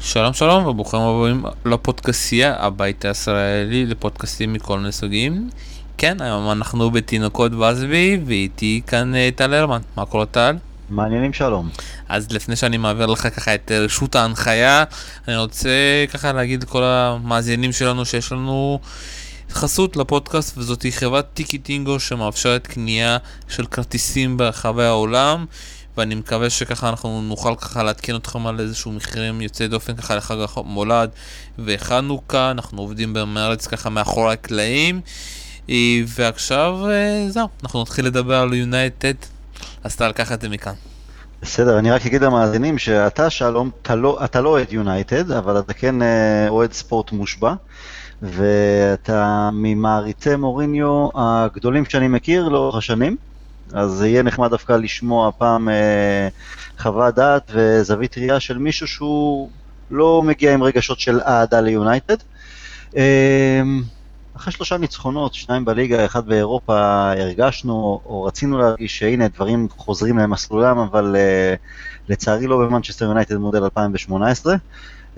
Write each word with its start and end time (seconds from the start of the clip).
שלום 0.00 0.32
שלום 0.32 0.66
וברוכים 0.66 1.00
הבאים 1.00 1.44
לפודקאסייה, 1.64 2.54
הבית 2.58 3.04
הישראלי 3.04 3.86
לפודקאסטים 3.86 4.52
מכל 4.52 4.78
מיני 4.78 4.92
סוגים. 4.92 5.50
כן, 5.96 6.20
היום 6.20 6.50
אנחנו 6.50 6.90
בתינוקות 6.90 7.52
בסבי, 7.52 8.20
ואיתי 8.26 8.80
כאן 8.86 9.14
אה, 9.14 9.28
טל 9.36 9.54
הרמן. 9.54 9.80
מה 9.96 10.06
קורה 10.06 10.26
טל? 10.26 10.56
מעניינים 10.90 11.32
שלום. 11.32 11.68
אז 12.08 12.32
לפני 12.32 12.56
שאני 12.56 12.76
מעביר 12.76 13.06
לך 13.06 13.28
ככה 13.36 13.54
את 13.54 13.72
רשות 13.72 14.14
ההנחיה, 14.14 14.84
אני 15.28 15.36
רוצה 15.36 16.04
ככה 16.12 16.32
להגיד 16.32 16.62
לכל 16.62 16.82
המאזינים 16.84 17.72
שלנו 17.72 18.04
שיש 18.04 18.32
לנו 18.32 18.78
חסות 19.50 19.96
לפודקאסט, 19.96 20.58
וזאתי 20.58 20.92
חברת 20.92 21.26
טיקי 21.34 21.58
טינגו 21.58 22.00
שמאפשרת 22.00 22.66
קנייה 22.66 23.18
של 23.48 23.66
כרטיסים 23.66 24.36
ברחבי 24.36 24.84
העולם. 24.84 25.46
ואני 25.98 26.14
מקווה 26.14 26.50
שככה 26.50 26.88
אנחנו 26.88 27.22
נוכל 27.22 27.54
ככה 27.54 27.82
לעדכן 27.82 28.16
אתכם 28.16 28.46
על 28.46 28.60
איזשהו 28.60 28.92
מחירים 28.92 29.40
יוצאי 29.40 29.68
דופן 29.68 29.96
ככה 29.96 30.16
לחג 30.16 30.36
המולד 30.56 31.10
וחנוכה, 31.58 32.50
אנחנו 32.50 32.82
עובדים 32.82 33.14
במרץ 33.14 33.66
ככה 33.66 33.90
מאחורי 33.90 34.32
הקלעים 34.32 35.00
אה, 35.70 35.74
ועכשיו 36.06 36.78
אה, 36.90 37.26
זהו, 37.28 37.48
אנחנו 37.62 37.82
נתחיל 37.82 38.06
לדבר 38.06 38.34
על 38.34 38.54
יונייטד, 38.54 39.14
אז 39.84 39.92
אתה 39.92 40.08
לקח 40.08 40.32
את 40.32 40.40
זה 40.40 40.48
מכאן. 40.48 40.72
בסדר, 41.42 41.78
אני 41.78 41.90
רק 41.90 42.06
אגיד 42.06 42.22
למאזינים 42.22 42.78
שאתה 42.78 43.30
שלום, 43.30 43.70
אתה 43.82 43.94
לא, 43.94 44.18
לא 44.34 44.48
אוהד 44.48 44.72
יונייטד, 44.72 45.30
אבל 45.30 45.58
אתה 45.58 45.74
כן 45.74 46.02
אה, 46.02 46.48
אוהד 46.48 46.72
ספורט 46.72 47.12
מושבע, 47.12 47.54
ואתה 48.22 49.50
ממעריצי 49.52 50.36
מוריניו 50.36 51.08
הגדולים 51.14 51.84
שאני 51.84 52.08
מכיר 52.08 52.48
לאורך 52.48 52.76
השנים. 52.76 53.16
אז 53.72 53.90
זה 53.90 54.08
יהיה 54.08 54.22
נחמד 54.22 54.50
דווקא 54.50 54.72
לשמוע 54.72 55.30
פעם 55.38 55.68
אה, 55.68 56.28
חוות 56.78 57.14
דעת 57.14 57.50
וזווית 57.54 58.18
ראייה 58.18 58.40
של 58.40 58.58
מישהו 58.58 58.86
שהוא 58.86 59.50
לא 59.90 60.22
מגיע 60.22 60.54
עם 60.54 60.62
רגשות 60.62 61.00
של 61.00 61.20
אהדה 61.20 61.60
ליונייטד. 61.60 62.16
אה, 62.96 63.62
אחרי 64.36 64.52
שלושה 64.52 64.78
ניצחונות, 64.78 65.34
שניים 65.34 65.64
בליגה, 65.64 66.04
אחד 66.04 66.26
באירופה, 66.26 67.10
הרגשנו 67.12 68.00
או 68.04 68.22
רצינו 68.22 68.58
להרגיש 68.58 68.98
שהנה 68.98 69.28
דברים 69.28 69.68
חוזרים 69.70 70.18
למסלולם, 70.18 70.78
אבל 70.78 71.16
אה, 71.16 71.54
לצערי 72.08 72.46
לא 72.46 72.58
במנצ'סטר 72.58 73.04
יונייטד 73.04 73.36
מודל 73.36 73.64
2018. 73.64 74.54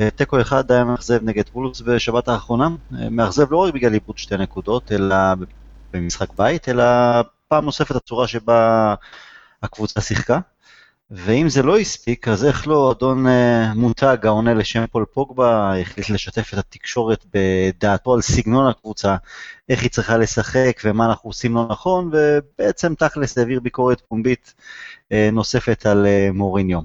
אה, 0.00 0.10
תיקו 0.10 0.40
אחד 0.40 0.72
היה 0.72 0.84
מאכזב 0.84 1.24
נגד 1.24 1.42
וולס 1.54 1.80
בשבת 1.80 2.28
האחרונה, 2.28 2.68
אה, 2.98 3.10
מאכזב 3.10 3.52
לא 3.52 3.56
רק 3.56 3.74
בגלל 3.74 3.94
איבוד 3.94 4.18
שתי 4.18 4.36
נקודות, 4.36 4.92
אלא 4.92 5.16
במשחק 5.92 6.28
בית, 6.38 6.68
אלא 6.68 6.84
פעם 7.50 7.64
נוספת 7.64 7.96
הצורה 7.96 8.28
שבה 8.28 8.94
הקבוצה 9.62 10.00
שיחקה. 10.00 10.38
ואם 11.10 11.48
זה 11.48 11.62
לא 11.62 11.78
הספיק, 11.78 12.28
אז 12.28 12.44
איך 12.44 12.68
לא 12.68 12.92
אדון 12.92 13.26
אה, 13.26 13.74
מותג 13.74 14.16
העונה 14.24 14.54
לשם 14.54 14.86
פול 14.86 15.04
פוגבה 15.04 15.80
החליט 15.80 16.10
לשתף 16.10 16.50
את 16.52 16.58
התקשורת 16.58 17.24
בדעתו 17.34 18.14
על 18.14 18.20
סגנון 18.20 18.70
הקבוצה, 18.70 19.16
איך 19.68 19.82
היא 19.82 19.90
צריכה 19.90 20.16
לשחק 20.16 20.80
ומה 20.84 21.06
אנחנו 21.06 21.30
עושים 21.30 21.54
לא 21.54 21.66
נכון, 21.70 22.10
ובעצם 22.12 22.94
תכלס 22.94 23.38
העביר 23.38 23.60
ביקורת 23.60 24.00
פומבית 24.08 24.54
אה, 25.12 25.28
נוספת 25.32 25.86
על 25.86 26.06
אה, 26.06 26.28
מוריניו. 26.32 26.80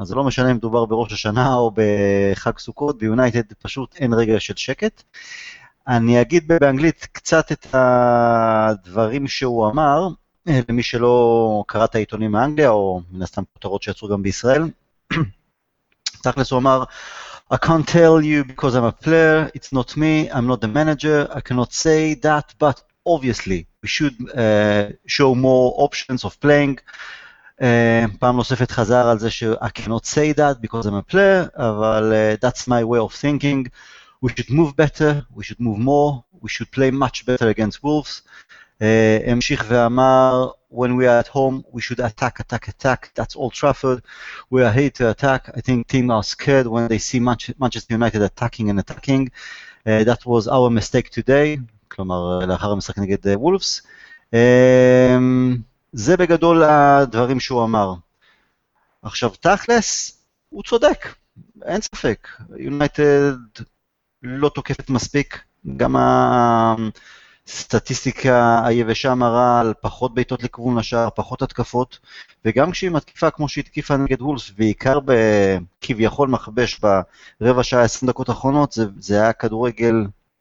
אז 0.00 0.08
זה 0.08 0.14
לא 0.14 0.24
משנה 0.24 0.50
אם 0.50 0.56
מדובר 0.56 0.84
בראש 0.84 1.12
השנה 1.12 1.54
או 1.54 1.72
בחג 1.74 2.58
סוכות, 2.58 2.98
ביונייטד 2.98 3.52
פשוט 3.62 3.96
אין 3.96 4.14
רגע 4.14 4.40
של 4.40 4.56
שקט. 4.56 5.02
אני 5.88 6.20
אגיד 6.20 6.48
באנגלית 6.48 7.06
קצת 7.12 7.52
את 7.52 7.66
הדברים 7.72 9.28
שהוא 9.28 9.68
אמר, 9.70 10.08
אה, 10.48 10.60
למי 10.68 10.82
שלא 10.82 11.64
קרא 11.66 11.84
את 11.84 11.94
העיתונים 11.94 12.30
מאנגליה, 12.32 12.70
או 12.70 13.00
מן 13.10 13.22
הסתם 13.22 13.42
כותרות 13.52 13.82
שיצאו 13.82 14.08
גם 14.08 14.22
בישראל. 14.22 14.70
תכלס 16.22 16.50
הוא 16.50 16.58
אמר, 16.58 16.84
I 17.52 17.56
can't 17.56 17.86
tell 17.86 18.20
you 18.22 18.44
because 18.44 18.74
I'm 18.74 18.84
a 18.84 19.04
player, 19.04 19.50
it's 19.54 19.72
not 19.72 19.96
me, 19.96 20.28
I'm 20.30 20.46
not 20.48 20.60
the 20.60 20.68
manager, 20.68 21.28
I 21.30 21.40
cannot 21.40 21.72
say 21.72 22.14
that, 22.14 22.46
but 22.58 22.82
obviously 23.06 23.66
we 23.82 23.88
should 23.88 24.16
uh, 24.34 24.90
show 25.06 25.34
more 25.34 25.74
options 25.86 26.24
of 26.24 26.40
playing. 26.40 26.76
Uh, 27.60 28.08
פעם 28.18 28.36
נוספת 28.36 28.70
חזר 28.70 29.06
על 29.08 29.18
זה 29.18 29.30
ש- 29.30 29.44
I 29.44 29.68
cannot 29.68 30.04
say 30.04 30.36
that 30.36 30.60
because 30.60 30.86
I'm 30.86 31.10
a 31.10 31.12
player, 31.12 31.48
אבל 31.56 32.12
uh, 32.12 32.46
that's 32.46 32.62
my 32.66 32.84
way 32.84 32.98
of 32.98 33.12
thinking. 33.14 33.68
We 34.22 34.30
should 34.30 34.50
move 34.50 34.76
better, 34.76 35.26
we 35.34 35.44
should 35.44 35.60
move 35.60 35.78
more, 35.78 36.24
we 36.40 36.48
should 36.48 36.70
play 36.70 36.90
much 36.90 37.26
better 37.26 37.48
against 37.48 37.82
Wolves. 37.82 38.22
המשיך 39.26 39.64
ואמר, 39.68 40.50
when 40.70 40.96
we 40.96 41.06
are 41.06 41.18
at 41.18 41.28
home, 41.28 41.64
we 41.72 41.80
should 41.80 42.00
attack, 42.00 42.40
attack, 42.40 42.68
attack. 42.68 43.10
That's 43.14 43.34
Old 43.36 43.54
Trafford. 43.54 44.02
We 44.50 44.62
are 44.62 44.72
here 44.72 44.90
to 44.90 45.10
attack. 45.10 45.50
I 45.54 45.60
think 45.60 45.88
teams 45.88 46.10
are 46.10 46.22
scared 46.22 46.66
when 46.66 46.88
they 46.88 46.98
see 46.98 47.20
Manchester 47.20 47.94
United 47.94 48.22
attacking 48.22 48.70
and 48.70 48.78
attacking. 48.78 49.30
Uh, 49.86 50.04
that 50.04 50.26
was 50.26 50.48
our 50.48 50.68
mistake 50.70 51.10
today, 51.10 51.58
כלומר 51.88 52.38
לאחר 52.46 52.70
המשחק 52.72 52.98
נגד 52.98 53.36
וולפס. 53.36 53.82
Uh, 54.32 54.36
זה 55.92 56.16
בגדול 56.16 56.62
הדברים 56.62 57.40
שהוא 57.40 57.64
אמר. 57.64 57.94
עכשיו 59.02 59.30
תכלס, 59.40 60.18
הוא 60.48 60.62
צודק, 60.62 61.14
אין 61.64 61.80
ספק. 61.80 62.28
יונייטד 62.56 63.32
לא 64.26 64.48
תוקפת 64.48 64.90
מספיק, 64.90 65.40
גם 65.76 65.96
הסטטיסטיקה 67.46 68.66
היבשה 68.66 69.14
מראה 69.14 69.60
על 69.60 69.74
פחות 69.80 70.14
בעיטות 70.14 70.42
לכיוון 70.42 70.78
השער, 70.78 71.08
פחות 71.14 71.42
התקפות, 71.42 71.98
וגם 72.44 72.70
כשהיא 72.70 72.90
מתקיפה 72.90 73.30
כמו 73.30 73.48
שהיא 73.48 73.62
התקיפה 73.62 73.96
נגד 73.96 74.22
וולס, 74.22 74.50
בעיקר 74.50 74.98
בכביכול 75.04 76.28
מכבש 76.28 76.80
ברבע 77.40 77.62
שעה 77.62 77.82
20 77.82 78.10
דקות 78.10 78.28
האחרונות, 78.28 78.72
זה, 78.72 78.86
זה 78.98 79.22
היה 79.22 79.32
כדורגל, 79.32 79.94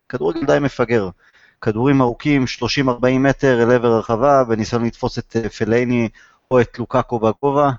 כדורגל 0.10 0.46
די 0.46 0.58
מפגר. 0.62 1.10
כדורים 1.62 2.02
ארוכים, 2.02 2.46
30-40 2.80 2.90
מטר 3.20 3.64
אל 3.64 3.72
עבר 3.72 3.88
הרחבה, 3.88 4.44
בניסיון 4.44 4.86
לתפוס 4.86 5.20
את 5.20 5.36
פלייני 5.58 6.10
או 6.52 6.62
את 6.62 6.80
לוקאקו 6.80 7.20
בגובה, 7.20 7.70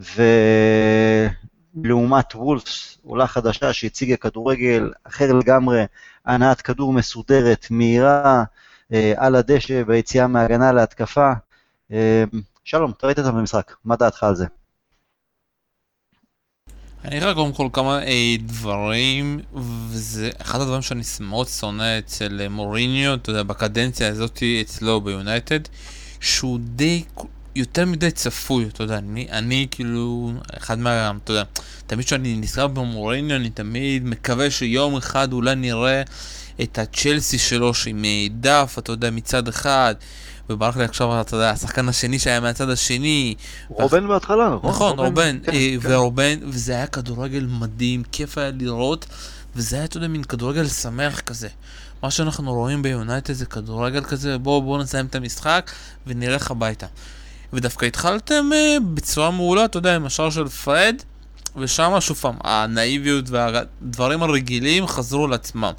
ו... 0.00 0.22
לעומת 1.74 2.34
וולפס, 2.34 2.98
עולה 3.02 3.26
חדשה 3.26 3.72
שהציגה 3.72 4.16
כדורגל 4.16 4.92
אחר 5.04 5.32
לגמרי, 5.32 5.84
הנעת 6.24 6.60
כדור 6.60 6.92
מסודרת, 6.92 7.66
מהירה, 7.70 8.44
אה, 8.92 9.12
על 9.16 9.34
הדשא, 9.34 9.82
ביציאה 9.82 10.26
מהגנה 10.26 10.72
להתקפה. 10.72 11.32
אה, 11.92 12.24
שלום, 12.64 12.90
אתה 12.90 13.06
ראית 13.06 13.18
את 13.18 13.24
המשחק, 13.24 13.74
מה 13.84 13.96
דעתך 13.96 14.22
על 14.22 14.34
זה? 14.34 14.46
אני 17.04 17.20
אראה 17.20 17.34
קודם 17.34 17.52
כל 17.52 17.68
כמה 17.72 18.02
אה, 18.02 18.34
דברים, 18.38 19.40
וזה 19.88 20.30
אחד 20.40 20.60
הדברים 20.60 20.82
שאני 20.82 21.02
מאוד 21.20 21.48
שונא 21.48 21.98
אצל 21.98 22.48
מוריניו, 22.48 23.14
אתה 23.14 23.30
יודע, 23.30 23.42
בקדנציה 23.42 24.08
הזאת 24.08 24.42
אצלו 24.60 25.00
ביונייטד, 25.00 25.60
שהוא 26.20 26.58
די 26.62 27.04
יותר 27.54 27.86
מדי 27.86 28.10
צפוי, 28.10 28.64
אתה 28.64 28.82
יודע, 28.82 28.98
אני, 28.98 29.26
אני 29.30 29.66
כאילו, 29.70 30.32
אחד 30.58 30.78
מה, 30.78 31.12
אתה 31.24 31.32
יודע, 31.32 31.42
תמיד 31.86 32.06
כשאני 32.06 32.36
נזכר 32.36 32.66
במוריניו, 32.66 33.36
אני 33.36 33.50
תמיד 33.50 34.04
מקווה 34.04 34.50
שיום 34.50 34.96
אחד 34.96 35.32
אולי 35.32 35.54
נראה 35.54 36.02
את 36.62 36.78
הצ'לסי 36.78 37.38
שלו, 37.38 37.74
שהיא 37.74 37.94
מעדף, 37.94 38.76
אתה 38.78 38.92
יודע, 38.92 39.10
מצד 39.10 39.48
אחד, 39.48 39.94
וברח 40.50 40.76
לי 40.76 40.84
עכשיו, 40.84 41.20
אתה 41.20 41.36
יודע, 41.36 41.50
השחקן 41.50 41.88
השני 41.88 42.18
שהיה 42.18 42.40
מהצד 42.40 42.70
השני. 42.70 43.34
רובן 43.68 44.08
בהתחלה, 44.08 44.48
נכון? 44.54 44.70
נכון, 44.70 44.98
רובן, 44.98 45.38
כן, 45.42 45.52
אה, 45.52 45.74
כן. 45.82 45.92
ורובן, 45.92 46.38
וזה 46.42 46.72
היה 46.72 46.86
כדורגל 46.86 47.46
מדהים, 47.50 48.02
כיף 48.12 48.38
היה 48.38 48.50
לראות, 48.60 49.06
וזה 49.56 49.76
היה, 49.76 49.84
אתה 49.84 49.96
יודע, 49.96 50.08
מין 50.08 50.22
כדורגל 50.22 50.68
שמח 50.68 51.20
כזה. 51.20 51.48
מה 52.02 52.10
שאנחנו 52.10 52.54
רואים 52.54 52.82
ביונייטד 52.82 53.32
זה 53.32 53.46
כדורגל 53.46 54.04
כזה, 54.04 54.38
בואו 54.38 54.62
בוא 54.62 54.82
נסיים 54.82 55.06
את 55.06 55.14
המשחק 55.14 55.70
ונלך 56.06 56.50
הביתה. 56.50 56.86
ודווקא 57.52 57.86
התחלתם 57.86 58.50
uh, 58.52 58.80
בצורה 58.94 59.30
מעולה, 59.30 59.64
אתה 59.64 59.78
יודע, 59.78 59.96
עם 59.96 60.06
השער 60.06 60.30
של 60.30 60.48
פרד, 60.48 60.96
ושם 61.56 61.96
שוב 62.00 62.16
פעם, 62.16 62.34
הנאיביות 62.44 63.24
והדברים 63.30 64.22
הרגילים 64.22 64.86
חזרו 64.86 65.26
לעצמם. 65.26 65.72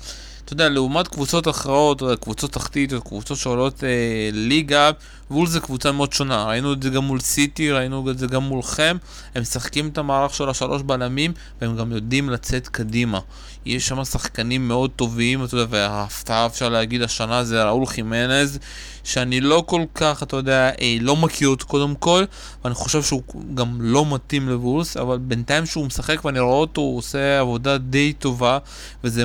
אתה 0.45 0.53
יודע, 0.53 0.69
לעומת 0.69 1.07
קבוצות 1.07 1.47
אחרות, 1.47 2.01
או 2.01 2.17
קבוצות 2.17 2.51
תחתית, 2.51 2.93
או 2.93 3.01
קבוצות 3.01 3.37
שעולות 3.37 3.83
אה, 3.83 3.89
ליגה, 4.31 4.91
וול 5.31 5.47
זה 5.47 5.59
קבוצה 5.59 5.91
מאוד 5.91 6.13
שונה. 6.13 6.45
ראינו 6.45 6.73
את 6.73 6.83
זה 6.83 6.89
גם 6.89 7.03
מול 7.03 7.19
סיטי, 7.19 7.71
ראינו 7.71 8.11
את 8.11 8.17
זה 8.17 8.27
גם 8.27 8.43
מולכם. 8.43 8.97
הם 9.35 9.41
משחקים 9.41 9.87
את 9.87 9.97
המערך 9.97 10.33
של 10.33 10.49
השלוש 10.49 10.81
בלמים, 10.81 11.33
והם 11.61 11.77
גם 11.77 11.91
יודעים 11.91 12.29
לצאת 12.29 12.67
קדימה. 12.67 13.19
יש 13.65 13.87
שם 13.87 14.05
שחקנים 14.05 14.67
מאוד 14.67 14.91
טובים, 14.95 15.43
אתה 15.43 15.55
יודע, 15.55 15.65
וההפתעה 15.69 16.45
אפשר 16.45 16.69
להגיד 16.69 17.01
השנה 17.01 17.43
זה 17.43 17.63
ראול 17.63 17.85
חימנז, 17.85 18.59
שאני 19.03 19.41
לא 19.41 19.63
כל 19.67 19.81
כך, 19.95 20.23
אתה 20.23 20.35
יודע, 20.35 20.71
אה, 20.81 20.97
לא 21.01 21.15
מכיר 21.15 21.47
אותו 21.47 21.67
קודם 21.67 21.95
כל, 21.95 22.23
ואני 22.63 22.75
חושב 22.75 23.03
שהוא 23.03 23.21
גם 23.53 23.77
לא 23.79 24.05
מתאים 24.13 24.49
לבולס, 24.49 24.97
אבל 24.97 25.17
בינתיים 25.17 25.65
שהוא 25.65 25.85
משחק 25.85 26.25
ואני 26.25 26.39
רואה 26.39 26.55
אותו, 26.55 26.81
הוא 26.81 26.97
עושה 26.97 27.39
עבודה 27.39 27.77
די 27.77 28.13
טובה, 28.13 28.57
וזה 29.03 29.23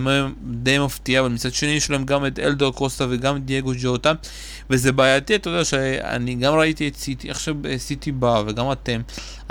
די 0.50 0.78
מפתיע. 0.78 1.20
אבל 1.20 1.28
מצד 1.28 1.52
שני 1.54 1.70
יש 1.70 1.90
להם 1.90 2.04
גם 2.04 2.26
את 2.26 2.38
אלדור 2.38 2.74
קוסטה 2.74 3.06
וגם 3.10 3.36
את 3.36 3.44
דייגו 3.44 3.72
ג'וטה, 3.80 4.12
וזה 4.70 4.92
בעייתי, 4.92 5.34
אתה 5.34 5.50
יודע 5.50 5.64
שאני 6.02 6.34
גם 6.34 6.54
ראיתי 6.54 6.88
את 6.88 6.96
סיטי, 6.96 7.30
עכשיו 7.30 7.54
סיטי 7.76 8.12
בא, 8.12 8.42
וגם 8.46 8.72
אתם, 8.72 9.00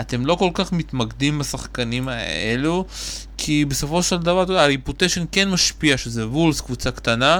אתם 0.01 0.25
לא 0.25 0.35
כל 0.35 0.49
כך 0.53 0.73
מתמקדים 0.73 1.39
בשחקנים 1.39 2.07
האלו, 2.09 2.85
כי 3.37 3.65
בסופו 3.65 4.03
של 4.03 4.17
דבר, 4.17 4.43
אתה 4.43 4.51
יודע, 4.51 4.63
הריפוטיישן 4.63 5.25
כן 5.31 5.49
משפיע, 5.49 5.97
שזה 5.97 6.27
וולס, 6.27 6.61
קבוצה 6.61 6.91
קטנה, 6.91 7.39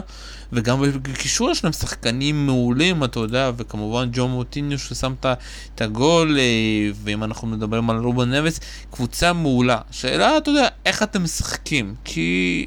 וגם 0.54 0.82
בקישור 1.02 1.52
יש 1.52 1.64
להם 1.64 1.74
שחקנים 1.74 2.46
מעולים, 2.46 3.04
אתה 3.04 3.20
יודע, 3.20 3.52
וכמובן 3.58 4.10
ג'ו 4.12 4.28
מוטיניו 4.28 4.80
ששם 4.80 5.14
את 5.22 5.82
הגול, 5.82 6.38
אה, 6.40 6.90
ואם 7.04 7.24
אנחנו 7.24 7.48
מדברים 7.48 7.90
על 7.90 7.98
רובן 7.98 8.34
נבס, 8.34 8.60
קבוצה 8.92 9.34
מעולה. 9.34 9.78
שאלה, 9.92 10.38
אתה 10.38 10.50
יודע, 10.52 10.68
איך 10.86 11.04
אתם 11.04 11.24
משחקים? 11.24 11.96
כי 12.04 12.66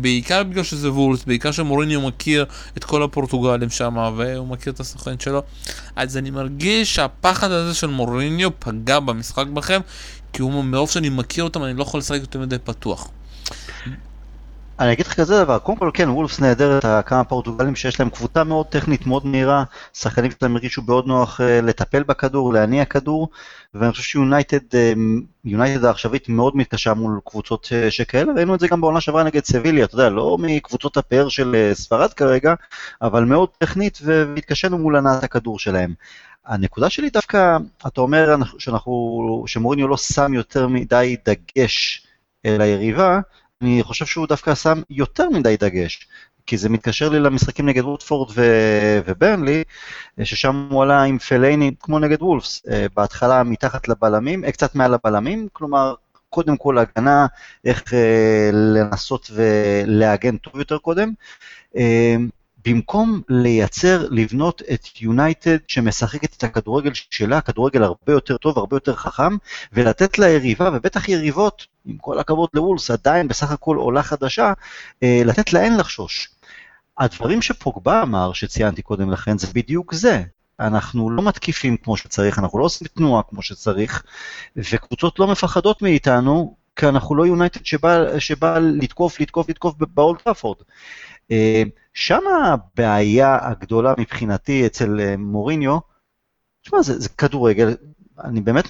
בעיקר 0.00 0.42
בגלל 0.44 0.64
שזה 0.64 0.92
וולס, 0.92 1.24
בעיקר 1.24 1.52
שמוריניו 1.52 2.00
מכיר 2.00 2.44
את 2.76 2.84
כל 2.84 3.02
הפורטוגלים 3.02 3.70
שם, 3.70 4.12
והוא 4.16 4.48
מכיר 4.48 4.72
את 4.72 4.80
הסוכן 4.80 5.18
שלו, 5.18 5.42
אז 5.96 6.16
אני 6.16 6.30
מרגיש 6.30 6.94
שהפחד 6.94 7.50
הזה 7.50 7.74
של 7.74 7.86
מוריניו 7.86 8.60
פגע 8.60 9.00
במשחק 9.00 9.46
בכם, 9.46 9.80
כי 10.32 10.42
הוא 10.42 10.64
מרוב 10.64 10.90
שאני 10.90 11.08
מכיר 11.08 11.44
אותם, 11.44 11.64
אני 11.64 11.74
לא 11.74 11.82
יכול 11.82 12.00
לשחק 12.00 12.20
יותר 12.20 12.38
מדי 12.38 12.58
פתוח. 12.58 13.10
אני 14.80 14.92
אגיד 14.92 15.06
לך 15.06 15.14
כזה 15.14 15.44
דבר, 15.44 15.58
קודם 15.58 15.78
כל 15.78 15.90
כן, 15.94 16.08
וולפס 16.08 16.40
נהדרת, 16.40 16.84
כמה 17.06 17.24
פורטוגלים 17.24 17.76
שיש 17.76 18.00
להם 18.00 18.10
קבוצה 18.10 18.44
מאוד 18.44 18.66
טכנית, 18.66 19.06
מאוד 19.06 19.26
מהירה, 19.26 19.64
שחקנים 19.92 20.30
שלהם 20.30 20.56
הרגישו 20.56 20.82
מאוד 20.82 21.06
נוח 21.06 21.40
אה, 21.40 21.60
לטפל 21.60 22.02
בכדור, 22.02 22.52
להניע 22.52 22.84
כדור, 22.84 23.28
ואני 23.74 23.90
חושב 23.90 24.02
שיונייטד, 24.02 24.74
אה, 24.74 24.92
יונייטד 25.44 25.84
העכשווית 25.84 26.28
מאוד 26.28 26.56
מתקשה 26.56 26.94
מול 26.94 27.20
קבוצות 27.26 27.68
אה, 27.72 27.90
שכאלה, 27.90 28.32
ראינו 28.36 28.54
את 28.54 28.60
זה 28.60 28.68
גם 28.68 28.80
בעונה 28.80 29.00
שעברה 29.00 29.22
נגד 29.22 29.44
סביליה, 29.44 29.84
אתה 29.84 29.94
יודע, 29.94 30.10
לא 30.10 30.36
מקבוצות 30.40 30.96
הפאר 30.96 31.28
של 31.28 31.70
ספרד 31.74 32.12
כרגע, 32.12 32.54
אבל 33.02 33.24
מאוד 33.24 33.48
טכנית, 33.58 33.98
והתקשינו 34.04 34.78
מול 34.78 34.96
הנעת 34.96 35.24
הכדור 35.24 35.58
שלהם. 35.58 35.94
הנקודה 36.48 36.90
שלי 36.90 37.10
דווקא, 37.10 37.56
אתה 37.86 38.00
אומר 38.00 38.36
שאנחנו, 38.58 39.44
שמוריניו 39.46 39.88
לא 39.88 39.96
שם 39.96 40.34
יותר 40.34 40.68
מדי 40.68 41.16
דגש 41.24 42.06
אל 42.46 42.60
היריבה, 42.60 43.20
אני 43.62 43.82
חושב 43.82 44.06
שהוא 44.06 44.26
דווקא 44.26 44.54
שם 44.54 44.82
יותר 44.90 45.30
מדי 45.30 45.56
דגש, 45.56 46.08
כי 46.46 46.56
זה 46.56 46.68
מתקשר 46.68 47.08
לי 47.08 47.20
למשחקים 47.20 47.66
נגד 47.66 47.84
ווטפורד 47.84 48.30
ו- 48.34 49.00
וברנלי, 49.06 49.64
ששם 50.22 50.68
הוא 50.70 50.82
עלה 50.82 51.02
עם 51.02 51.18
פלייני 51.18 51.70
כמו 51.80 51.98
נגד 51.98 52.22
וולפס, 52.22 52.62
אה, 52.70 52.86
בהתחלה 52.96 53.42
מתחת 53.42 53.88
לבלמים, 53.88 54.44
אה, 54.44 54.52
קצת 54.52 54.74
מעל 54.74 54.94
הבלמים, 54.94 55.48
כלומר 55.52 55.94
קודם 56.30 56.56
כל 56.56 56.78
הגנה, 56.78 57.26
איך 57.64 57.94
אה, 57.94 58.50
לנסות 58.52 59.30
ולהגן 59.34 60.36
טוב 60.36 60.58
יותר 60.58 60.78
קודם. 60.78 61.12
במקום 62.64 63.22
לייצר, 63.28 64.06
לבנות 64.10 64.62
את 64.72 65.02
יונייטד 65.02 65.56
שמשחקת 65.68 66.36
את 66.36 66.44
הכדורגל 66.44 66.90
שלה, 66.94 67.40
כדורגל 67.40 67.82
הרבה 67.82 68.12
יותר 68.12 68.36
טוב, 68.36 68.58
הרבה 68.58 68.76
יותר 68.76 68.96
חכם, 68.96 69.36
ולתת 69.72 70.18
ליריבה, 70.18 70.70
ובטח 70.74 71.08
יריבות, 71.08 71.66
עם 71.84 71.96
כל 71.98 72.18
הכבוד 72.18 72.48
לוולבס, 72.54 72.90
עדיין 72.90 73.28
בסך 73.28 73.50
הכל 73.50 73.76
עולה 73.76 74.02
חדשה, 74.02 74.52
אה, 75.02 75.22
לתת 75.24 75.52
להן 75.52 75.76
לחשוש. 75.76 76.28
הדברים 76.98 77.42
שפוגבה 77.42 78.02
אמר, 78.02 78.32
שציינתי 78.32 78.82
קודם 78.82 79.10
לכן, 79.10 79.38
זה 79.38 79.46
בדיוק 79.54 79.94
זה. 79.94 80.22
אנחנו 80.60 81.10
לא 81.10 81.22
מתקיפים 81.22 81.76
כמו 81.76 81.96
שצריך, 81.96 82.38
אנחנו 82.38 82.58
לא 82.58 82.64
עושים 82.64 82.86
תנועה 82.88 83.22
כמו 83.22 83.42
שצריך, 83.42 84.02
וקבוצות 84.56 85.18
לא 85.18 85.26
מפחדות 85.26 85.82
מאיתנו, 85.82 86.56
כי 86.76 86.88
אנחנו 86.88 87.14
לא 87.14 87.26
יונייטד 87.26 87.66
שבא, 87.66 88.18
שבא 88.18 88.58
לתקוף, 88.58 89.20
לתקוף, 89.20 89.48
לתקוף 89.48 89.74
באולד 89.94 90.22
טראפורד. 90.22 90.56
אה, 90.58 90.64
שם 91.98 92.20
הבעיה 92.44 93.38
הגדולה 93.42 93.94
מבחינתי 93.98 94.66
אצל 94.66 95.00
אה, 95.00 95.16
מוריניו, 95.16 95.78
תשמע, 96.62 96.82
זה, 96.82 96.98
זה 97.00 97.08
כדורגל, 97.08 97.76
אני 98.24 98.40
באמת 98.40 98.64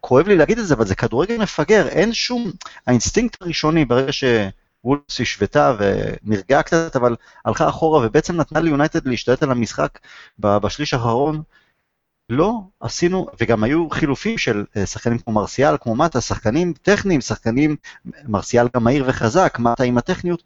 כואב 0.00 0.28
לי 0.28 0.36
להגיד 0.36 0.58
את 0.58 0.66
זה, 0.66 0.74
אבל 0.74 0.86
זה 0.86 0.94
כדורגל 0.94 1.38
מפגר, 1.38 1.88
אין 1.88 2.12
שום, 2.12 2.50
האינסטינקט 2.86 3.42
הראשוני 3.42 3.84
ברגע 3.84 4.12
שוולבס 4.12 5.20
השוותה 5.20 5.76
ונרגעה 5.78 6.62
קצת, 6.62 6.96
אבל 6.96 7.16
הלכה 7.44 7.68
אחורה 7.68 8.06
ובעצם 8.06 8.36
נתנה 8.36 8.60
ליונייטד 8.60 9.08
להשתלט 9.08 9.42
על 9.42 9.50
המשחק 9.50 9.98
בשליש 10.38 10.94
האחרון, 10.94 11.42
לא 12.30 12.60
עשינו, 12.80 13.26
וגם 13.40 13.64
היו 13.64 13.90
חילופים 13.90 14.38
של 14.38 14.64
אה, 14.76 14.86
שחקנים 14.86 15.18
כמו 15.18 15.32
מרסיאל, 15.32 15.76
כמו 15.80 15.96
מטה, 15.96 16.20
שחקנים 16.20 16.72
טכניים, 16.82 17.20
שחקנים, 17.20 17.76
מרסיאל 18.24 18.68
גם 18.76 18.84
מהיר 18.84 19.04
וחזק, 19.08 19.56
מטה 19.58 19.84
עם 19.84 19.98
הטכניות, 19.98 20.42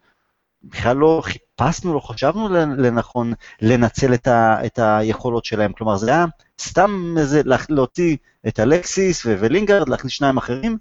בכלל 0.63 0.97
לא 0.97 1.21
חיפשנו, 1.25 1.93
לא 1.93 1.99
חשבנו 1.99 2.49
לנכון 2.77 3.33
לנצל 3.61 4.13
את, 4.13 4.27
ה, 4.27 4.65
את 4.65 4.79
היכולות 4.79 5.45
שלהם. 5.45 5.73
כלומר, 5.73 5.97
זה 5.97 6.11
היה 6.11 6.25
סתם 6.61 7.15
איזה 7.17 7.41
להוציא 7.69 8.17
את 8.47 8.59
אלקסיס 8.59 9.25
ולינגרד, 9.25 9.89
להכניס 9.89 10.13
שניים 10.13 10.37
אחרים, 10.37 10.77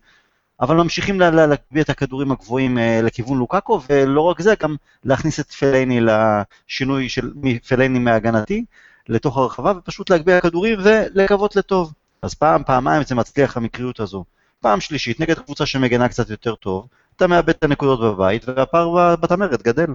אבל 0.61 0.77
ממשיכים 0.77 1.21
להגביה 1.21 1.83
את 1.83 1.91
הכדורים 1.91 2.33
הגבוהים 2.33 2.79
אה, 2.79 3.01
לכיוון 3.03 3.39
לוקאקו, 3.39 3.81
ולא 3.89 4.21
רק 4.21 4.41
זה, 4.41 4.55
גם 4.63 4.77
להכניס 5.05 5.41
את 5.41 5.53
פלאיני 5.53 6.01
לשינוי 6.01 7.09
של 7.09 7.31
פלאיני 7.69 7.99
מהגנתי 7.99 8.65
לתוך 9.09 9.37
הרחבה, 9.37 9.73
ופשוט 9.77 10.11
להגביה 10.11 10.41
כדורים 10.41 10.79
ולקוות 10.83 11.57
לטוב. 11.57 11.93
אז 12.23 12.35
פעם, 12.35 12.63
פעמיים 12.65 13.03
זה 13.05 13.15
מצליח 13.15 13.57
המקריות 13.57 14.01
הזו. 14.01 14.25
פעם 14.61 14.81
שלישית, 14.81 15.21
נגד 15.21 15.39
קבוצה 15.39 15.67
שמגנה 15.67 16.09
קצת 16.09 16.31
יותר 16.31 16.55
טוב, 16.55 16.87
אתה 17.19 17.27
מאבד 17.27 17.49
את 17.49 17.65
הנקודות 17.65 18.01
בבית, 18.01 18.45
והפער 18.49 19.17
בתמרת 19.17 19.63
גדל. 19.63 19.87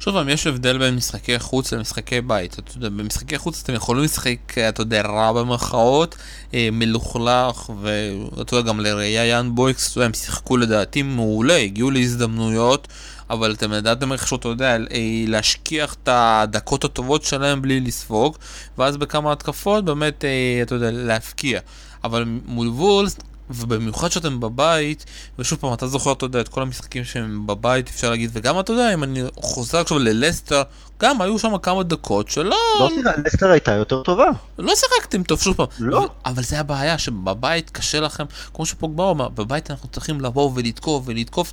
שוב 0.00 0.14
פעם, 0.14 0.28
יש 0.28 0.46
הבדל 0.46 0.78
בין 0.78 0.94
משחקי 0.94 1.38
חוץ 1.38 1.72
למשחקי 1.72 2.20
בית. 2.20 2.58
אתה 2.58 2.72
יודע, 2.76 2.88
במשחקי 2.88 3.38
חוץ 3.38 3.62
אתם 3.62 3.74
יכולים 3.74 4.04
לשחק, 4.04 4.58
אתה 4.68 4.80
יודע, 4.80 5.02
רע 5.02 5.32
במרכאות, 5.32 6.16
אה, 6.54 6.68
מלוכלך, 6.72 7.70
ואתה 7.80 8.56
יודע, 8.56 8.68
גם 8.68 8.80
לראייה 8.80 9.26
יאן 9.26 9.54
בויקס, 9.54 9.98
הם 9.98 10.14
שיחקו 10.14 10.56
לדעתי 10.56 11.02
מעולה, 11.02 11.56
הגיעו 11.56 11.90
להזדמנויות, 11.90 12.88
אבל 13.30 13.52
אתם 13.52 13.72
ידעתם 13.72 14.12
איכשהו, 14.12 14.36
אתה 14.36 14.48
יודע, 14.48 14.70
אה, 14.70 14.78
להשכיח 15.26 15.94
את 15.94 16.08
הדקות 16.12 16.84
הטובות 16.84 17.22
שלהם 17.24 17.62
בלי 17.62 17.80
לספוג, 17.80 18.36
ואז 18.78 18.96
בכמה 18.96 19.32
התקפות 19.32 19.84
באמת, 19.84 20.24
אה, 20.24 20.62
אתה 20.62 20.74
יודע, 20.74 20.90
להפקיע. 20.90 21.60
אבל 22.04 22.24
מול 22.46 22.68
וולס, 22.68 23.16
ובמיוחד 23.56 24.10
שאתם 24.10 24.40
בבית, 24.40 25.04
ושוב 25.38 25.58
פעם, 25.58 25.74
אתה 25.74 25.86
זוכר, 25.86 26.12
אתה 26.12 26.24
יודע, 26.24 26.40
את 26.40 26.48
כל 26.48 26.62
המשחקים 26.62 27.04
שהם 27.04 27.46
בבית, 27.46 27.88
אפשר 27.88 28.10
להגיד, 28.10 28.30
וגם, 28.32 28.60
אתה 28.60 28.72
יודע, 28.72 28.94
אם 28.94 29.04
אני 29.04 29.22
חוזר 29.36 29.80
עכשיו 29.80 29.98
ללסטר, 29.98 30.62
גם 31.02 31.20
היו 31.20 31.38
שם 31.38 31.58
כמה 31.58 31.82
דקות 31.82 32.28
שלא... 32.28 32.56
לא 32.80 32.90
תראה, 33.02 33.12
לסטר 33.24 33.50
הייתה 33.50 33.72
יותר 33.72 34.02
טובה. 34.02 34.26
לא 34.58 34.72
שיחקתם 34.74 35.22
טוב, 35.22 35.40
שוב 35.40 35.56
פעם. 35.56 35.66
לא. 35.78 36.08
אבל 36.26 36.42
זה 36.42 36.60
הבעיה, 36.60 36.98
שבבית 36.98 37.70
קשה 37.70 38.00
לכם, 38.00 38.24
כמו 38.54 38.66
שפוגבה 38.66 39.04
אומר, 39.04 39.28
בבית 39.28 39.70
אנחנו 39.70 39.88
צריכים 39.88 40.20
לבוא 40.20 40.50
ולתקוף 40.54 41.02
ולתקוף. 41.06 41.52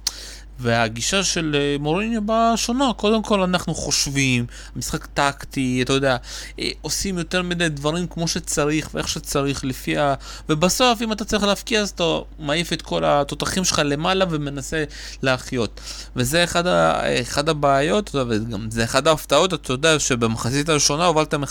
והגישה 0.60 1.24
של 1.24 1.56
אה, 1.60 1.76
מוריניו 1.80 2.22
באה 2.22 2.58
שונה, 2.58 2.92
קודם 2.98 3.24
כל 3.24 3.42
אנחנו 3.42 3.74
חושבים, 3.76 4.46
משחק 4.76 5.06
טקטי, 5.06 5.82
אתה 5.82 5.94
יודע, 5.94 6.18
אה, 6.60 6.70
עושים 6.82 7.18
יותר 7.18 7.44
מדי 7.44 7.70
דברים 7.70 8.08
כמו 8.08 8.28
שצריך 8.28 8.90
ואיך 8.94 9.08
שצריך 9.08 9.66
לפי 9.66 9.98
ה... 9.98 10.14
ובסוף 10.50 11.02
אם 11.02 11.12
אתה 11.12 11.26
צריך 11.26 11.44
להפקיע 11.44 11.82
אז 11.82 11.90
אתה 11.90 12.04
מעיף 12.40 12.74
את 12.74 12.82
כל 12.82 13.04
התותחים 13.06 13.64
שלך 13.64 13.82
למעלה 13.86 14.26
ומנסה 14.30 14.84
להחיות. 15.22 15.82
וזה 16.16 16.44
אחד, 16.44 16.68
ה... 16.68 17.02
אחד 17.22 17.50
הבעיות, 17.50 18.16
וגם 18.16 18.68
זה 18.72 18.84
אחד 18.84 19.08
ההפתעות, 19.08 19.54
אתה 19.54 19.74
יודע 19.74 20.00
שבמחצית 20.00 20.70
הראשונה 20.70 21.06
הובלתם 21.06 21.44
1-0 21.44 21.48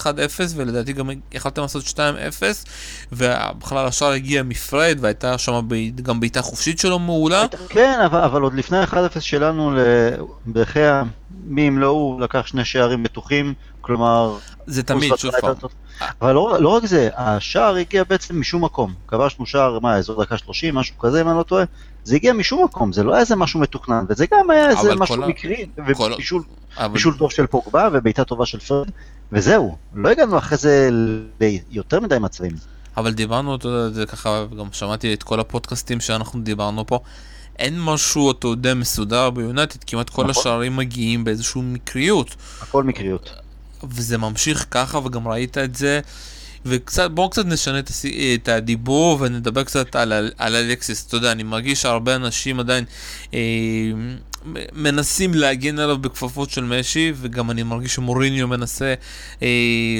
ולדעתי 0.54 0.92
גם 0.92 1.10
יכלתם 1.32 1.62
לעשות 1.62 1.84
2-0 1.84 1.96
ובכלל 3.12 3.86
השאר 3.86 4.12
הגיע 4.12 4.42
מפרד 4.42 4.98
והייתה 5.00 5.38
שם 5.38 5.60
גם 6.02 6.20
בעיטה 6.20 6.42
חופשית 6.42 6.78
שלו 6.78 6.98
מעולה. 6.98 7.44
כן, 7.68 8.00
אבל, 8.06 8.20
אבל 8.20 8.42
עוד 8.42 8.54
לפני 8.54 8.84
1 8.84 8.97
1-0 9.16 9.20
שלנו 9.20 9.72
לברכיה, 10.46 11.02
מי 11.44 11.68
אם 11.68 11.78
לא 11.78 11.86
הוא 11.86 12.20
לקח 12.20 12.46
שני 12.46 12.64
שערים 12.64 13.02
בטוחים, 13.02 13.54
כלומר... 13.80 14.38
זה 14.66 14.82
תמיד, 14.82 15.16
שוב 15.16 15.32
פעם. 15.40 15.54
אבל 16.22 16.32
לא, 16.32 16.56
לא 16.60 16.68
רק 16.68 16.86
זה, 16.86 17.08
השער 17.16 17.74
הגיע 17.74 18.04
בעצם 18.04 18.40
משום 18.40 18.64
מקום. 18.64 18.94
כבשנו 19.08 19.46
שער, 19.46 19.78
מה, 19.78 19.96
אזור 19.96 20.22
דקה 20.22 20.38
30, 20.38 20.74
משהו 20.74 20.98
כזה, 20.98 21.20
אם 21.20 21.28
אני 21.28 21.38
לא 21.38 21.42
טועה. 21.42 21.64
זה 22.04 22.14
הגיע 22.14 22.32
משום 22.32 22.64
מקום, 22.64 22.92
זה 22.92 23.02
לא 23.02 23.12
היה 23.12 23.20
איזה 23.20 23.36
משהו 23.36 23.60
מתוכנן, 23.60 24.04
וזה 24.08 24.26
גם 24.32 24.50
היה 24.50 24.70
איזה 24.70 24.94
משהו 24.94 25.28
מקרי, 25.28 25.66
ובישול 25.78 26.42
אבל... 26.76 27.18
טוב 27.18 27.30
של 27.30 27.46
פוגבה 27.46 27.88
ובעיטה 27.92 28.24
טובה 28.24 28.46
של 28.46 28.60
פרד, 28.60 28.90
וזהו. 29.32 29.76
לא 29.94 30.08
הגענו 30.08 30.38
אחרי 30.38 30.58
זה 30.58 30.90
ליותר 31.40 32.00
מדי 32.00 32.18
מצבים. 32.18 32.52
אבל 32.96 33.12
דיברנו, 33.12 33.54
אתה 33.54 33.68
יודע, 33.68 33.94
זה 33.94 34.06
ככה, 34.06 34.44
גם 34.58 34.66
שמעתי 34.72 35.14
את 35.14 35.22
כל 35.22 35.40
הפודקאסטים 35.40 36.00
שאנחנו 36.00 36.40
דיברנו 36.40 36.86
פה. 36.86 37.00
אין 37.58 37.80
משהו, 37.80 38.30
אתה 38.30 38.46
יודע, 38.46 38.74
מסודר 38.74 39.30
ביונייטד, 39.30 39.84
כמעט 39.84 40.10
כל 40.10 40.26
נכון. 40.26 40.40
השערים 40.40 40.76
מגיעים 40.76 41.24
באיזושהי 41.24 41.62
מקריות. 41.62 42.34
הכל 42.60 42.84
מקריות. 42.84 43.30
וזה 43.90 44.18
ממשיך 44.18 44.66
ככה, 44.70 44.98
וגם 44.98 45.28
ראית 45.28 45.58
את 45.58 45.74
זה. 45.74 46.00
וקצת, 46.66 47.10
בואו 47.10 47.30
קצת 47.30 47.46
נשנה 47.46 47.78
את, 47.78 47.90
את 48.34 48.48
הדיבור 48.48 49.18
ונדבר 49.20 49.64
קצת 49.64 49.96
על, 49.96 50.12
על 50.38 50.56
אלקסיס. 50.56 51.06
אתה 51.06 51.16
יודע, 51.16 51.32
אני 51.32 51.42
מרגיש 51.42 51.82
שהרבה 51.82 52.14
אנשים 52.14 52.60
עדיין 52.60 52.84
אה, 53.34 53.38
מנסים 54.72 55.34
להגן 55.34 55.78
עליו 55.78 55.98
בכפפות 55.98 56.50
של 56.50 56.64
משי, 56.64 57.12
וגם 57.16 57.50
אני 57.50 57.62
מרגיש 57.62 57.94
שמוריניו 57.94 58.48
מנסה, 58.48 58.94
אה, 59.42 59.48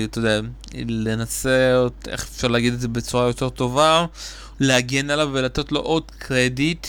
אתה 0.04 0.18
יודע, 0.18 0.40
לנסה, 0.88 1.86
איך 2.08 2.28
אפשר 2.34 2.48
להגיד 2.48 2.72
את 2.72 2.80
זה 2.80 2.88
בצורה 2.88 3.26
יותר 3.26 3.48
טובה, 3.48 4.06
להגן 4.60 5.10
עליו 5.10 5.28
ולתת 5.32 5.72
לו 5.72 5.80
עוד 5.80 6.02
קרדיט. 6.18 6.86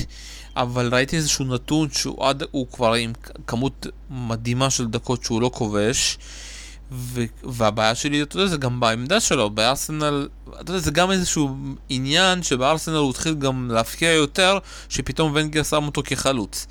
אבל 0.61 0.89
ראיתי 0.93 1.15
איזשהו 1.17 1.45
נתון 1.45 1.89
שהוא 1.91 2.25
עד, 2.25 2.43
הוא 2.51 2.67
כבר 2.71 2.93
עם 2.93 3.13
כמות 3.47 3.87
מדהימה 4.09 4.69
של 4.69 4.87
דקות 4.87 5.23
שהוא 5.23 5.41
לא 5.41 5.51
כובש. 5.53 6.17
ו- 6.91 7.23
והבעיה 7.43 7.95
שלי, 7.95 8.21
אתה 8.21 8.35
יודע, 8.35 8.47
זה 8.47 8.57
גם 8.57 8.79
בעמדה 8.79 9.19
שלו, 9.19 9.49
בארסנל, 9.49 10.27
אתה 10.61 10.71
יודע, 10.71 10.79
זה 10.79 10.91
גם 10.91 11.11
איזשהו 11.11 11.55
עניין 11.89 12.43
שבארסנל 12.43 12.95
הוא 12.95 13.09
התחיל 13.09 13.33
גם 13.33 13.71
להפקיע 13.71 14.11
יותר, 14.11 14.57
שפתאום 14.89 15.31
ונגר 15.35 15.63
שם 15.63 15.85
אותו 15.85 16.01
כחלוץ. 16.05 16.67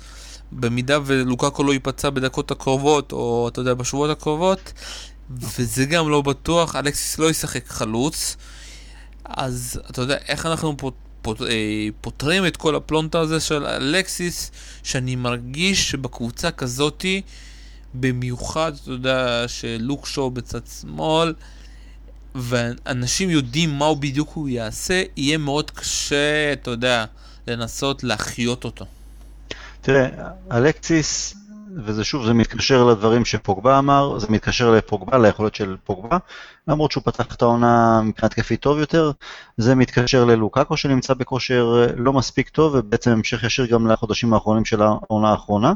במידה 0.51 0.99
ולוקקו 1.05 1.63
לא 1.63 1.73
ייפצע 1.73 2.09
בדקות 2.09 2.51
הקרובות, 2.51 3.11
או 3.11 3.47
אתה 3.47 3.61
יודע, 3.61 3.73
בשבועות 3.73 4.09
הקרובות, 4.09 4.73
וזה 5.29 5.85
גם 5.85 6.09
לא 6.09 6.21
בטוח, 6.21 6.75
אלכסיס 6.75 7.19
לא 7.19 7.29
ישחק 7.29 7.67
חלוץ, 7.67 8.37
אז 9.25 9.81
אתה 9.89 10.01
יודע, 10.01 10.17
איך 10.27 10.45
אנחנו 10.45 10.77
פה... 10.77 10.91
אה, 11.41 11.87
פותרים 12.01 12.47
את 12.47 12.57
כל 12.57 12.75
הפלונטה 12.75 13.19
הזה 13.19 13.39
של 13.39 13.65
אלקסיס, 13.65 14.51
שאני 14.83 15.15
מרגיש 15.15 15.91
שבקבוצה 15.91 16.51
כזאתי, 16.51 17.21
במיוחד, 17.93 18.71
אתה 18.83 18.91
יודע, 18.91 19.43
שלוק 19.47 20.05
שואו 20.05 20.31
בצד 20.31 20.59
שמאל, 20.81 21.33
ואנשים 22.35 23.29
יודעים 23.29 23.69
מה 23.69 23.85
הוא 23.85 23.97
בדיוק 23.97 24.29
הוא 24.33 24.49
יעשה, 24.49 25.03
יהיה 25.17 25.37
מאוד 25.37 25.71
קשה, 25.71 26.53
אתה 26.53 26.71
יודע, 26.71 27.05
לנסות 27.47 28.03
להחיות 28.03 28.63
אותו. 28.63 28.85
תראה, 29.81 30.07
אלקסיס, 30.51 31.33
וזה 31.75 32.03
שוב, 32.03 32.25
זה 32.25 32.33
מתקשר 32.33 32.83
לדברים 32.83 33.25
שפוגבה 33.25 33.79
אמר, 33.79 34.19
זה 34.19 34.27
מתקשר 34.29 34.71
לפוגבה, 34.71 35.17
ליכולות 35.17 35.55
של 35.55 35.75
פוגבה, 35.83 36.17
למרות 36.67 36.91
שהוא 36.91 37.03
פתח 37.03 37.35
את 37.35 37.41
העונה 37.41 38.01
מבחינת 38.03 38.33
כפי 38.33 38.57
טוב 38.57 38.79
יותר, 38.79 39.11
זה 39.57 39.75
מתקשר 39.75 40.25
ללוקאקו 40.25 40.77
שנמצא 40.77 41.13
בכושר 41.13 41.87
לא 41.95 42.13
מספיק 42.13 42.49
טוב, 42.49 42.75
ובעצם 42.75 43.11
המשך 43.11 43.43
ישיר 43.43 43.65
גם 43.65 43.87
לחודשים 43.87 44.33
האחרונים 44.33 44.65
של 44.65 44.81
העונה 44.81 45.31
האחרונה. 45.31 45.73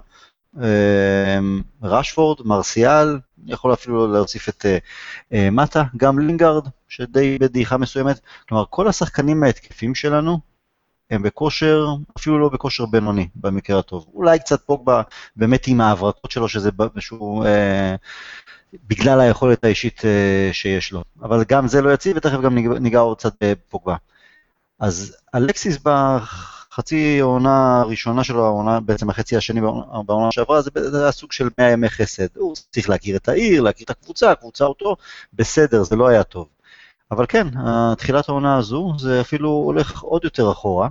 אמ, 0.57 1.62
רשפורד, 1.83 2.38
מרסיאל, 2.45 3.19
יכול 3.45 3.73
אפילו 3.73 4.07
להוסיף 4.07 4.50
את 4.50 4.65
אה, 4.65 4.77
אה, 5.33 5.50
מטה, 5.50 5.83
גם 5.97 6.19
לינגארד, 6.19 6.67
שדי 6.89 7.38
בדעיכה 7.39 7.77
מסוימת, 7.77 8.19
כלומר 8.50 8.63
כל 8.69 8.88
השחקנים 8.88 9.43
ההתקפים 9.43 9.95
שלנו 9.95 10.52
הם 11.12 11.24
בכושר, 11.24 11.88
אפילו 12.17 12.39
לא 12.39 12.50
בכושר 12.50 12.86
בינוני 12.86 13.27
במקרה 13.36 13.79
הטוב. 13.79 14.05
אולי 14.13 14.39
קצת 14.39 14.62
פוגבה 14.62 15.01
באמת 15.36 15.67
עם 15.67 15.81
ההברקות 15.81 16.31
שלו, 16.31 16.50
שזה 16.50 16.69
שהוא, 17.00 17.45
אה, 17.45 17.95
בגלל 18.88 19.19
היכולת 19.19 19.63
האישית 19.63 20.05
אה, 20.05 20.50
שיש 20.53 20.91
לו. 20.91 21.03
אבל 21.22 21.43
גם 21.48 21.67
זה 21.67 21.81
לא 21.81 21.93
יציב, 21.93 22.17
ותכף 22.17 22.41
גם 22.41 22.57
ניגע 22.57 23.00
עוד 23.00 23.17
קצת 23.17 23.33
בפוגבה. 23.43 23.95
אז 24.79 25.17
אלקסיס 25.36 25.77
בחצי 25.83 27.22
העונה 27.22 27.81
הראשונה 27.81 28.24
שלו, 28.24 28.45
העונה, 28.45 28.79
בעצם 28.79 29.10
החצי 29.10 29.38
השני 29.38 29.62
בעונה 30.05 30.31
שעברה, 30.31 30.62
זה 30.62 31.01
היה 31.03 31.12
סוג 31.12 31.31
של 31.31 31.50
100 31.57 31.72
ימי 31.72 31.89
חסד. 31.89 32.38
הוא 32.38 32.55
צריך 32.72 32.89
להכיר 32.89 33.15
את 33.15 33.29
העיר, 33.29 33.62
להכיר 33.62 33.86
את 33.86 33.89
הקבוצה, 33.89 34.31
הקבוצה 34.31 34.65
אותו, 34.65 34.95
בסדר, 35.33 35.83
זה 35.83 35.95
לא 35.95 36.07
היה 36.07 36.24
טוב. 36.24 36.48
אבל 37.13 37.25
כן, 37.29 37.48
תחילת 37.98 38.29
העונה 38.29 38.58
הזו, 38.58 38.93
זה 39.00 39.22
אפילו 39.22 39.50
הולך 39.50 40.01
עוד 40.01 40.24
יותר 40.24 40.51
אחורה. 40.51 40.89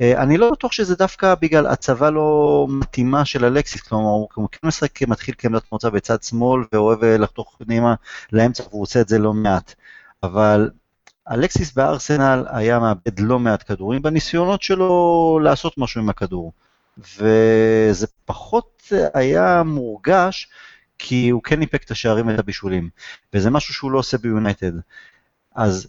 אה, 0.00 0.22
אני 0.22 0.38
לא 0.38 0.50
בטוח 0.50 0.72
שזה 0.72 0.96
דווקא 0.96 1.34
בגלל 1.34 1.66
הצבה 1.66 2.10
לא 2.10 2.66
מתאימה 2.70 3.24
של 3.24 3.44
אלקסיס, 3.44 3.80
כלומר 3.82 4.10
הוא 4.34 4.48
כן 4.52 4.68
משחק 4.68 5.02
מתחיל 5.02 5.34
כעמדת 5.38 5.72
מוצא 5.72 5.90
בצד 5.90 6.22
שמאל 6.22 6.64
ואוהב 6.72 7.04
אה, 7.04 7.18
לחתוך 7.18 7.56
פנימה 7.58 7.94
לאמצע 8.32 8.62
והוא 8.70 8.82
עושה 8.82 9.00
את 9.00 9.08
זה 9.08 9.18
לא 9.18 9.32
מעט. 9.32 9.74
אבל 10.22 10.70
אלקסיס 11.30 11.72
בארסנל 11.72 12.44
היה 12.48 12.78
מאבד 12.78 13.20
לא 13.20 13.38
מעט 13.38 13.64
כדורים 13.66 14.02
בניסיונות 14.02 14.62
שלו 14.62 15.40
לעשות 15.42 15.78
משהו 15.78 16.00
עם 16.00 16.08
הכדור. 16.08 16.52
וזה 16.98 18.06
פחות 18.24 18.92
היה 19.14 19.62
מורגש 19.62 20.48
כי 20.98 21.28
הוא 21.28 21.42
כן 21.42 21.58
ניפק 21.58 21.84
את 21.84 21.90
השערים 21.90 22.26
ואת 22.26 22.38
הבישולים. 22.38 22.88
וזה 23.34 23.50
משהו 23.50 23.74
שהוא 23.74 23.90
לא 23.90 23.98
עושה 23.98 24.18
ביונייטד. 24.18 24.72
אז 25.56 25.86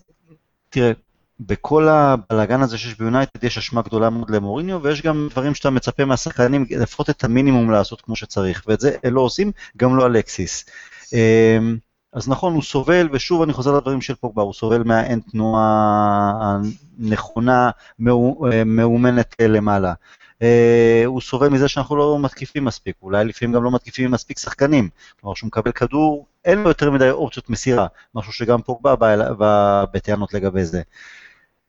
תראה, 0.70 0.92
בכל 1.40 1.88
הבלאגן 1.88 2.62
הזה 2.62 2.78
שיש 2.78 2.98
ביונייטד 2.98 3.44
יש 3.44 3.58
אשמה 3.58 3.82
גדולה 3.82 4.10
מאוד 4.10 4.30
למוריניו, 4.30 4.80
ויש 4.84 5.02
גם 5.02 5.28
דברים 5.32 5.56
שאתה 5.56 5.70
מצפה 5.70 6.06
מהשחקנים 6.06 6.66
לפחות 6.70 7.10
את 7.10 7.24
המינימום 7.24 7.72
לעשות 7.72 8.02
כמו 8.02 8.16
שצריך, 8.16 8.64
ואת 8.68 8.80
זה 8.80 8.96
לא 9.04 9.22
עושים, 9.22 9.52
גם 9.78 9.98
לא 9.98 10.06
אלקסיס. 10.06 10.66
אמ, 11.14 11.78
אז 12.14 12.30
נכון, 12.30 12.54
הוא 12.54 12.64
סובל, 12.64 13.10
ושוב 13.12 13.42
אני 13.42 13.54
חוזר 13.54 13.78
לדברים 13.78 14.02
של 14.02 14.16
פוגבה, 14.16 14.42
הוא 14.42 14.54
סובל 14.54 14.84
מהאין 14.84 15.20
תנועה 15.20 16.58
הנכונה, 17.00 17.70
מאומנת 18.66 19.36
למעלה. 19.42 19.94
אה, 20.41 21.03
הוא 21.06 21.22
סובל 21.22 21.50
מזה 21.50 21.67
שאנחנו 21.67 21.96
לא 21.96 22.20
מתקיפים 22.20 22.65
מספיק, 22.65 22.96
אולי 23.01 23.25
לפעמים 23.25 23.56
גם 23.56 23.63
לא 23.63 23.72
מתקיפים 23.72 24.12
מספיק 24.12 24.38
שחקנים, 24.38 24.89
כלומר 25.22 25.36
שהוא 25.36 25.48
מקבל 25.48 25.72
כדור, 25.72 26.25
אין 26.46 26.60
לו 26.60 26.70
יותר 26.70 26.91
מדי 26.91 27.10
אופציות 27.10 27.50
מסירה, 27.50 27.88
משהו 28.15 28.34
שגם 28.34 28.62
פוגבה 28.62 28.96
בא 29.36 29.86
בטענות 29.94 30.34
לגבי 30.34 30.65
זה. 30.65 30.82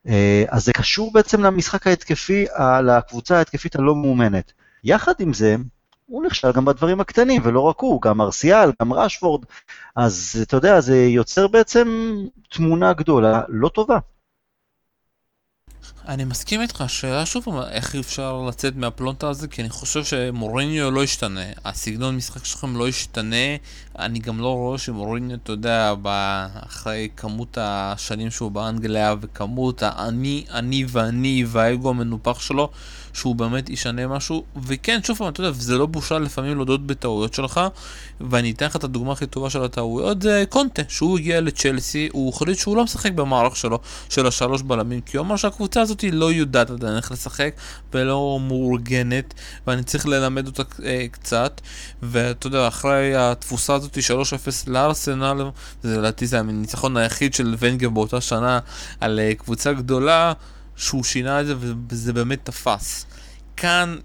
אה, 0.09 0.45
אז 0.49 0.65
זה 0.65 0.73
קשור 0.73 1.13
בעצם 1.13 1.43
למשחק 1.43 1.87
ההתקפי, 1.87 2.47
לקבוצה 2.85 3.39
ההתקפית 3.39 3.77
הלא 3.77 3.95
מאומנת. 3.95 4.53
יחד 4.85 5.13
עם 5.19 5.33
זה, 5.33 5.57
הוא 6.07 6.25
נכשל 6.25 6.53
גם 6.53 6.65
בדברים 6.65 7.01
הקטנים, 7.01 7.43
ולא 7.45 7.61
רק 7.61 7.81
הוא, 7.81 8.03
גם 8.03 8.21
ארסיאל, 8.21 8.71
גם 8.83 8.93
רשפורד, 8.93 9.45
אז 9.97 10.45
אתה 10.47 10.57
יודע, 10.57 10.81
זה 10.81 10.97
יוצר 10.97 11.47
בעצם 11.47 12.17
תמונה 12.51 12.93
גדולה 12.93 13.43
לא 13.49 13.69
טובה. 13.69 13.99
אני 16.09 16.25
מסכים 16.25 16.61
איתך, 16.61 16.81
השאלה 16.81 17.27
שוב 17.27 17.49
איך 17.71 17.95
אפשר 17.95 18.43
לצאת 18.49 18.77
מהפלונטה 18.77 19.29
הזה, 19.29 19.49
כי 19.49 19.63
אני 19.63 19.71
חושב 19.71 20.05
שמוריניו 20.05 20.91
לא 20.91 21.05
ישתנה, 21.05 21.41
הסגנון 21.65 22.17
משחק 22.17 22.45
שלכם 22.45 22.77
לא 22.77 22.89
ישתנה, 22.89 23.57
אני 23.99 24.19
גם 24.19 24.41
לא 24.41 24.55
רואה 24.55 24.79
שמוריניו, 24.79 25.37
אתה 25.43 25.53
יודע, 25.53 25.95
אחרי 26.67 27.09
כמות 27.17 27.59
השנים 27.61 28.31
שהוא 28.31 28.51
באנגליה 28.51 29.15
וכמות 29.21 29.83
האני, 29.83 30.45
אני 30.51 30.85
ואני 30.89 31.45
והאגו 31.49 31.91
המנופח 31.91 32.41
שלו, 32.41 32.71
שהוא 33.19 33.35
באמת 33.35 33.71
ישנה 33.71 34.07
משהו, 34.07 34.45
וכן, 34.63 35.01
שוב 35.03 35.19
פעם, 35.19 35.29
אתה 35.29 35.41
יודע, 35.41 35.53
זה 35.53 35.79
לא 35.79 35.87
בושה 35.87 36.19
לפעמים 36.19 36.57
להודות 36.57 36.87
בטעויות 36.87 37.35
שלך, 37.35 37.61
ואני 38.21 38.51
אתן 38.51 38.67
לך 38.67 38.77
את 38.77 38.85
הדוגמה 38.85 39.13
הכי 39.13 39.27
טובה 39.27 39.51
של 39.51 39.65
הטעויות, 39.65 40.23
זה 40.23 40.45
קונטה, 40.49 40.83
שהוא 40.89 41.19
הגיע 41.19 41.41
לצ'לסי, 41.41 42.09
הוא 42.13 42.33
החליט 42.35 42.59
שהוא 42.59 42.77
לא 42.77 42.85
משחק 42.85 43.13
במערך 43.13 43.57
שלו, 43.57 43.79
של 44.09 44.27
השלוש 44.27 44.63
בלמים, 44.63 45.01
כי 45.01 45.17
הוא 45.17 45.27
אמר 45.27 45.37
שהקבוצה 45.37 45.81
הזאת 45.81 46.05
לא 46.13 46.33
יודעת 46.33 46.71
עדיין 46.71 46.97
איך 46.97 47.13
לשחק, 47.13 47.55
ולא 47.95 48.41
מאורגנת, 48.49 49.35
ואני 49.67 49.83
צריך 49.83 50.07
ללמד 50.07 50.47
אותה 50.47 50.63
אה, 50.85 51.07
קצת, 51.11 51.61
ואתה 52.03 52.47
יודע, 52.47 52.69
אחרי 52.69 53.17
התפוסה 53.17 53.75
הזאת 53.75 53.99
3-0 53.99 53.99
לארסנל, 54.67 55.51
זה 55.83 55.99
לדעתי 55.99 56.27
זה 56.27 56.39
הניצחון 56.39 56.97
היחיד 56.97 57.35
של 57.35 57.55
ונגר 57.59 57.89
באותה 57.89 58.21
שנה 58.21 58.59
על 59.01 59.21
אה, 59.21 59.35
קבוצה 59.35 59.73
גדולה, 59.73 60.33
שהוא 60.79 61.05
שינה 61.05 61.41
את 61.41 61.47
זה 61.47 61.55
וזה 61.89 62.13
באמת 62.13 62.39
תפס. 62.45 63.07
כאן 63.57 63.97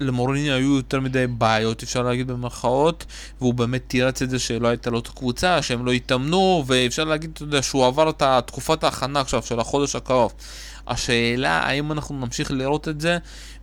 למוריני 0.00 0.50
היו 0.50 0.76
יותר 0.76 1.00
מדי 1.00 1.26
בעיות, 1.26 1.82
אפשר 1.82 2.02
להגיד 2.02 2.26
במרכאות, 2.26 3.06
והוא 3.40 3.54
באמת 3.54 3.82
תירץ 3.86 4.22
את 4.22 4.30
זה 4.30 4.38
שלא 4.38 4.68
הייתה 4.68 4.90
לו 4.90 4.98
את 4.98 5.06
הקבוצה, 5.06 5.62
שהם 5.62 5.86
לא 5.86 5.92
התאמנו, 5.92 6.64
ואפשר 6.66 7.04
להגיד, 7.04 7.30
אתה 7.34 7.42
יודע, 7.42 7.62
שהוא 7.62 7.86
עבר 7.86 8.10
את 8.10 8.22
תקופת 8.46 8.84
ההכנה 8.84 9.20
עכשיו 9.20 9.42
של 9.42 9.60
החודש 9.60 9.96
הקרוב. 9.96 10.32
השאלה, 10.86 11.58
האם 11.58 11.92
אנחנו 11.92 12.14
נמשיך 12.20 12.50
לראות 12.50 12.88
את 12.88 13.00
זה, 13.00 13.18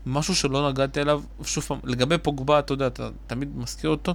משהו 0.06 0.36
שלא 0.36 0.70
נגעתי 0.70 1.02
אליו, 1.02 1.22
שוב 1.44 1.64
פעם, 1.64 1.80
לגבי 1.84 2.18
פוגבה, 2.18 2.60
אתה 2.60 2.74
יודע, 2.74 2.88
אתה 2.88 3.10
תמיד 3.28 3.58
מזכיר 3.58 3.90
אותו, 3.90 4.14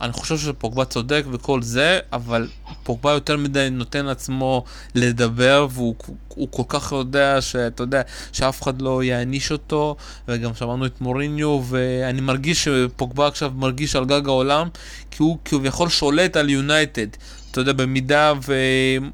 אני 0.00 0.12
חושב 0.12 0.38
שפוגבה 0.38 0.84
צודק 0.84 1.24
וכל 1.32 1.62
זה, 1.62 1.98
אבל 2.12 2.48
פוגבה 2.82 3.12
יותר 3.12 3.36
מדי 3.36 3.68
נותן 3.70 4.06
לעצמו 4.06 4.64
לדבר, 4.94 5.66
והוא 5.70 5.94
כל 6.50 6.62
כך 6.68 6.92
יודע 6.92 7.40
שאתה 7.40 7.82
יודע, 7.82 8.02
שאף 8.32 8.62
אחד 8.62 8.82
לא 8.82 9.02
יעניש 9.02 9.52
אותו, 9.52 9.96
וגם 10.28 10.54
שמענו 10.54 10.86
את 10.86 11.00
מוריניו, 11.00 11.62
ואני 11.68 12.20
מרגיש 12.20 12.64
שפוגבה 12.64 13.26
עכשיו 13.26 13.52
מרגיש 13.56 13.96
על 13.96 14.04
גג 14.04 14.28
העולם, 14.28 14.68
כי 15.10 15.22
הוא 15.22 15.38
כביכול 15.44 15.88
שולט 15.88 16.36
על 16.36 16.50
יונייטד. 16.50 17.06
אתה 17.50 17.60
יודע, 17.60 17.72
במידה 17.72 18.32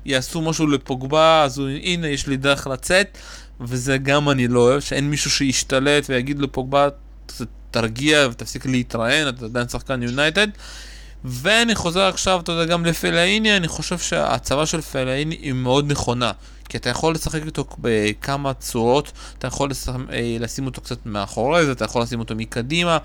ויעשו 0.04 0.42
משהו 0.42 0.66
לפוגבה, 0.66 1.42
אז 1.42 1.58
הוא, 1.58 1.68
הנה, 1.68 2.08
יש 2.08 2.26
לי 2.26 2.36
דרך 2.36 2.66
לצאת, 2.66 3.18
וזה 3.60 3.98
גם 3.98 4.28
אני 4.28 4.48
לא 4.48 4.60
אוהב, 4.60 4.80
שאין 4.80 5.10
מישהו 5.10 5.30
שישתלט 5.30 6.04
ויגיד 6.08 6.38
לפוגבה, 6.38 6.88
תרגיע 7.72 8.28
ותפסיק 8.30 8.66
להתראיין, 8.66 9.28
אתה 9.28 9.44
עדיין 9.44 9.68
שחקן 9.68 10.02
יונייטד. 10.02 10.48
ואני 11.24 11.74
חוזר 11.74 12.00
עכשיו, 12.00 12.40
אתה 12.40 12.52
יודע, 12.52 12.72
גם 12.72 12.84
לפלאיני, 12.84 13.56
אני 13.56 13.68
חושב 13.68 13.98
שההצבה 13.98 14.66
של 14.66 14.80
פלאיני 14.80 15.34
היא 15.34 15.52
מאוד 15.52 15.90
נכונה. 15.90 16.32
כי 16.68 16.76
אתה 16.76 16.90
יכול 16.90 17.14
לשחק 17.14 17.46
איתו 17.46 17.64
בכמה 17.78 18.54
צורות, 18.54 19.12
אתה 19.38 19.46
יכול 19.46 19.70
אה, 20.12 20.36
לשים 20.40 20.66
אותו 20.66 20.80
קצת 20.80 21.06
מאחורי 21.06 21.66
זה, 21.66 21.72
אתה 21.72 21.84
יכול 21.84 22.02
לשים 22.02 22.18
אותו 22.18 22.34
מקדימה, 22.34 22.98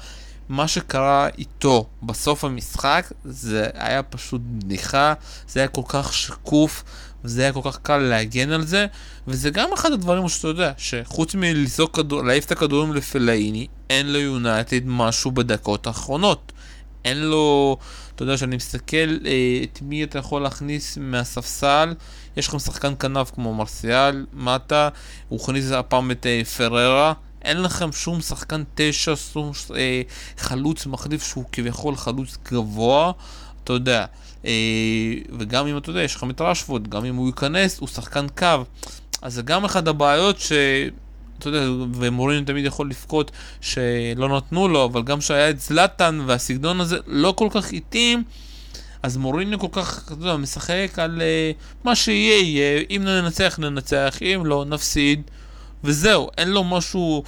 מה 0.50 0.68
שקרה 0.68 1.28
איתו 1.38 1.88
בסוף 2.04 2.44
המשחק 2.44 3.12
זה 3.26 3.68
היה 3.74 4.04
פשוט 4.04 4.42
בדיחה, 4.44 5.14
זה 5.48 5.60
היה 5.60 5.68
כל 5.68 5.82
כך 5.88 6.14
שקוף, 6.14 6.84
וזה 7.24 7.42
היה 7.42 7.54
כל 7.54 7.62
כך 7.64 7.80
קל 7.82 7.98
להגן 7.98 8.52
על 8.52 8.66
זה, 8.66 8.86
וזה 9.28 9.50
גם 9.50 9.74
אחד 9.74 9.92
הדברים 9.92 10.30
שאתה 10.30 10.48
יודע, 10.48 10.72
שחוץ 10.78 11.36
מלזרוק 11.36 11.96
כדור, 11.96 12.24
להעיף 12.24 12.46
את 12.46 12.52
הכדורים 12.52 12.94
לפלאיני, 12.94 13.68
אין 13.90 14.12
ליונייטד 14.12 14.82
משהו 14.86 15.32
בדקות 15.32 15.88
האחרונות. 15.88 16.52
אין 17.06 17.18
לו, 17.18 17.78
אתה 18.16 18.24
יודע, 18.24 18.36
כשאני 18.36 18.56
מסתכל 18.56 19.18
אה, 19.26 19.64
את 19.64 19.80
מי 19.82 20.04
אתה 20.04 20.20
יכול 20.20 20.42
להכניס 20.42 20.98
מהספסל, 20.98 21.94
יש 22.38 22.48
לכם 22.48 22.60
שחקן 22.60 22.94
כנף 23.00 23.32
כמו 23.32 23.54
מרסיאל, 23.54 24.26
מטה, 24.34 24.90
הוא 25.30 25.40
הכניס 25.42 25.72
הפעם 25.72 26.12
את 26.12 26.26
אה, 26.26 26.42
פררה, 26.58 27.14
אין 27.42 27.62
לכם 27.62 27.92
שום 27.92 28.22
שחקן 28.22 28.64
תשע, 28.76 29.16
שום 29.16 29.52
אה, 29.76 30.02
חלוץ 30.38 30.86
מחליף 30.86 31.24
שהוא 31.24 31.44
כביכול 31.52 31.96
חלוץ 31.96 32.38
גבוה, 32.52 33.12
אתה 33.64 33.74
יודע. 33.74 34.06
אה, 34.46 34.52
וגם 35.40 35.68
אם 35.68 35.78
אתה 35.78 35.90
יודע, 35.90 36.02
יש 36.02 36.16
לכם 36.16 36.30
את 36.30 36.42
רשפורד, 36.42 36.88
גם 36.88 37.06
אם 37.06 37.16
הוא 37.16 37.28
ייכנס, 37.28 37.80
הוא 37.80 37.88
שחקן 37.88 38.26
קו. 38.38 38.64
אז 39.22 39.34
זה 39.34 39.42
גם 39.42 39.66
אחת 39.66 39.88
הבעיות 39.88 40.40
ש... 40.40 40.52
אתה 41.40 41.50
יודע, 41.50 41.86
ומוריניו 41.94 42.46
תמיד 42.46 42.66
יכול 42.66 42.90
לבכות 42.90 43.32
שלא 43.62 44.38
נתנו 44.38 44.68
לו, 44.68 44.86
אבל 44.86 45.04
גם 45.04 45.22
שהיה 45.22 45.50
את 45.50 45.60
זלאטן 45.60 46.20
והסגנון 46.26 46.80
הזה 46.80 46.98
לא 47.08 47.34
כל 47.38 47.48
כך 47.52 47.74
התאים, 47.74 48.24
אז 49.04 49.18
מוריניו 49.18 49.60
כל 49.60 49.68
כך, 49.72 50.04
אתה 50.06 50.14
יודע, 50.14 50.36
משחק 50.36 50.92
על 50.98 51.22
uh, 51.22 51.86
מה 51.86 51.96
שיהיה, 51.96 52.42
יהיה, 52.42 52.84
אם 52.90 53.02
ננצח 53.06 53.60
ננצח, 53.60 54.18
אם 54.22 54.46
לא 54.46 54.66
נפסיד, 54.66 55.22
וזהו, 55.84 56.30
אין 56.38 56.50
לו 56.50 56.64
משהו 56.64 57.24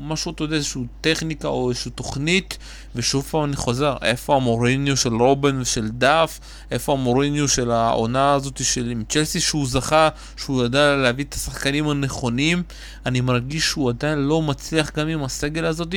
משהו, 0.00 0.32
אתה 0.32 0.44
יודע, 0.44 0.56
איזושהי 0.56 0.82
טכניקה 1.00 1.48
או 1.48 1.70
איזושהי 1.70 1.90
תוכנית, 1.90 2.58
ושוב 2.94 3.24
פעם 3.24 3.44
אני 3.44 3.56
חוזר, 3.56 3.96
איפה 4.02 4.36
המוריניו 4.36 4.96
של 4.96 5.14
רובן 5.14 5.60
ושל 5.60 5.88
דף, 5.88 6.40
איפה 6.70 6.92
המוריניו 6.92 7.48
של 7.48 7.70
העונה 7.70 8.32
הזאת 8.32 8.64
של 8.64 8.90
עם 8.90 9.02
צ'לסי 9.08 9.40
שהוא 9.40 9.66
זכה, 9.66 10.08
שהוא 10.36 10.64
ידע 10.64 10.96
להביא 10.96 11.24
את 11.24 11.34
השחקנים 11.34 11.88
הנכונים, 11.88 12.62
אני 13.06 13.20
מרגיש 13.20 13.64
שהוא 13.64 13.90
עדיין 13.90 14.18
לא 14.18 14.42
מצליח 14.42 14.90
גם 14.96 15.08
עם 15.08 15.24
הסגל 15.24 15.64
הזאת 15.64 15.94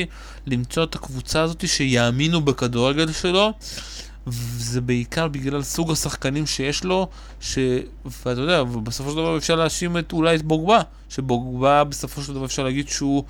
למצוא 0.47 0.83
את 0.83 0.95
הקבוצה 0.95 1.41
הזאת 1.41 1.67
שיאמינו 1.67 2.41
בכדורגל 2.41 3.11
שלו. 3.11 3.53
וזה 4.27 4.81
בעיקר 4.81 5.27
בגלל 5.27 5.63
סוג 5.63 5.91
השחקנים 5.91 6.45
שיש 6.45 6.83
לו, 6.83 7.07
ש... 7.39 7.57
ואתה 8.05 8.41
יודע, 8.41 8.63
ובסופו 8.63 9.09
של 9.09 9.15
דבר 9.15 9.37
אפשר 9.37 9.55
להאשים 9.55 9.97
את, 9.97 10.13
אולי 10.13 10.35
את 10.35 10.41
בוגבה, 10.41 10.79
שבוגבה 11.09 11.83
בסופו 11.83 12.21
של 12.21 12.33
דבר 12.33 12.45
אפשר 12.45 12.63
להגיד 12.63 12.89
שהוא... 12.89 13.23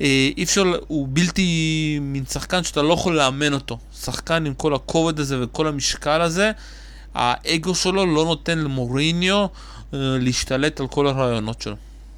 אה, 0.00 0.30
אי 0.36 0.42
אפשר, 0.42 0.62
הוא 0.88 1.08
בלתי 1.10 1.98
מין 2.02 2.24
שחקן 2.26 2.62
שאתה 2.62 2.82
לא 2.82 2.94
יכול 2.94 3.16
לאמן 3.16 3.52
אותו. 3.52 3.78
שחקן 3.94 4.46
עם 4.46 4.54
כל 4.54 4.74
הכובד 4.74 5.20
הזה 5.20 5.44
וכל 5.44 5.66
המשקל 5.66 6.20
הזה, 6.20 6.52
האגו 7.14 7.74
שלו 7.74 8.06
לא 8.06 8.24
נותן 8.24 8.58
למוריניו 8.58 9.38
אה, 9.38 9.98
להשתלט 10.20 10.80
על 10.80 10.86
כל 10.86 11.06
הרעיונות 11.06 11.62
שלו. 11.62 11.76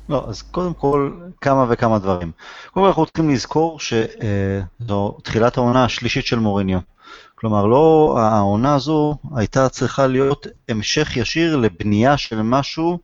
לא, 0.09 0.25
אז 0.29 0.43
קודם 0.43 0.75
כל, 0.75 1.11
כמה 1.41 1.67
וכמה 1.69 1.99
דברים. 1.99 2.33
קודם 2.71 2.85
כל 2.85 2.89
אנחנו 2.89 3.07
צריכים 3.07 3.31
לזכור 3.31 3.81
שזו 3.81 5.17
אה, 5.17 5.23
תחילת 5.23 5.57
העונה 5.57 5.85
השלישית 5.85 6.27
של 6.27 6.39
מוריניו. 6.39 6.79
כלומר, 7.45 7.67
לא, 7.67 8.17
העונה 8.19 8.75
הזו 8.75 9.17
הייתה 9.37 9.69
צריכה 9.69 10.07
להיות 10.07 10.47
המשך 10.69 11.17
ישיר 11.17 11.57
לבנייה 11.57 12.17
של 12.17 12.43
משהו, 12.43 12.99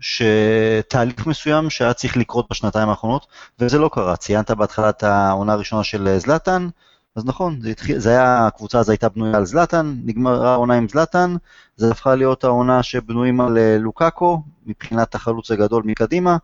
שתהליך 0.00 1.26
מסוים 1.26 1.70
שהיה 1.70 1.94
צריך 1.94 2.16
לקרות 2.16 2.46
בשנתיים 2.50 2.88
האחרונות, 2.88 3.26
וזה 3.58 3.78
לא 3.78 3.90
קרה. 3.92 4.16
ציינת 4.16 4.50
בהתחלה 4.50 4.88
את 4.88 5.02
העונה 5.02 5.52
הראשונה 5.52 5.84
של 5.84 6.18
זלאטן, 6.18 6.68
אז 7.16 7.24
נכון, 7.24 7.60
זה, 7.60 7.70
התחיל, 7.70 7.98
זה 7.98 8.10
היה, 8.10 8.46
הקבוצה 8.46 8.78
הזו 8.78 8.92
הייתה 8.92 9.08
בנויה 9.08 9.36
על 9.36 9.44
זלאטן, 9.44 9.96
נגמרה 10.04 10.52
העונה 10.52 10.74
עם 10.74 10.88
זלאטן, 10.88 11.36
זה 11.76 11.90
הפכה 11.90 12.14
להיות 12.14 12.44
העונה 12.44 12.82
שבנויים 12.82 13.40
על 13.40 13.58
אה, 13.58 13.78
לוקאקו, 13.78 14.42
מבחינת 14.66 15.14
החלוץ 15.14 15.50
הגדול 15.50 15.82
מקדימה, 15.86 16.36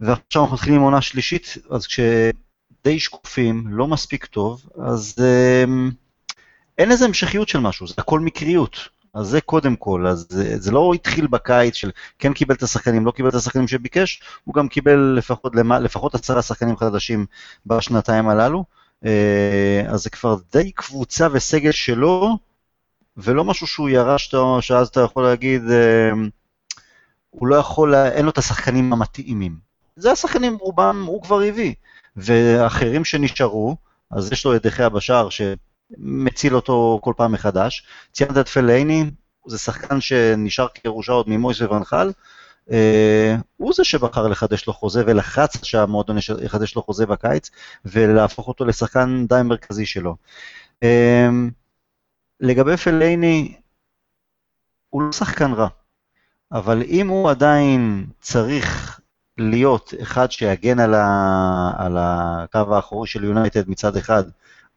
ועכשיו 0.00 0.42
אנחנו 0.42 0.54
מתחילים 0.54 0.78
עם 0.78 0.84
עונה 0.84 1.00
שלישית, 1.00 1.54
אז 1.70 1.86
כשדי 1.86 2.98
שקופים, 2.98 3.64
לא 3.68 3.86
מספיק 3.86 4.26
טוב, 4.26 4.62
אז... 4.78 5.14
אמ, 5.64 5.90
אין 6.80 6.90
איזה 6.90 7.04
המשכיות 7.04 7.48
של 7.48 7.60
משהו, 7.60 7.86
זה 7.86 7.94
הכל 7.98 8.20
מקריות. 8.20 8.76
אז 9.14 9.26
זה 9.26 9.40
קודם 9.40 9.76
כל, 9.76 10.06
אז 10.06 10.26
זה, 10.28 10.58
זה 10.58 10.72
לא 10.72 10.92
התחיל 10.94 11.26
בקיץ 11.26 11.74
של 11.74 11.90
כן 12.18 12.32
קיבל 12.32 12.54
את 12.54 12.62
השחקנים, 12.62 13.06
לא 13.06 13.10
קיבל 13.10 13.28
את 13.28 13.34
השחקנים 13.34 13.68
שביקש, 13.68 14.22
הוא 14.44 14.54
גם 14.54 14.68
קיבל 14.68 15.14
לפחות, 15.16 15.52
לפחות 15.80 16.14
עשרה 16.14 16.42
שחקנים 16.42 16.76
חדשים 16.76 17.26
בשנתיים 17.66 18.28
הללו, 18.28 18.64
אה, 19.06 19.82
אז 19.88 20.02
זה 20.02 20.10
כבר 20.10 20.36
די 20.52 20.72
קבוצה 20.72 21.28
וסגל 21.32 21.70
שלו, 21.70 22.38
ולא 23.16 23.44
משהו 23.44 23.66
שהוא 23.66 23.88
ירש, 23.88 24.34
שאז 24.60 24.88
אתה 24.88 25.00
יכול 25.00 25.22
להגיד, 25.24 25.70
אה, 25.70 26.10
הוא 27.30 27.46
לא 27.46 27.56
יכול, 27.56 27.94
אין 27.94 28.24
לו 28.24 28.30
את 28.30 28.38
השחקנים 28.38 28.92
המתאימים. 28.92 29.56
זה 29.96 30.12
השחקנים, 30.12 30.56
רובם 30.60 31.04
הוא 31.06 31.22
כבר 31.22 31.40
הביא, 31.40 31.74
ואחרים 32.16 33.04
שנשארו, 33.04 33.76
אז 34.10 34.32
יש 34.32 34.44
לו 34.44 34.56
את 34.56 34.62
דחיה 34.62 34.88
בשער, 34.88 35.28
מציל 35.98 36.56
אותו 36.56 36.98
כל 37.02 37.14
פעם 37.16 37.32
מחדש. 37.32 37.86
ציינת 38.12 38.38
את 38.38 38.48
פלייני, 38.48 39.10
זה 39.46 39.58
שחקן 39.58 40.00
שנשאר 40.00 40.68
כירושה 40.68 41.12
עוד 41.12 41.28
ממויס 41.28 41.60
ובנחל. 41.60 42.10
Uh, 42.68 42.72
הוא 43.56 43.72
זה 43.74 43.84
שבחר 43.84 44.28
לחדש 44.28 44.66
לו 44.66 44.72
חוזה 44.72 45.02
ולחץ 45.06 45.64
שהמועדון 45.64 46.16
יחדש 46.42 46.76
לו 46.76 46.82
חוזה 46.82 47.06
בקיץ 47.06 47.50
ולהפוך 47.84 48.48
אותו 48.48 48.64
לשחקן 48.64 49.26
די 49.28 49.40
מרכזי 49.44 49.86
שלו. 49.86 50.16
Uh, 50.84 50.86
לגבי 52.40 52.76
פלייני, 52.76 53.54
הוא 54.90 55.02
לא 55.02 55.12
שחקן 55.12 55.52
רע, 55.52 55.68
אבל 56.52 56.82
אם 56.82 57.08
הוא 57.08 57.30
עדיין 57.30 58.06
צריך 58.20 59.00
להיות 59.38 59.94
אחד 60.02 60.30
שיגן 60.30 60.80
על, 60.80 60.94
ה, 60.94 61.72
על 61.76 61.96
הקו 61.98 62.74
האחורי 62.74 63.08
של 63.08 63.24
יונייטד 63.24 63.68
מצד 63.68 63.96
אחד, 63.96 64.24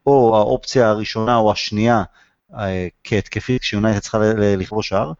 או 0.06 0.36
האופציה 0.36 0.88
הראשונה 0.88 1.36
או 1.36 1.52
השנייה 1.52 2.02
אה, 2.54 2.88
כהתקפית 3.04 3.62
כשיונייטד 3.62 3.98
צריכה 3.98 4.18
לכבוש 4.36 4.88
שער, 4.88 5.12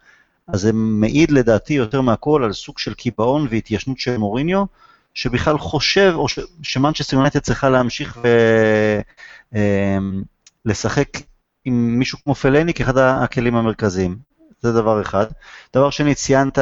אז 0.49 0.61
זה 0.61 0.71
מעיד 0.73 1.31
לדעתי 1.31 1.75
יותר 1.75 2.01
מהכל 2.01 2.45
על 2.45 2.53
סוג 2.53 2.79
של 2.79 2.95
קיבעון 2.95 3.47
והתיישנות 3.51 3.99
של 3.99 4.17
מוריניו, 4.17 4.65
שבכלל 5.15 5.59
חושב, 5.59 6.13
או 6.15 6.27
שמנצ'סטר 6.63 7.17
יונייטד 7.17 7.39
צריכה 7.39 7.69
להמשיך 7.69 8.19
ולשחק 10.65 11.17
אה, 11.17 11.21
עם 11.65 11.99
מישהו 11.99 12.19
כמו 12.25 12.35
פלני 12.35 12.75
כאחד 12.75 12.99
הכלים 12.99 13.57
המרכזיים. 13.57 14.19
זה 14.61 14.73
דבר 14.73 15.03
אחד. 15.03 15.27
דבר 15.75 15.91
שני, 15.91 16.15
ציינת 16.15 16.59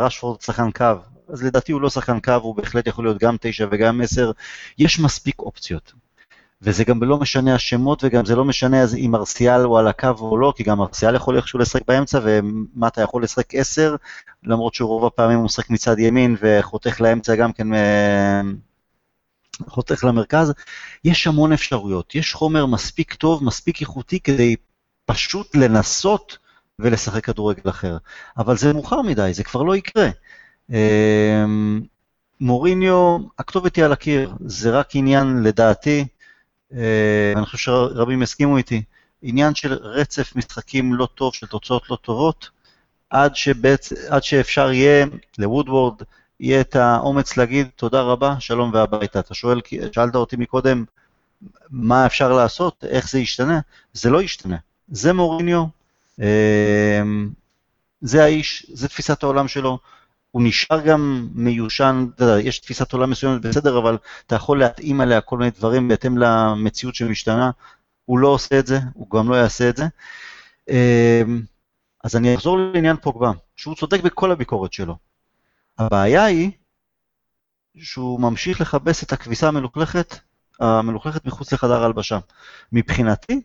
רשפורד 0.00 0.40
שחקן 0.40 0.70
קו, 0.70 0.94
אז 1.28 1.42
לדעתי 1.42 1.72
הוא 1.72 1.80
לא 1.80 1.90
שחקן 1.90 2.20
קו, 2.20 2.32
הוא 2.32 2.56
בהחלט 2.56 2.86
יכול 2.86 3.04
להיות 3.04 3.18
גם 3.18 3.36
תשע 3.40 3.66
וגם 3.70 4.00
עשר. 4.00 4.30
יש 4.78 5.00
מספיק 5.00 5.38
אופציות. 5.38 5.92
וזה 6.62 6.84
גם 6.84 7.02
לא 7.02 7.18
משנה 7.18 7.54
השמות, 7.54 8.04
וגם 8.04 8.24
זה 8.24 8.36
לא 8.36 8.44
משנה 8.44 8.84
אם 8.96 9.10
מרסיאל 9.10 9.60
הוא 9.60 9.78
על 9.78 9.88
הקו 9.88 10.14
או 10.20 10.38
לא, 10.38 10.52
כי 10.56 10.62
גם 10.62 10.78
מרסיאל 10.78 11.14
יכול 11.14 11.36
איכשהו 11.36 11.58
לשחק 11.58 11.82
באמצע, 11.88 12.20
ומה 12.22 12.88
אתה 12.88 13.02
יכול 13.02 13.22
לשחק 13.22 13.54
10, 13.54 13.96
למרות 14.42 14.74
שרוב 14.74 15.04
הפעמים 15.04 15.38
הוא 15.38 15.44
משחק 15.44 15.70
מצד 15.70 15.98
ימין 15.98 16.36
וחותך 16.40 17.00
לאמצע 17.00 17.36
גם 17.36 17.52
כן, 17.52 17.74
אה, 17.74 18.40
חותך 19.68 20.04
למרכז. 20.04 20.52
יש 21.04 21.26
המון 21.26 21.52
אפשרויות, 21.52 22.14
יש 22.14 22.34
חומר 22.34 22.66
מספיק 22.66 23.14
טוב, 23.14 23.44
מספיק 23.44 23.80
איכותי 23.80 24.20
כדי 24.20 24.56
פשוט 25.04 25.56
לנסות 25.56 26.38
ולשחק 26.78 27.24
כדורגל 27.24 27.70
אחר. 27.70 27.96
אבל 28.38 28.56
זה 28.56 28.72
מאוחר 28.72 29.02
מדי, 29.02 29.30
זה 29.34 29.44
כבר 29.44 29.62
לא 29.62 29.76
יקרה. 29.76 30.08
אה, 30.72 31.44
מוריניו, 32.40 33.18
הכתובת 33.38 33.76
היא 33.76 33.84
על 33.84 33.92
הקיר, 33.92 34.32
זה 34.46 34.70
רק 34.70 34.90
עניין, 34.94 35.42
לדעתי, 35.42 36.06
אה, 36.76 37.32
ואני 37.34 37.46
חושב 37.46 37.58
שרבים 37.58 38.22
יסכימו 38.22 38.56
איתי, 38.56 38.82
עניין 39.22 39.54
של 39.54 39.72
רצף 39.72 40.36
משחקים 40.36 40.94
לא 40.94 41.08
טוב, 41.14 41.34
של 41.34 41.46
תוצאות 41.46 41.90
לא 41.90 41.96
טובות, 42.02 42.50
עד, 43.10 43.36
שבעצ... 43.36 43.92
עד 43.92 44.22
שאפשר 44.22 44.72
יהיה, 44.72 45.06
לוודוורד, 45.38 46.02
יהיה 46.40 46.60
את 46.60 46.76
האומץ 46.76 47.36
להגיד 47.36 47.68
תודה 47.76 48.00
רבה, 48.00 48.36
שלום 48.38 48.70
והביתה. 48.74 49.18
אתה 49.18 49.34
שואל, 49.34 49.60
שאלת 49.92 50.14
אותי 50.14 50.36
מקודם, 50.36 50.84
מה 51.70 52.06
אפשר 52.06 52.32
לעשות, 52.32 52.84
איך 52.88 53.10
זה 53.10 53.18
ישתנה? 53.18 53.60
זה 53.92 54.10
לא 54.10 54.22
ישתנה. 54.22 54.56
זה 54.88 55.12
מוריניו, 55.12 55.64
אה, 56.20 57.02
זה 58.00 58.24
האיש, 58.24 58.66
זה 58.72 58.88
תפיסת 58.88 59.22
העולם 59.22 59.48
שלו, 59.48 59.78
הוא 60.32 60.42
נשאר 60.42 60.80
גם 60.80 61.28
מיושן, 61.34 62.06
יש 62.42 62.58
תפיסת 62.58 62.92
עולם 62.92 63.10
מסוימת 63.10 63.40
בסדר, 63.42 63.78
אבל 63.78 63.98
אתה 64.26 64.34
יכול 64.34 64.58
להתאים 64.58 65.00
עליה 65.00 65.20
כל 65.20 65.38
מיני 65.38 65.50
דברים 65.50 65.88
בהתאם 65.88 66.18
למציאות 66.18 66.94
שמשתנה. 66.94 67.50
הוא 68.04 68.18
לא 68.18 68.28
עושה 68.28 68.58
את 68.58 68.66
זה, 68.66 68.78
הוא 68.94 69.10
גם 69.10 69.30
לא 69.30 69.36
יעשה 69.36 69.68
את 69.68 69.76
זה. 69.76 69.84
אמ, 70.68 71.42
אז 72.04 72.16
אני 72.16 72.34
אחזור 72.34 72.58
לעניין 72.58 72.96
פוגבה, 72.96 73.30
שהוא 73.56 73.74
צודק 73.74 74.00
בכל 74.02 74.32
הביקורת 74.32 74.72
שלו. 74.72 74.96
הבעיה 75.78 76.24
היא 76.24 76.50
שהוא 77.76 78.20
ממשיך 78.20 78.60
לכבס 78.60 79.02
את 79.02 79.12
הכביסה 79.12 79.48
המלוכלכת 79.48 80.18
המלוכלכת 80.60 81.24
מחוץ 81.26 81.52
לחדר 81.52 81.84
הלבשה. 81.84 82.18
מבחינתי, 82.72 83.40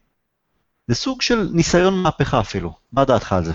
זה 0.88 0.95
סוג 0.95 1.21
של 1.21 1.50
ניסיון 1.54 2.02
מהפכה 2.02 2.39
אפילו. 2.39 2.73
מה 2.91 3.06
דעתך 3.06 3.34
על 3.34 3.45
זה? 3.45 3.54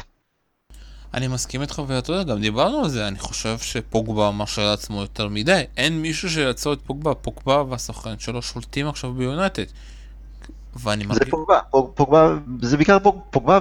אני 1.15 1.29
מסכים 1.29 1.63
איתך, 1.63 1.83
ואתה 1.87 2.13
יודע, 2.13 2.33
גם 2.33 2.41
דיברנו 2.41 2.79
על 2.79 2.89
זה, 2.89 3.09
אני 3.09 3.19
חושב 3.19 3.59
שפוגבה 3.59 4.31
מרשה 4.31 4.63
לעצמו 4.63 5.01
יותר 5.01 5.29
מדי. 5.29 5.63
אין 5.77 6.03
מישהו 6.03 6.31
שיעצור 6.31 6.73
את 6.73 6.79
פוגבה, 6.87 7.15
פוגבה 7.15 7.63
והסוכן 7.69 8.19
שלו 8.19 8.43
שולטים 8.43 8.89
עכשיו 8.89 9.13
ביונייטד. 9.13 9.65
ואני 10.77 11.05
מרגיש... 11.05 11.25
זה 11.25 11.31
פוגבה, 11.31 11.61
פוגבה, 11.95 12.35
זה 12.63 12.77
בעיקר 12.77 12.99
פוגבה 13.31 13.59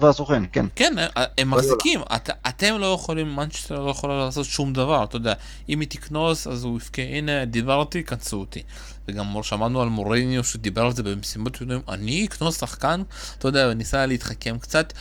והסוכן, 0.00 0.42
כן. 0.52 0.66
כן, 0.76 0.94
הם 1.38 1.50
מחזיקים, 1.50 2.00
את, 2.16 2.30
אתם 2.48 2.74
לא 2.78 2.94
יכולים, 2.94 3.36
מנצ'סטר 3.36 3.84
לא 3.84 3.90
יכולה 3.90 4.24
לעשות 4.24 4.46
שום 4.46 4.72
דבר, 4.72 5.04
אתה 5.04 5.16
יודע, 5.16 5.34
אם 5.68 5.80
היא 5.80 5.88
תקנוס 5.88 6.46
אז 6.46 6.64
הוא 6.64 6.76
יבכה, 6.76 7.02
הנה, 7.02 7.44
דיברתי, 7.44 8.04
כנסו 8.04 8.36
אותי. 8.36 8.62
וגם 9.08 9.42
שמענו 9.42 9.82
על 9.82 9.88
מוריניו 9.88 10.44
שדיבר 10.44 10.82
על 10.82 10.92
זה 10.92 11.02
במשימות 11.02 11.52
עיתונאים, 11.52 11.80
אני 11.88 12.26
אקנוס 12.26 12.60
שחקן, 12.60 13.02
אתה 13.38 13.48
יודע, 13.48 13.74
ניסה 13.74 14.06
להתחכם 14.06 14.58
קצת. 14.58 14.92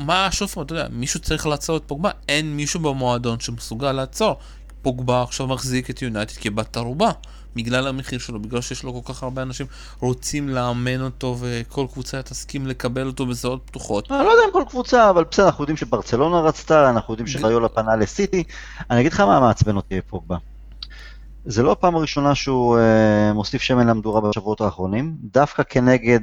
אה, 0.00 0.04
מה, 0.04 0.28
שוב 0.30 0.54
אתה 0.62 0.72
יודע, 0.72 0.86
מישהו 0.90 1.20
צריך 1.20 1.46
לעצור 1.46 1.76
את 1.76 1.82
פוגבה, 1.86 2.10
אין 2.28 2.56
מישהו 2.56 2.80
במועדון 2.80 3.40
שמסוגל 3.40 3.92
לעצור. 3.92 4.38
פוגבה 4.82 5.22
עכשיו 5.22 5.46
מחזיק 5.46 5.90
את 5.90 6.02
יונייטד 6.02 6.34
כבת 6.34 6.76
ערובה. 6.76 7.10
בגלל 7.56 7.86
המחיר 7.86 8.18
שלו, 8.18 8.40
בגלל 8.40 8.60
שיש 8.60 8.82
לו 8.82 9.02
כל 9.02 9.12
כך 9.12 9.22
הרבה 9.22 9.42
אנשים 9.42 9.66
רוצים 10.00 10.48
לאמן 10.48 11.00
אותו 11.00 11.36
וכל 11.40 11.86
קבוצה 11.92 12.22
תסכים 12.22 12.66
לקבל 12.66 13.06
אותו 13.06 13.26
בזרועות 13.26 13.62
פתוחות. 13.64 14.12
אני 14.12 14.24
לא 14.24 14.30
יודע 14.30 14.42
אם 14.46 14.52
כל 14.52 14.64
קבוצה, 14.68 15.10
אבל 15.10 15.24
בסדר, 15.30 15.46
אנחנו 15.46 15.62
יודעים 15.62 15.76
שברצלונה 15.76 16.40
רצתה, 16.40 16.90
אנחנו 16.90 17.12
יודעים 17.14 17.26
שריולה 17.26 17.68
פנה 17.68 17.96
לסיטי. 17.96 18.44
אני 18.90 19.00
אגיד 19.00 19.12
לך 19.12 19.20
מה 19.20 19.40
מעצבן 19.40 19.76
אותי 19.76 20.00
פוגבה. 20.00 20.36
זה 21.44 21.62
לא 21.62 21.72
הפעם 21.72 21.96
הראשונה 21.96 22.34
שהוא 22.34 22.78
uh, 22.78 23.32
מוסיף 23.34 23.62
שמן 23.62 23.86
למדורה 23.86 24.20
בשבועות 24.20 24.60
האחרונים, 24.60 25.16
דווקא 25.22 25.62
כנגד 25.68 26.20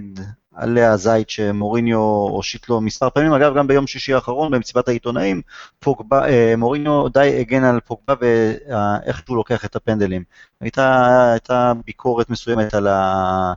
עלי 0.59 0.83
הזית 0.83 1.29
שמוריניו 1.29 1.99
הושיט 2.31 2.69
לו 2.69 2.81
מספר 2.81 3.09
פעמים, 3.09 3.33
אגב 3.33 3.57
גם 3.57 3.67
ביום 3.67 3.87
שישי 3.87 4.13
האחרון 4.13 4.51
במסיבת 4.51 4.87
העיתונאים, 4.87 5.41
פוגבה, 5.79 6.25
uh, 6.25 6.55
מוריניו 6.57 7.09
די 7.09 7.39
הגן 7.39 7.63
על 7.63 7.79
פוגבה 7.79 8.13
ואיך 8.21 9.21
שהוא 9.25 9.37
לוקח 9.37 9.65
את 9.65 9.75
הפנדלים. 9.75 10.23
הייתה, 10.61 11.31
הייתה 11.31 11.73
ביקורת 11.85 12.29
מסוימת 12.29 12.73
על 12.73 12.87
ה... 12.87 13.53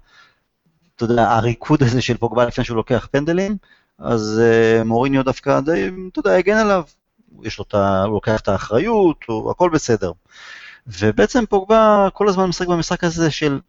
אתה 0.96 1.04
יודע, 1.04 1.30
הריקוד 1.30 1.82
הזה 1.82 2.02
של 2.02 2.16
פוגבה 2.16 2.44
לפני 2.44 2.64
שהוא 2.64 2.76
לוקח 2.76 3.08
פנדלים, 3.10 3.56
אז 3.98 4.40
uh, 4.42 4.84
מוריניו 4.84 5.24
דווקא 5.24 5.60
די, 5.60 5.90
אתה 6.12 6.18
יודע, 6.18 6.34
הגן 6.34 6.56
עליו, 6.56 6.82
יש 7.42 7.58
לו 7.58 7.64
את 7.68 7.74
ה... 7.74 8.02
הוא 8.02 8.14
לוקח 8.14 8.40
את 8.40 8.48
האחריות, 8.48 9.16
הוא, 9.26 9.50
הכל 9.50 9.70
בסדר. 9.70 10.12
ובעצם 10.86 11.46
פוגבה 11.46 12.08
כל 12.12 12.28
הזמן 12.28 12.46
משחק 12.46 12.68
במשחק 12.68 13.04
הזה 13.04 13.30
של 13.30 13.60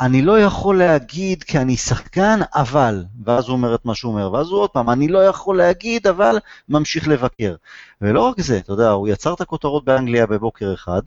אני 0.00 0.22
לא 0.22 0.40
יכול 0.40 0.78
להגיד 0.78 1.42
כי 1.42 1.58
אני 1.58 1.76
שחקן, 1.76 2.40
אבל, 2.54 3.04
ואז 3.24 3.48
הוא 3.48 3.56
אומר 3.56 3.74
את 3.74 3.84
מה 3.84 3.94
שהוא 3.94 4.12
אומר, 4.12 4.32
ואז 4.32 4.50
הוא 4.50 4.60
עוד 4.60 4.70
פעם, 4.70 4.90
אני 4.90 5.08
לא 5.08 5.18
יכול 5.18 5.56
להגיד, 5.56 6.06
אבל 6.06 6.38
ממשיך 6.68 7.08
לבקר. 7.08 7.54
ולא 8.00 8.20
רק 8.20 8.40
זה, 8.40 8.58
אתה 8.58 8.72
יודע, 8.72 8.90
הוא 8.90 9.08
יצר 9.08 9.34
את 9.34 9.40
הכותרות 9.40 9.84
באנגליה 9.84 10.26
בבוקר 10.26 10.74
אחד, 10.74 11.02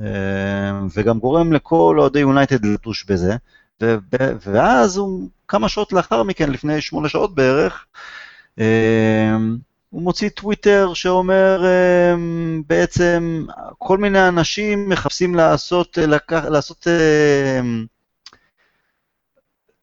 אה, 0.00 0.06
וגם 0.94 1.18
גורם 1.18 1.52
לכל 1.52 1.96
אוהדי 1.98 2.18
יונייטד 2.18 2.64
לטוש 2.64 3.04
בזה, 3.04 3.36
ואז 4.40 4.96
הוא, 4.96 5.28
כמה 5.48 5.68
שעות 5.68 5.92
לאחר 5.92 6.22
מכן, 6.22 6.50
לפני 6.50 6.80
שמונה 6.80 7.08
שעות 7.08 7.34
בערך, 7.34 7.86
אה, 8.58 9.36
הוא 9.90 10.02
מוציא 10.02 10.28
טוויטר 10.28 10.94
שאומר 10.94 11.64
אמ, 11.64 12.62
בעצם 12.66 13.46
כל 13.78 13.98
מיני 13.98 14.28
אנשים 14.28 14.88
מחפשים 14.88 15.34
לעשות, 15.34 15.98
לעשות, 16.30 16.86
אמ, 16.86 17.86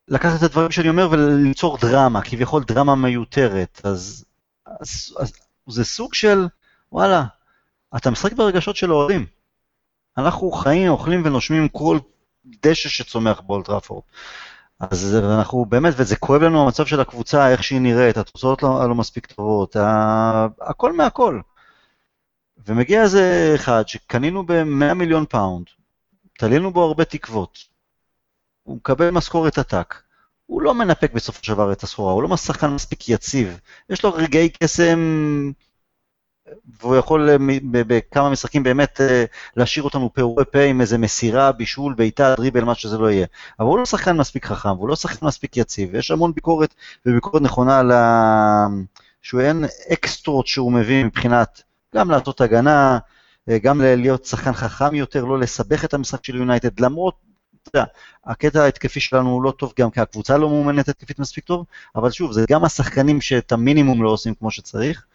לקחת 0.08 0.38
את 0.38 0.44
הדברים 0.44 0.72
שאני 0.72 0.90
אומר 0.90 1.08
וליצור 1.12 1.78
דרמה, 1.78 2.22
כביכול 2.22 2.64
דרמה 2.64 2.96
מיותרת. 2.96 3.82
אז, 3.84 4.26
אז, 4.66 5.16
אז 5.20 5.34
זה 5.68 5.84
סוג 5.84 6.14
של, 6.14 6.48
וואלה, 6.92 7.24
אתה 7.96 8.12
משחק 8.12 8.34
ברגשות 8.34 8.76
של 8.76 8.94
אוהדים. 8.94 9.26
אנחנו 10.18 10.52
חיים, 10.52 10.90
אוכלים 10.90 11.22
ונושמים 11.26 11.70
כל 11.70 12.00
דשא 12.46 12.90
שצומח 12.90 13.40
באולטראפורד. 13.40 14.04
אז 14.80 15.16
אנחנו 15.16 15.66
באמת, 15.66 15.94
וזה 15.98 16.16
כואב 16.16 16.42
לנו 16.42 16.64
המצב 16.64 16.86
של 16.86 17.00
הקבוצה, 17.00 17.52
איך 17.52 17.64
שהיא 17.64 17.82
נראית, 17.82 18.18
התוצאות 18.18 18.64
לא, 18.64 18.90
לא 18.90 18.96
מספיק 18.96 19.26
טובות, 19.26 19.76
ה... 19.76 20.48
הכל 20.62 20.94
מהכל. 20.94 21.42
ומגיע 22.68 23.02
איזה 23.02 23.52
אחד 23.56 23.88
שקנינו 23.88 24.46
ב-100 24.46 24.94
מיליון 24.94 25.26
פאונד, 25.30 25.66
תלינו 26.38 26.74
בו 26.74 26.84
הרבה 26.84 27.06
תקוות, 27.06 27.60
הוא 28.66 28.76
מקבל 28.76 29.10
משכורת 29.10 29.58
עתק, 29.58 29.96
הוא 30.46 30.62
לא 30.62 30.74
מנפק 30.74 31.14
בסופו 31.14 31.44
של 31.44 31.54
דבר 31.54 31.72
את 31.72 31.84
הסחורה, 31.84 32.14
הוא 32.14 32.24
לא 32.24 32.38
שחקן 32.38 32.68
מספיק 32.68 33.10
יציב, 33.10 33.60
יש 33.90 34.04
לו 34.04 34.14
רגעי 34.14 34.50
קסם 34.50 35.00
והוא 36.80 36.96
יכול 36.96 37.30
אה, 37.30 37.36
בכמה 37.72 38.30
משחקים 38.30 38.64
באמת 38.64 39.02
אה, 39.02 39.26
להשאיר 39.56 39.84
אותנו 39.84 40.14
פעורי 40.14 40.46
פה 40.46 40.60
עם 40.62 40.82
איזה 40.82 40.98
מסירה, 40.98 41.52
בישול, 41.52 41.94
בעיטה, 41.94 42.36
דריבל, 42.38 42.64
מה 42.64 42.76
שזה 42.76 42.98
לא 42.98 43.12
יהיה. 43.12 43.26
אבל 43.60 43.68
הוא 43.68 43.80
לא 43.80 43.86
שחקן 43.86 44.18
מספיק 44.18 44.46
חכם, 44.46 44.70
והוא 44.70 44.90
לא 44.90 44.96
שחקן 44.96 45.26
מספיק 45.26 45.58
יציב, 45.58 45.90
ויש 45.92 46.12
המון 46.12 46.34
ביקורת, 46.34 46.74
וביקורת 47.06 47.42
נכונה 47.42 47.80
על 47.80 47.92
ה... 47.92 48.68
שהוא 49.22 49.42
אין 49.42 49.66
אקסטרות 49.94 50.48
שהוא 50.48 50.72
מביא 50.72 51.06
מבחינת 51.06 51.62
גם 51.96 52.12
לעשות 52.12 52.42
הגנה, 52.42 52.98
אה, 53.50 53.60
גם 53.60 53.82
להיות 53.82 54.26
שחקן 54.26 54.54
חכם 54.54 54.96
יותר, 54.96 55.26
לא 55.26 55.40
לסבך 55.40 55.86
את 55.86 55.94
המשחק 55.94 56.26
של 56.26 56.36
יונייטד, 56.36 56.80
למרות, 56.80 57.16
הקטע 58.26 58.64
ההתקפי 58.64 59.00
שלנו 59.00 59.30
הוא 59.30 59.44
לא 59.44 59.52
טוב 59.52 59.74
גם 59.80 59.92
כי 59.92 60.02
הקבוצה 60.02 60.38
לא 60.38 60.50
מאומנת 60.50 60.90
התקפית 60.90 61.20
מספיק 61.20 61.44
טוב, 61.44 61.66
אבל 61.96 62.12
שוב, 62.12 62.32
זה 62.32 62.46
גם 62.50 62.66
השחקנים 62.66 63.22
שאת 63.22 63.52
המינימום 63.52 64.04
לא 64.04 64.10
עושים 64.10 64.36
כמו 64.36 64.52
שצריך. 64.52 65.06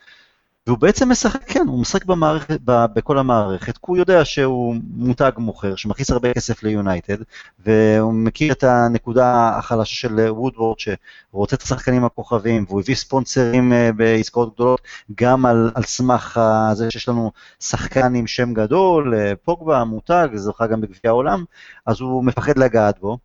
והוא 0.66 0.78
בעצם 0.78 1.10
משחק, 1.10 1.44
כן, 1.46 1.64
הוא 1.68 1.80
משחק 1.80 2.04
במערכת, 2.04 2.60
ב, 2.64 2.84
בכל 2.94 3.18
המערכת, 3.18 3.76
כי 3.76 3.82
הוא 3.86 3.96
יודע 3.96 4.24
שהוא 4.24 4.76
מותג 4.90 5.30
מוכר, 5.38 5.76
שמכניס 5.76 6.10
הרבה 6.10 6.34
כסף 6.34 6.62
ליונייטד, 6.62 7.16
והוא 7.58 8.12
מכיר 8.14 8.52
את 8.52 8.64
הנקודה 8.64 9.48
החלשה 9.58 9.94
של 9.94 10.20
וודוורד, 10.30 10.76
שרוצה 10.78 11.56
את 11.56 11.62
השחקנים 11.62 12.04
הכוכבים, 12.04 12.64
והוא 12.68 12.80
הביא 12.80 12.94
ספונסרים 12.94 13.72
אה, 13.72 13.92
בעסקאות 13.92 14.54
גדולות, 14.54 14.80
גם 15.14 15.46
על, 15.46 15.70
על 15.74 15.82
סמך 15.82 16.40
זה 16.72 16.90
שיש 16.90 17.08
לנו 17.08 17.32
שחקן 17.60 18.14
עם 18.14 18.26
שם 18.26 18.54
גדול, 18.54 19.14
אה, 19.14 19.32
פוגבה, 19.36 19.84
מותג, 19.84 20.28
זוכה 20.34 20.66
גם 20.66 20.80
בגביע 20.80 21.00
העולם, 21.04 21.44
אז 21.86 22.00
הוא 22.00 22.24
מפחד 22.24 22.58
לגעת 22.58 22.98
בו. 23.00 23.18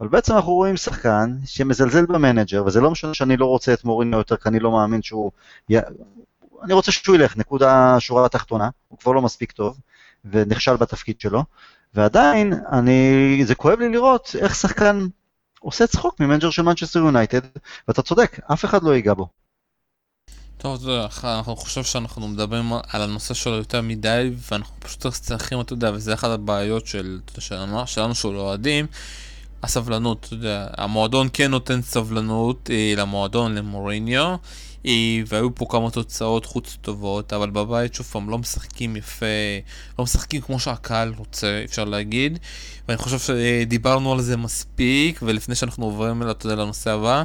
אבל 0.00 0.08
בעצם 0.08 0.34
אנחנו 0.34 0.52
רואים 0.52 0.76
שחקן 0.76 1.36
שמזלזל 1.44 2.06
במנג'ר, 2.06 2.64
וזה 2.66 2.80
לא 2.80 2.90
משנה 2.90 3.14
שאני 3.14 3.36
לא 3.36 3.46
רוצה 3.46 3.72
את 3.72 3.84
מוריניו 3.84 4.18
יותר, 4.18 4.36
כי 4.36 4.48
אני 4.48 4.58
לא 4.60 4.72
מאמין 4.72 5.02
שהוא 5.02 5.30
אני 6.62 6.72
רוצה 6.72 6.92
שהוא 6.92 7.16
ילך, 7.16 7.36
נקודה 7.36 7.96
שורה 8.00 8.26
התחתונה, 8.26 8.68
הוא 8.88 8.98
כבר 8.98 9.12
לא 9.12 9.22
מספיק 9.22 9.52
טוב, 9.52 9.78
ונכשל 10.24 10.76
בתפקיד 10.76 11.20
שלו, 11.20 11.44
ועדיין, 11.94 12.52
אני, 12.72 13.40
זה 13.44 13.54
כואב 13.54 13.78
לי 13.78 13.88
לראות 13.88 14.36
איך 14.38 14.54
שחקן 14.54 15.06
עושה 15.60 15.86
צחוק 15.86 16.20
ממנג'ר 16.20 16.50
של 16.50 16.62
מנצ'סטר 16.62 16.98
יונייטד, 16.98 17.40
ואתה 17.88 18.02
צודק, 18.02 18.40
אף 18.52 18.64
אחד 18.64 18.82
לא 18.82 18.94
ייגע 18.94 19.14
בו. 19.14 19.28
טוב, 20.58 20.74
אתה 20.74 20.90
יודע, 20.90 21.06
אנחנו 21.24 21.56
חושב 21.56 21.84
שאנחנו 21.84 22.28
מדברים 22.28 22.72
על 22.88 23.02
הנושא 23.02 23.34
שלו 23.34 23.54
יותר 23.54 23.82
מדי, 23.82 24.30
ואנחנו 24.50 24.74
פשוט 24.78 25.06
צריכים, 25.06 25.60
אתה 25.60 25.72
יודע, 25.72 25.90
וזה 25.94 26.14
אחת 26.14 26.30
הבעיות 26.30 26.86
של, 26.86 27.20
שלנו, 27.38 27.86
שלנו 27.86 28.14
של 28.14 28.28
אוהדים, 28.28 28.86
הסבלנות, 29.62 30.24
אתה 30.26 30.34
יודע, 30.34 30.66
המועדון 30.76 31.28
כן 31.32 31.50
נותן 31.50 31.82
סבלנות 31.82 32.70
אה, 32.72 32.94
למועדון, 32.96 33.54
למוריניו, 33.54 34.36
והיו 35.26 35.54
פה 35.54 35.66
כמה 35.70 35.90
תוצאות 35.90 36.46
חוץ 36.46 36.76
טובות, 36.80 37.32
אבל 37.32 37.50
בבית 37.50 37.94
שוב 37.94 38.06
פעם 38.06 38.30
לא 38.30 38.38
משחקים 38.38 38.96
יפה, 38.96 39.26
לא 39.98 40.04
משחקים 40.04 40.40
כמו 40.40 40.60
שהקהל 40.60 41.14
רוצה, 41.16 41.62
אפשר 41.64 41.84
להגיד, 41.84 42.38
ואני 42.88 42.98
חושב 42.98 43.18
שדיברנו 43.18 44.12
על 44.12 44.20
זה 44.20 44.36
מספיק, 44.36 45.20
ולפני 45.22 45.54
שאנחנו 45.54 45.84
עוברים 45.84 46.22
לנושא 46.44 46.90
הבא, 46.90 47.22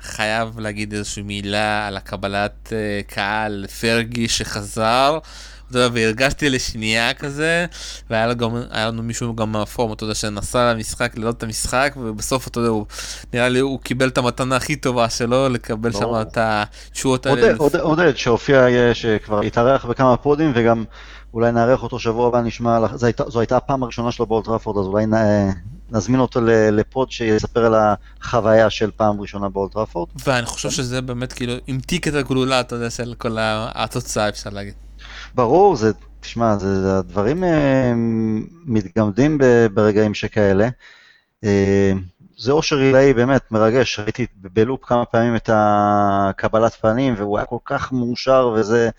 חייב 0.00 0.60
להגיד 0.60 0.94
איזושהי 0.94 1.22
מילה 1.22 1.86
על 1.86 1.96
הקבלת 1.96 2.72
אה, 2.72 3.00
קהל 3.06 3.66
פרגי 3.80 4.28
שחזר. 4.28 5.18
אתה 5.70 5.78
יודע, 5.78 5.88
והרגשתי 5.94 6.50
לשנייה 6.50 7.14
כזה, 7.14 7.66
והיה 8.10 8.26
לו 8.26 8.36
גם, 8.36 8.50
לנו 8.74 9.02
מישהו 9.02 9.36
גם 9.36 9.52
מהפורום, 9.52 9.92
אתה 9.92 10.04
יודע, 10.04 10.14
שנסע 10.14 10.74
למשחק, 10.74 11.12
לראות 11.16 11.36
את 11.36 11.42
המשחק, 11.42 11.94
ובסוף, 11.96 12.48
אתה 12.48 12.58
יודע, 12.60 12.70
הוא, 12.70 12.86
נראה 13.32 13.48
לי, 13.48 13.58
הוא 13.58 13.80
קיבל 13.80 14.08
את 14.08 14.18
המתנה 14.18 14.56
הכי 14.56 14.76
טובה 14.76 15.10
שלו, 15.10 15.48
לקבל 15.48 15.92
שם 15.92 16.20
את 16.20 16.38
התשואות 16.40 17.26
האלה. 17.26 17.54
עודד, 17.80 18.16
שהופיע, 18.16 18.66
שכבר 18.92 19.40
התארח 19.40 19.84
בכמה 19.84 20.16
פודים, 20.16 20.52
וגם 20.54 20.84
אולי 21.34 21.52
נארח 21.52 21.82
אותו 21.82 21.98
שבוע 21.98 22.28
הבא, 22.28 22.40
נשמע, 22.40 22.78
זו 23.28 23.40
הייתה 23.40 23.56
הפעם 23.56 23.82
הראשונה 23.82 24.12
שלו 24.12 24.26
באולטראפורד, 24.26 24.78
אז 24.78 24.86
אולי 24.86 25.06
נזמין 25.90 26.20
אותו 26.20 26.40
לפוד 26.72 27.10
שיספר 27.10 27.64
על 27.64 27.74
החוויה 28.20 28.70
של 28.70 28.90
פעם 28.96 29.20
ראשונה 29.20 29.48
באולטראפורד. 29.48 30.08
ואני 30.26 30.46
חושב 30.46 30.70
שזה 30.70 31.00
באמת 31.00 31.32
כאילו 31.32 31.52
המתיק 31.68 32.08
את 32.08 32.14
הגלולה, 32.14 32.60
אתה 32.60 32.74
יודע, 32.74 32.90
של 32.90 33.14
כל 33.18 33.36
התוצאה, 33.40 34.28
אפשר 34.28 34.50
להגיד. 34.50 34.74
ברור, 35.34 35.76
זה, 35.76 35.92
תשמע, 36.20 36.56
זה, 36.56 36.82
זה 36.82 36.98
הדברים 36.98 37.44
אה, 37.44 37.92
מתגמדים 38.64 39.38
ברגעים 39.74 40.14
שכאלה. 40.14 40.68
אה, 41.44 41.92
זה 42.38 42.52
אושר 42.52 42.76
עילאי 42.76 43.14
באמת 43.14 43.52
מרגש, 43.52 43.98
ראיתי 43.98 44.26
בלופ 44.36 44.84
כמה 44.84 45.04
פעמים 45.04 45.36
את 45.36 45.50
הקבלת 45.52 46.74
פנים, 46.74 47.14
והוא 47.16 47.38
היה 47.38 47.46
כל 47.46 47.58
כך 47.64 47.92
מאושר 47.92 48.52
וזה... 48.56 48.90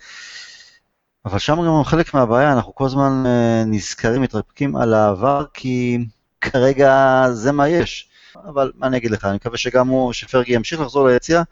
אבל 1.24 1.38
שם 1.38 1.56
גם 1.66 1.84
חלק 1.84 2.14
מהבעיה, 2.14 2.52
אנחנו 2.52 2.74
כל 2.74 2.84
הזמן 2.84 3.22
אה, 3.26 3.64
נזכרים, 3.66 4.22
מתרפקים 4.22 4.76
על 4.76 4.94
העבר, 4.94 5.44
כי 5.54 5.98
כרגע 6.40 7.24
זה 7.32 7.52
מה 7.52 7.68
יש. 7.68 8.08
אבל 8.36 8.72
מה 8.74 8.86
אני 8.86 8.96
אגיד 8.96 9.10
לך, 9.10 9.24
אני 9.24 9.34
מקווה 9.34 9.58
שגם 9.58 9.88
הוא, 9.88 10.12
שפרגי 10.12 10.54
ימשיך 10.54 10.80
לחזור 10.80 11.08
ליציאה, 11.08 11.42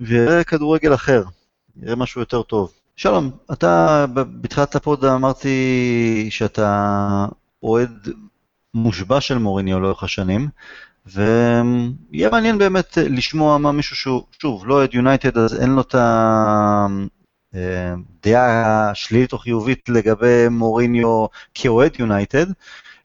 ויראה 0.00 0.44
כדורגל 0.44 0.94
אחר, 0.94 1.22
יראה 1.82 1.96
משהו 1.96 2.20
יותר 2.20 2.42
טוב. 2.42 2.72
שלום, 2.96 3.30
אתה 3.52 4.06
בתחילת 4.14 4.76
הפוד 4.76 5.04
אמרתי 5.04 6.28
שאתה 6.30 7.26
אוהד 7.62 8.08
מושבע 8.74 9.20
של 9.20 9.38
מוריניו 9.38 9.80
לאורך 9.80 10.02
השנים, 10.02 10.48
ויהיה 11.06 12.30
מעניין 12.32 12.58
באמת 12.58 12.98
לשמוע 13.00 13.58
מה 13.58 13.72
מישהו 13.72 13.96
שהוא, 13.96 14.22
שוב, 14.42 14.66
לא 14.66 14.74
אוהד 14.74 14.94
יונייטד, 14.94 15.38
אז 15.38 15.60
אין 15.60 15.70
לו 15.70 15.80
את 15.80 15.94
הדעה 17.54 18.90
השלילית 18.90 19.32
או 19.32 19.38
חיובית 19.38 19.88
לגבי 19.88 20.48
מוריניו 20.50 21.26
כאוהד 21.54 21.92
יונייטד, 21.98 22.46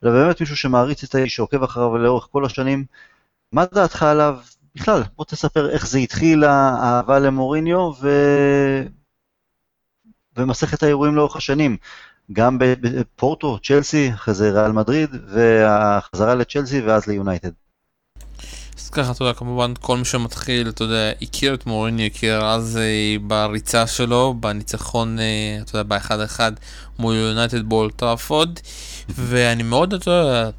אלא 0.03 0.11
באמת 0.11 0.41
מישהו 0.41 0.57
שמעריץ 0.57 1.03
את 1.03 1.15
האיש, 1.15 1.35
שעוקב 1.35 1.63
אחריו 1.63 1.97
לאורך 1.97 2.27
כל 2.31 2.45
השנים. 2.45 2.85
מה 3.51 3.65
דעתך 3.73 4.03
עליו? 4.03 4.37
בכלל, 4.75 5.03
בוא 5.15 5.25
תספר 5.25 5.69
איך 5.69 5.87
זה 5.87 5.97
התחיל, 5.97 6.43
האהבה 6.43 7.19
למוריניו, 7.19 7.91
ו... 8.01 8.09
ומסכת 10.37 10.83
האירועים 10.83 11.15
לאורך 11.15 11.35
השנים. 11.35 11.77
גם 12.33 12.57
בפורטו, 12.59 13.59
צ'לסי, 13.63 14.11
אחרי 14.13 14.33
זה 14.33 14.51
ריאל 14.51 14.71
מדריד, 14.71 15.09
והחזרה 15.33 16.35
לצ'לסי 16.35 16.81
ואז 16.81 17.07
ליונייטד. 17.07 17.51
אז 18.77 18.89
ככה, 18.89 19.11
אתה 19.11 19.23
יודע, 19.23 19.33
כמובן 19.33 19.73
כל 19.81 19.97
מי 19.97 20.05
שמתחיל, 20.05 20.69
אתה 20.69 20.83
יודע, 20.83 21.11
הכיר 21.21 21.53
את 21.53 21.65
מוריניו, 21.65 22.05
הכיר 22.05 22.45
אז 22.45 22.77
אה, 22.77 23.15
בריצה 23.21 23.87
שלו, 23.87 24.33
בניצחון, 24.39 25.19
אה, 25.19 25.57
אתה 25.61 25.75
יודע, 25.75 25.83
באחד 25.83 26.19
אחד 26.19 26.51
מול 26.99 27.15
יונייטד 27.15 27.63
באולטראפורד. 27.63 28.59
ואני 29.09 29.63
מאוד, 29.63 29.93
אתה 29.93 30.11
יודע, 30.11 30.49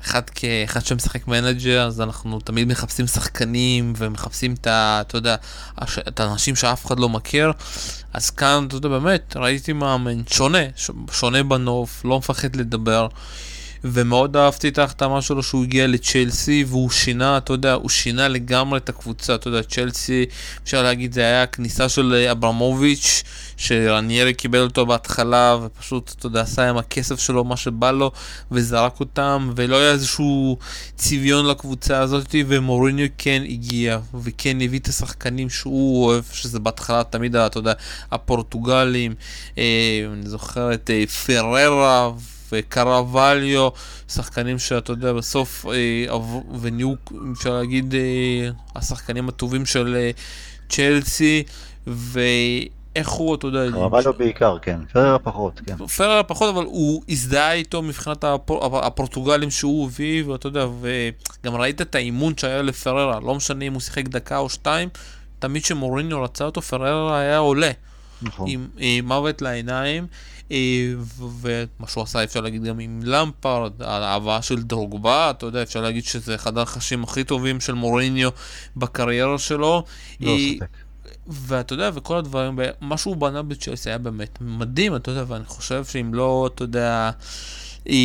אחד 0.00 0.30
כאחד 0.30 0.80
שמשחק 0.80 1.28
מנג'ר, 1.28 1.86
אז 1.86 2.00
אנחנו 2.00 2.40
תמיד 2.40 2.68
מחפשים 2.68 3.06
שחקנים 3.06 3.92
ומחפשים 3.96 4.54
את. 4.54 4.66
אתה 4.66 5.16
יודע, 5.16 5.36
את 6.08 6.20
האנשים 6.20 6.56
שאף 6.56 6.86
אחד 6.86 7.00
לא 7.00 7.08
מכיר. 7.08 7.52
אז 8.12 8.30
כאן, 8.30 8.64
אתה 8.66 8.76
יודע, 8.76 8.88
באמת, 8.88 9.36
ראיתי 9.36 9.72
מאמן 9.72 10.22
שונה, 10.30 10.62
שונה 11.12 11.42
בנוף, 11.42 12.04
לא 12.04 12.18
מפחד 12.18 12.56
לדבר. 12.56 13.08
ומאוד 13.84 14.36
אהבתי 14.36 14.68
את 14.68 14.78
ההחתמה 14.78 15.22
שלו 15.22 15.42
שהוא 15.42 15.64
הגיע 15.64 15.86
לצ'לסי 15.86 16.64
והוא 16.68 16.90
שינה, 16.90 17.36
אתה 17.36 17.52
יודע, 17.52 17.72
הוא 17.72 17.88
שינה 17.88 18.28
לגמרי 18.28 18.78
את 18.78 18.88
הקבוצה, 18.88 19.34
אתה 19.34 19.48
יודע, 19.48 19.62
צ'לסי, 19.62 20.26
אפשר 20.64 20.82
להגיד, 20.82 21.12
זה 21.12 21.20
היה 21.20 21.42
הכניסה 21.42 21.88
של 21.88 22.28
אברמוביץ', 22.30 23.22
שרניירי 23.56 24.34
קיבל 24.34 24.60
אותו 24.62 24.86
בהתחלה 24.86 25.56
ופשוט, 25.62 26.14
אתה 26.18 26.26
יודע, 26.26 26.40
עשה 26.40 26.68
עם 26.68 26.76
הכסף 26.76 27.18
שלו 27.18 27.44
מה 27.44 27.56
שבא 27.56 27.90
לו 27.90 28.10
וזרק 28.50 29.00
אותם, 29.00 29.50
ולא 29.56 29.76
היה 29.76 29.90
איזשהו 29.90 30.58
צביון 30.96 31.46
לקבוצה 31.46 31.98
הזאת, 31.98 32.34
ומוריניו 32.46 33.06
כן 33.18 33.42
הגיע, 33.48 33.98
וכן 34.22 34.60
הביא 34.60 34.78
את 34.78 34.86
השחקנים 34.86 35.50
שהוא 35.50 36.06
אוהב, 36.06 36.24
שזה 36.32 36.60
בהתחלה 36.60 37.04
תמיד, 37.04 37.36
אתה 37.36 37.58
יודע, 37.58 37.72
הפורטוגלים, 38.10 39.14
אה, 39.58 40.06
אני 40.12 40.28
זוכר 40.28 40.74
את 40.74 40.90
אה, 40.90 41.06
פררה, 41.06 42.10
וקרווליו, 42.52 43.68
שחקנים 44.08 44.58
שאתה 44.58 44.92
יודע, 44.92 45.12
בסוף 45.12 45.66
אה, 45.66 46.16
ונהיו, 46.60 46.92
אפשר 47.32 47.54
להגיד, 47.54 47.94
אה, 47.94 48.50
השחקנים 48.76 49.28
הטובים 49.28 49.66
של 49.66 49.96
אה, 49.96 50.10
צ'לסי, 50.68 51.42
ואיך 51.86 53.08
הוא, 53.08 53.34
אתה 53.34 53.46
יודע... 53.46 53.70
קרווליו 53.70 54.12
בעיקר, 54.12 54.58
כן. 54.62 54.78
פררה 54.92 55.18
פחות, 55.18 55.60
כן. 55.66 55.86
פררה 55.86 56.22
פחות, 56.22 56.54
אבל 56.54 56.64
הוא 56.64 57.02
הזדהה 57.08 57.52
איתו 57.52 57.82
מבחינת 57.82 58.24
הפור, 58.24 58.78
הפורטוגלים 58.86 59.50
שהוא 59.50 59.86
הביא, 59.86 60.24
ואתה 60.26 60.46
יודע, 60.46 60.66
וגם 60.80 61.54
ראית 61.54 61.80
את 61.80 61.94
האימון 61.94 62.36
שהיה 62.36 62.62
לפררה, 62.62 63.20
לא 63.20 63.34
משנה 63.34 63.64
אם 63.64 63.72
הוא 63.72 63.80
שיחק 63.80 64.08
דקה 64.08 64.38
או 64.38 64.48
שתיים, 64.48 64.88
תמיד 65.38 65.62
כשמוריניו 65.62 66.22
רצה 66.22 66.44
אותו, 66.44 66.62
פררה 66.62 67.18
היה 67.18 67.38
עולה. 67.38 67.70
נכון. 68.22 68.46
עם, 68.50 68.68
עם 68.78 69.08
מוות 69.08 69.42
לעיניים. 69.42 70.06
ומה 71.40 71.88
שהוא 71.88 72.02
עשה 72.02 72.24
אפשר 72.24 72.40
להגיד 72.40 72.64
גם 72.64 72.78
עם 72.78 73.00
למפרד, 73.04 73.82
ההבאה 73.82 74.42
של 74.42 74.62
דרוגבה, 74.62 75.30
אתה 75.30 75.46
יודע, 75.46 75.62
אפשר 75.62 75.80
להגיד 75.80 76.04
שזה 76.04 76.34
אחד 76.34 76.58
הרכשים 76.58 77.04
הכי 77.04 77.24
טובים 77.24 77.60
של 77.60 77.72
מוריניו 77.72 78.30
בקריירה 78.76 79.38
שלו. 79.38 79.84
לא 80.20 80.36
ספק. 80.56 80.66
ואתה 81.26 81.72
יודע, 81.72 81.90
וכל 81.94 82.16
הדברים, 82.16 82.58
מה 82.80 82.96
שהוא 82.96 83.16
בנה 83.16 83.42
בצ'לסי 83.42 83.88
היה 83.88 83.98
באמת 83.98 84.38
מדהים, 84.40 84.96
אתה 84.96 85.10
יודע, 85.10 85.24
ואני 85.28 85.44
חושב 85.44 85.84
שאם 85.84 86.14
לא, 86.14 86.50
אתה 86.54 86.64
יודע, 86.64 87.10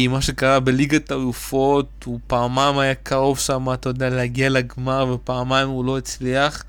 מה 0.09 0.21
שקרה 0.21 0.59
בליגת 0.59 1.11
האלופות, 1.11 1.89
הוא 2.05 2.19
פעמיים 2.27 2.77
היה 2.77 2.95
קרוב 2.95 3.39
שם, 3.39 3.73
אתה 3.73 3.89
יודע, 3.89 4.09
להגיע 4.09 4.49
לגמר, 4.49 5.07
ופעמיים 5.13 5.69
הוא 5.69 5.85
לא 5.85 5.97
הצליח. 5.97 6.63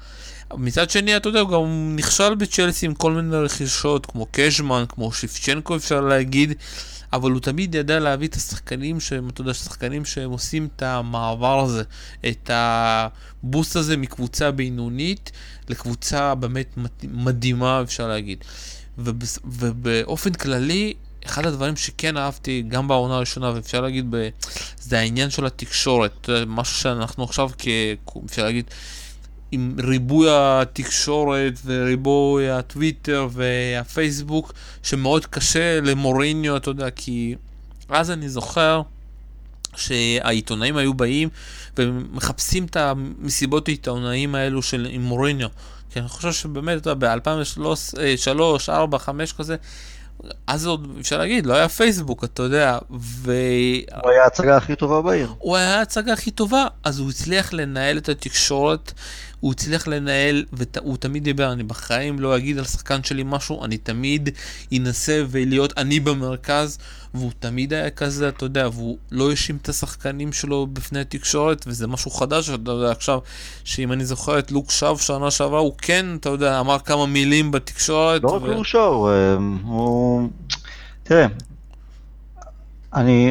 מצד 0.53 0.91
שני, 0.91 1.17
אתה 1.17 1.29
יודע, 1.29 1.41
הוא 1.41 1.51
גם 1.51 1.97
נכשל 1.97 2.35
בצ'לסי 2.35 2.87
עם 2.87 2.95
כל 2.95 3.13
מיני 3.13 3.37
רכישות, 3.37 4.07
כמו 4.07 4.27
קשמן, 4.31 4.85
כמו 4.89 5.13
שיפצ'נקו 5.13 5.77
אפשר 5.77 6.01
להגיד, 6.01 6.53
אבל 7.13 7.31
הוא 7.31 7.41
תמיד 7.41 7.75
ידע 7.75 8.01
להביא 8.01 8.29
את 8.29 8.35
השחקנים 8.35 9.01
שהם, 9.01 9.29
אתה 9.29 9.41
יודע, 9.41 9.55
שחקנים 9.55 10.05
שהם 10.05 10.31
עושים 10.31 10.69
את 10.77 10.83
המעבר 10.83 11.61
הזה, 11.61 11.83
את 12.27 12.51
הבוסט 12.53 13.77
הזה 13.77 13.97
מקבוצה 13.97 14.51
בינונית 14.51 15.33
לקבוצה 15.69 16.35
באמת 16.35 16.79
מדהימה, 17.05 17.83
אפשר 17.83 18.09
להגיד. 18.09 18.45
ובאופן 19.45 20.33
כללי, 20.33 20.95
אחד 21.27 21.47
הדברים 21.47 21.77
שכן 21.77 22.17
אהבתי, 22.17 22.65
גם 22.69 22.89
בעונה 22.89 23.17
הראשונה, 23.17 23.53
ואפשר 23.55 23.81
להגיד, 23.81 24.07
ב... 24.11 24.29
זה 24.81 24.99
העניין 24.99 25.31
של 25.31 25.47
התקשורת, 25.47 26.29
משהו 26.47 26.75
שאנחנו 26.77 27.25
עכשיו, 27.25 27.51
כ... 27.59 27.69
אפשר 28.27 28.45
להגיד, 28.45 28.65
עם 29.55 29.77
ריבוי 29.83 30.29
התקשורת 30.31 31.53
וריבוי 31.65 32.51
הטוויטר 32.51 33.29
והפייסבוק, 33.33 34.53
שמאוד 34.83 35.27
קשה 35.27 35.81
למוריניו, 35.81 36.57
אתה 36.57 36.71
יודע, 36.71 36.91
כי 36.91 37.35
אז 37.89 38.11
אני 38.11 38.29
זוכר 38.29 38.83
שהעיתונאים 39.77 40.77
היו 40.77 40.95
באים 40.95 41.29
ומחפשים 41.79 42.65
את 42.65 42.77
המסיבות 42.77 43.69
העיתונאים 43.69 44.35
האלו 44.35 44.63
של 44.63 44.87
עם 44.91 45.03
מוריניו. 45.03 45.49
כי 45.91 46.01
אני 46.01 46.09
חושב 46.09 46.33
שבאמת, 46.33 46.81
אתה 46.81 46.91
יודע, 46.91 47.15
ב-2003, 47.17 47.61
2003, 47.61 48.69
2004, 48.69 48.97
2005 48.97 49.33
כזה, 49.33 49.57
אז 50.47 50.67
עוד 50.67 50.97
אפשר 51.01 51.19
להגיד, 51.19 51.47
לא 51.47 51.55
היה 51.55 51.69
פייסבוק, 51.69 52.25
אתה 52.25 52.43
יודע, 52.43 52.79
ו... 53.01 53.33
הוא 54.03 54.11
היה 54.11 54.25
ההצגה 54.25 54.57
הכי 54.57 54.77
טובה 54.77 55.03
בעיר. 55.03 55.35
הוא 55.39 55.57
היה 55.57 55.79
ההצגה 55.79 56.13
הכי 56.13 56.31
טובה, 56.31 56.67
אז 56.85 56.99
הוא 56.99 57.11
הצליח 57.11 57.53
לנהל 57.53 57.99
את 57.99 58.09
התקשורת 58.09 58.93
הוא 59.45 59.53
הצליח 59.53 59.87
לנהל, 59.89 60.45
והוא 60.53 60.97
תמיד 60.97 61.25
דיבר, 61.25 61.53
אני 61.53 61.63
בחיים 61.63 62.21
לא 62.21 62.37
אגיד 62.37 62.59
על 62.59 62.65
שחקן 62.65 63.03
שלי 63.03 63.23
משהו, 63.27 63.65
אני 63.65 63.79
תמיד 63.79 64.29
אנסה 64.77 65.23
ולהיות 65.31 65.73
אני 65.77 66.01
במרכז, 66.01 66.79
והוא 67.15 67.31
תמיד 67.39 67.73
היה 67.73 67.91
כזה, 67.91 68.29
אתה 68.29 68.45
יודע, 68.45 68.69
והוא 68.73 68.99
לא 69.13 69.31
האשים 69.31 69.59
את 69.63 69.69
השחקנים 69.69 70.33
שלו 70.33 70.67
בפני 70.73 71.01
התקשורת, 71.01 71.65
וזה 71.67 71.87
משהו 71.87 72.11
חדש, 72.11 72.51
אתה 72.51 72.71
יודע, 72.71 72.91
עכשיו, 72.91 73.19
שאם 73.65 73.93
אני 73.93 74.05
זוכר 74.05 74.39
את 74.39 74.53
לוק 74.53 74.71
שואו 74.71 74.99
שנה 74.99 75.31
שעברה, 75.31 75.61
הוא 75.61 75.73
כן, 75.79 76.07
אתה 76.21 76.29
יודע, 76.29 76.61
אמר 76.61 76.79
כמה 76.79 77.07
מילים 77.07 77.51
בתקשורת. 77.51 78.23
לא 78.23 78.29
רק 78.29 78.43
לוק 78.43 78.67
שואו, 78.67 79.11
אה, 79.11 79.37
הוא... 79.65 80.29
תראה, 81.03 81.27
אני, 82.95 83.31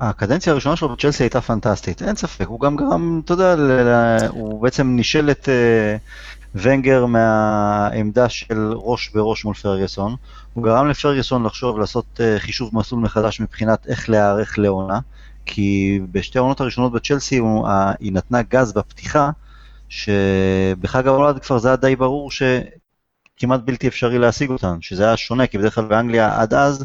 הקדנציה 0.00 0.52
הראשונה 0.52 0.76
שלו 0.76 0.88
בצ'לסי 0.88 1.22
הייתה 1.22 1.40
פנטסטית, 1.40 2.02
אין 2.02 2.16
ספק, 2.16 2.46
הוא 2.46 2.60
גם 2.60 2.76
גרם, 2.76 3.20
אתה 3.24 3.32
יודע, 3.32 3.54
הוא 4.28 4.62
בעצם 4.62 4.86
נישל 4.86 5.30
את 5.30 5.48
אה, 5.48 5.96
ונגר 6.54 7.06
מהעמדה 7.06 8.28
של 8.28 8.72
ראש 8.76 9.10
בראש 9.14 9.44
מול 9.44 9.54
פרגוסון, 9.54 10.16
הוא 10.52 10.64
גרם 10.64 10.88
לפרגוסון 10.88 11.44
לחשוב, 11.44 11.78
לעשות 11.78 12.20
אה, 12.20 12.38
חישוב 12.38 12.70
מסלול 12.72 13.00
מחדש 13.02 13.40
מבחינת 13.40 13.86
איך 13.86 14.10
להיערך 14.10 14.58
לעונה, 14.58 14.98
כי 15.46 16.00
בשתי 16.12 16.38
העונות 16.38 16.60
הראשונות 16.60 16.92
בצ'לסי 16.92 17.36
הוא, 17.36 17.68
היא 18.00 18.12
נתנה 18.12 18.42
גז 18.42 18.72
בפתיחה, 18.72 19.30
שבחג 19.88 21.08
המולד 21.08 21.38
כבר 21.38 21.58
זה 21.58 21.68
היה 21.68 21.76
די 21.76 21.96
ברור 21.96 22.30
שכמעט 22.30 23.60
בלתי 23.64 23.88
אפשרי 23.88 24.18
להשיג 24.18 24.50
אותן, 24.50 24.76
שזה 24.80 25.04
היה 25.04 25.16
שונה, 25.16 25.46
כי 25.46 25.58
בדרך 25.58 25.74
כלל 25.74 25.84
באנגליה 25.84 26.40
עד 26.40 26.54
אז 26.54 26.84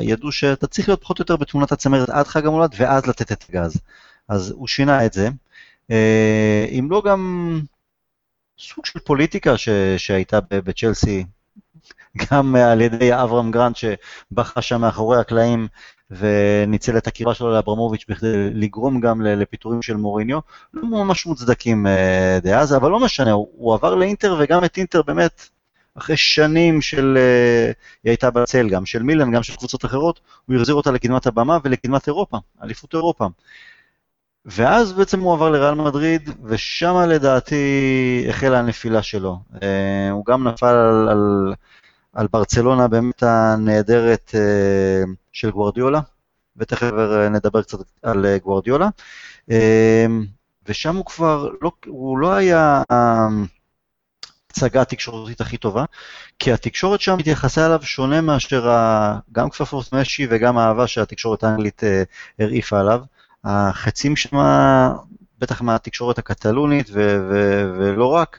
ידעו 0.00 0.32
שאתה 0.32 0.66
צריך 0.66 0.88
להיות 0.88 1.00
פחות 1.00 1.18
או 1.18 1.22
יותר 1.22 1.36
בתמונת 1.36 1.72
הצמרת 1.72 2.08
עד 2.08 2.26
חג 2.26 2.46
המולד 2.46 2.74
ואז 2.78 3.06
לתת 3.06 3.32
את 3.32 3.44
הגז. 3.48 3.80
אז 4.28 4.50
הוא 4.50 4.66
שינה 4.66 5.06
את 5.06 5.12
זה. 5.12 5.28
אם 6.78 6.88
לא 6.90 7.02
גם 7.06 7.60
סוג 8.58 8.86
של 8.86 8.98
פוליטיקה 8.98 9.56
ש, 9.56 9.68
שהייתה 9.96 10.38
בצ'לסי, 10.50 11.24
גם 12.30 12.56
על 12.56 12.80
ידי 12.80 13.14
אברהם 13.14 13.50
גרנט 13.50 13.76
שבכה 13.76 14.62
שם 14.62 14.80
מאחורי 14.80 15.20
הקלעים 15.20 15.68
וניצל 16.10 16.98
את 16.98 17.06
הקרבה 17.06 17.34
שלו 17.34 17.52
לאברמוביץ' 17.52 18.04
בכדי 18.08 18.50
לגרום 18.50 19.00
גם 19.00 19.22
לפיטורים 19.22 19.82
של 19.82 19.96
מוריניו, 19.96 20.38
לא 20.74 20.82
ממש 20.82 21.26
מוצדקים 21.26 21.86
אה, 21.86 22.38
דאז, 22.42 22.76
אבל 22.76 22.90
לא 22.90 23.00
משנה, 23.00 23.32
הוא, 23.32 23.48
הוא 23.52 23.74
עבר 23.74 23.94
לאינטר 23.94 24.36
וגם 24.40 24.64
את 24.64 24.76
אינטר 24.76 25.02
באמת, 25.02 25.48
אחרי 25.98 26.16
שנים 26.16 26.80
של, 26.80 27.18
אה, 27.20 27.72
היא 28.04 28.10
הייתה 28.10 28.30
בצל 28.30 28.68
גם 28.68 28.86
של 28.86 29.02
מילן, 29.02 29.32
גם 29.32 29.42
של 29.42 29.56
קבוצות 29.56 29.84
אחרות, 29.84 30.20
הוא 30.46 30.56
החזיר 30.56 30.74
אותה 30.74 30.90
לקדמת 30.90 31.26
הבמה 31.26 31.58
ולקדמת 31.64 32.06
אירופה, 32.06 32.38
אליפות 32.62 32.94
אירופה. 32.94 33.26
ואז 34.44 34.92
בעצם 34.92 35.20
הוא 35.20 35.32
עבר 35.34 35.50
לריאל 35.50 35.74
מדריד, 35.74 36.30
ושם 36.44 36.96
לדעתי 37.08 38.26
החלה 38.28 38.58
הנפילה 38.58 39.02
שלו. 39.02 39.38
אה, 39.62 40.10
הוא 40.10 40.24
גם 40.26 40.48
נפל 40.48 40.66
על, 40.66 41.08
על, 41.08 41.54
על 42.12 42.26
ברצלונה 42.32 42.88
באמת 42.88 43.22
הנהדרת 43.22 44.30
אה, 44.34 45.04
של 45.32 45.50
גוורדיולה, 45.50 46.00
ותכף 46.56 46.90
נדבר 47.30 47.62
קצת 47.62 47.78
על 48.02 48.26
גוורדיולה. 48.42 48.88
ושם 50.68 50.96
הוא 50.96 51.04
כבר, 51.04 51.48
לא, 51.62 51.70
הוא 51.86 52.18
לא 52.18 52.32
היה 52.32 52.82
ההצגה 54.62 54.82
התקשורתית 54.82 55.40
הכי 55.40 55.56
טובה, 55.56 55.84
כי 56.38 56.52
התקשורת 56.52 57.00
שם 57.00 57.18
התייחסה 57.18 57.66
אליו 57.66 57.82
שונה 57.82 58.20
מאשר 58.20 58.68
גם 59.32 59.50
כפפות 59.50 59.92
משי 59.92 60.26
וגם 60.30 60.58
האהבה 60.58 60.86
שהתקשורת 60.86 61.44
האנגלית 61.44 61.82
הרעיפה 62.38 62.80
עליו. 62.80 63.00
החצים 63.44 64.16
שם, 64.16 64.36
בטח 65.38 65.62
מהתקשורת 65.62 66.18
הקטלונית 66.18 66.90
ו- 66.92 67.28
ו- 67.30 67.72
ולא 67.78 68.06
רק, 68.06 68.38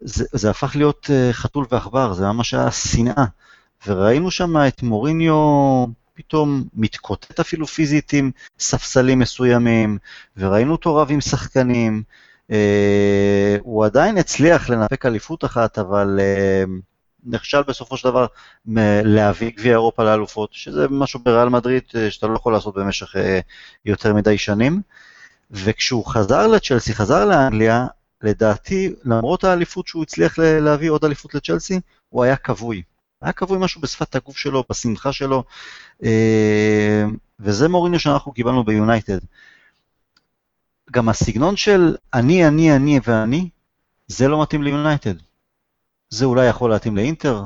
זה, 0.00 0.24
זה 0.32 0.50
הפך 0.50 0.76
להיות 0.76 1.10
אה, 1.12 1.32
חתול 1.32 1.66
ועכבר, 1.70 2.12
זה 2.12 2.24
ממש 2.24 2.54
היה 2.54 2.70
שנאה. 2.70 3.24
וראינו 3.86 4.30
שם 4.30 4.56
את 4.68 4.82
מוריניו 4.82 5.86
פתאום 6.14 6.64
מתקוטט 6.74 7.40
אפילו 7.40 7.66
פיזית 7.66 8.12
עם 8.12 8.30
ספסלים 8.58 9.18
מסוימים, 9.18 9.98
וראינו 10.36 10.72
אותו 10.72 10.96
רב 10.96 11.10
עם 11.10 11.20
שחקנים. 11.20 12.02
אה, 12.50 13.56
הוא 13.60 13.84
עדיין 13.84 14.18
הצליח 14.18 14.70
לנפק 14.70 15.06
אליפות 15.06 15.44
אחת, 15.44 15.78
אבל 15.78 16.18
אה, 16.20 16.64
נכשל 17.24 17.62
בסופו 17.62 17.96
של 17.96 18.08
דבר 18.08 18.26
להביא 19.04 19.50
גביע 19.56 19.72
אירופה 19.72 20.04
לאלופות, 20.04 20.48
שזה 20.52 20.86
משהו 20.90 21.20
בריאל 21.20 21.48
מדריד 21.48 21.82
אה, 21.96 22.10
שאתה 22.10 22.26
לא 22.26 22.34
יכול 22.34 22.52
לעשות 22.52 22.74
במשך 22.74 23.14
יותר 23.84 24.14
מדי 24.14 24.38
שנים. 24.38 24.82
וכשהוא 25.50 26.06
חזר 26.06 26.46
לצ'לסי, 26.46 26.94
חזר 26.94 27.24
לאנגליה, 27.24 27.86
לדעתי, 28.22 28.94
למרות 29.04 29.44
האליפות 29.44 29.86
שהוא 29.86 30.02
הצליח 30.02 30.38
להביא 30.38 30.90
עוד 30.90 31.04
אליפות 31.04 31.34
לצ'לסי, 31.34 31.80
הוא 32.08 32.24
היה 32.24 32.36
כבוי. 32.36 32.82
היה 33.22 33.32
כבוי 33.32 33.58
משהו 33.60 33.80
בשפת 33.80 34.14
הגוף 34.14 34.36
שלו, 34.36 34.64
בשמחה 34.70 35.12
שלו, 35.12 35.44
וזה 37.40 37.68
מוריניו 37.68 38.00
שאנחנו 38.00 38.32
קיבלנו 38.32 38.64
ביונייטד. 38.64 39.18
גם 40.90 41.08
הסגנון 41.08 41.56
של 41.56 41.96
אני, 42.14 42.48
אני, 42.48 42.76
אני 42.76 43.00
ואני, 43.04 43.48
זה 44.06 44.28
לא 44.28 44.42
מתאים 44.42 44.62
ליונייטד. 44.62 45.14
זה 46.10 46.24
אולי 46.24 46.46
יכול 46.46 46.70
להתאים 46.70 46.96
לאינטר, 46.96 47.42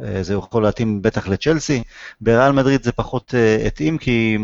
אה, 0.00 0.22
זה 0.22 0.34
יכול 0.34 0.62
להתאים 0.62 1.02
בטח 1.02 1.28
לצ'לסי, 1.28 1.82
בריאל 2.20 2.52
מדריד 2.52 2.82
זה 2.82 2.92
פחות 2.92 3.34
אה, 3.34 3.66
התאים 3.66 3.98
כי 3.98 4.38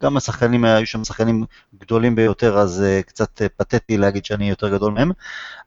גם 0.00 0.16
השחקנים, 0.16 0.64
היו 0.64 0.86
שם 0.86 1.04
שחקנים 1.04 1.44
גדולים 1.78 2.14
ביותר, 2.14 2.58
אז 2.58 2.84
uh, 2.84 3.02
קצת 3.02 3.42
פתטי 3.56 3.96
להגיד 3.96 4.24
שאני 4.24 4.50
יותר 4.50 4.68
גדול 4.68 4.92
מהם, 4.92 5.12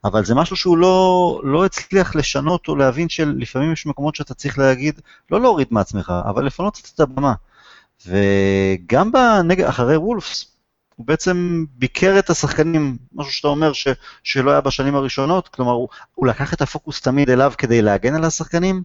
אבל 0.04 0.26
זה 0.26 0.36
משהו 0.36 0.56
שהוא 0.56 0.78
לא, 0.78 1.42
לא 1.44 1.66
הצליח 1.66 2.16
לשנות 2.16 2.68
או 2.68 2.76
להבין 2.76 3.10
שלפעמים 3.10 3.74
יש 3.74 3.86
מקומות 3.86 4.16
שאתה 4.16 4.34
צריך 4.34 4.60
להגיד, 4.60 5.02
לא 5.32 5.42
להוריד 5.42 5.68
מעצמך, 5.72 6.14
אבל 6.26 6.46
לפנות 6.46 6.92
את 6.96 7.00
הבמה. 7.00 7.34
וגם 8.08 9.12
בנגד, 9.12 9.66
אחרי 9.66 9.98
וולפס, 9.98 10.53
הוא 10.96 11.08
בעצם 11.08 11.66
ביקר 11.76 12.20
את 12.20 12.30
השחקנים, 12.30 12.98
משהו 13.14 13.32
שאתה 13.32 13.48
אומר 13.48 13.74
ש, 13.74 13.88
שלא 14.24 14.52
היה 14.52 14.62
בשנים 14.62 14.96
הראשונות, 14.96 15.48
כלומר 15.48 15.72
הוא, 15.72 15.88
הוא 16.16 16.28
לקח 16.28 16.54
את 16.54 16.62
הפוקוס 16.62 17.02
תמיד 17.02 17.30
אליו 17.30 17.54
כדי 17.58 17.82
להגן 17.82 18.16
על 18.16 18.24
השחקנים, 18.24 18.84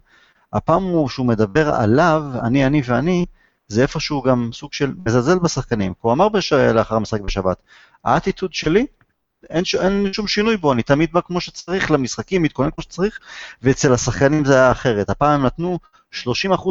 הפעם 0.53 0.83
הוא 0.83 1.09
שהוא 1.09 1.25
מדבר 1.25 1.69
עליו, 1.69 2.23
אני, 2.43 2.65
אני 2.65 2.81
ואני, 2.85 3.25
זה 3.67 3.81
איפשהו 3.81 4.21
גם 4.21 4.49
סוג 4.53 4.73
של 4.73 4.93
מזלזל 5.05 5.39
בשחקנים. 5.39 5.93
הוא 6.01 6.11
אמר 6.11 6.29
בש... 6.29 6.53
לאחר 6.53 6.95
המשחק 6.95 7.21
בשבת, 7.21 7.57
האטיטוד 8.05 8.53
שלי, 8.53 8.85
אין, 9.49 9.65
ש... 9.65 9.75
אין 9.75 10.13
שום 10.13 10.27
שינוי 10.27 10.57
בו, 10.57 10.73
אני 10.73 10.83
תמיד 10.83 11.11
בא 11.11 11.21
כמו 11.21 11.41
שצריך 11.41 11.91
למשחקים, 11.91 12.41
מתכונן 12.41 12.71
כמו 12.71 12.81
שצריך, 12.81 13.19
ואצל 13.61 13.93
השחקנים 13.93 14.45
זה 14.45 14.53
היה 14.53 14.71
אחרת. 14.71 15.09
הפעם 15.09 15.39
הם 15.39 15.45
נתנו 15.45 15.79
30% 16.13 16.25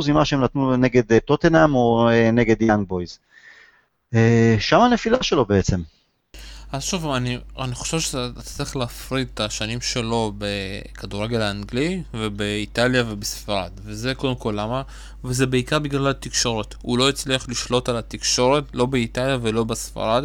ממה 0.08 0.24
שהם 0.24 0.40
נתנו 0.40 0.76
נגד 0.76 1.12
אה, 1.12 1.20
טוטנאם 1.20 1.74
או 1.74 2.08
אה, 2.08 2.30
נגד 2.30 2.62
יאנג 2.62 2.88
בויז. 2.88 3.18
אה, 4.14 4.56
שם 4.58 4.80
הנפילה 4.80 5.22
שלו 5.22 5.44
בעצם. 5.44 5.82
אז 6.72 6.82
שוב, 6.82 7.10
אני, 7.10 7.38
אני 7.58 7.74
חושב 7.74 8.00
שאתה 8.00 8.42
צריך 8.42 8.76
להפריד 8.76 9.28
את 9.34 9.40
השנים 9.40 9.80
שלו 9.80 10.32
בכדורגל 10.38 11.40
האנגלי 11.40 12.02
ובאיטליה 12.14 13.04
ובספרד. 13.06 13.70
וזה 13.84 14.14
קודם 14.14 14.34
כל 14.34 14.54
למה? 14.56 14.82
וזה 15.24 15.46
בעיקר 15.46 15.78
בגלל 15.78 16.08
התקשורת. 16.08 16.74
הוא 16.82 16.98
לא 16.98 17.08
הצליח 17.08 17.48
לשלוט 17.48 17.88
על 17.88 17.96
התקשורת, 17.96 18.64
לא 18.74 18.86
באיטליה 18.86 19.38
ולא 19.42 19.64
בספרד. 19.64 20.24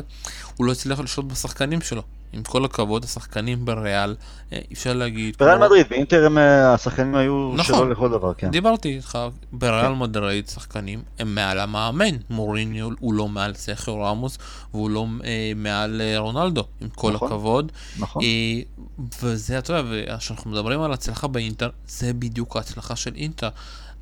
הוא 0.55 0.65
לא 0.65 0.71
הצליח 0.71 0.99
לשלוט 0.99 1.25
בשחקנים 1.25 1.81
שלו. 1.81 2.03
עם 2.33 2.43
כל 2.43 2.65
הכבוד, 2.65 3.03
השחקנים 3.03 3.65
בריאל, 3.65 4.15
אה, 4.53 4.59
אפשר 4.71 4.93
להגיד... 4.93 5.35
בריאל 5.39 5.55
כמו... 5.55 5.65
מדריד, 5.65 5.89
באינטר 5.89 6.25
הם, 6.25 6.37
אה, 6.37 6.73
השחקנים 6.73 7.15
היו 7.15 7.51
נכון, 7.55 7.75
שלו 7.75 7.89
לכל 7.89 8.09
דבר, 8.09 8.33
כן. 8.33 8.51
דיברתי 8.51 8.95
איתך, 8.95 9.17
בריאל 9.51 9.93
כן. 9.93 9.99
מדריד 9.99 10.47
שחקנים 10.47 11.01
הם 11.19 11.35
מעל 11.35 11.59
המאמן. 11.59 12.15
מוריניו 12.29 12.89
הוא 12.99 13.13
לא 13.13 13.27
מעל 13.27 13.53
סכר 13.53 13.91
רמוס, 13.91 14.37
והוא 14.73 14.89
לא 14.89 15.05
אה, 15.23 15.51
מעל 15.55 16.01
אה, 16.01 16.19
רונלדו, 16.19 16.63
עם 16.81 16.89
כל 16.89 17.11
נכון, 17.11 17.27
הכבוד. 17.27 17.71
נכון. 17.99 18.23
אה, 18.23 18.61
וזה, 19.21 19.57
אתה 19.57 19.73
יודע, 19.73 20.17
כשאנחנו 20.17 20.51
מדברים 20.51 20.81
על 20.81 20.93
הצלחה 20.93 21.27
באינטר, 21.27 21.69
זה 21.87 22.13
בדיוק 22.13 22.55
ההצלחה 22.55 22.95
של 22.95 23.11
אינטר. 23.15 23.49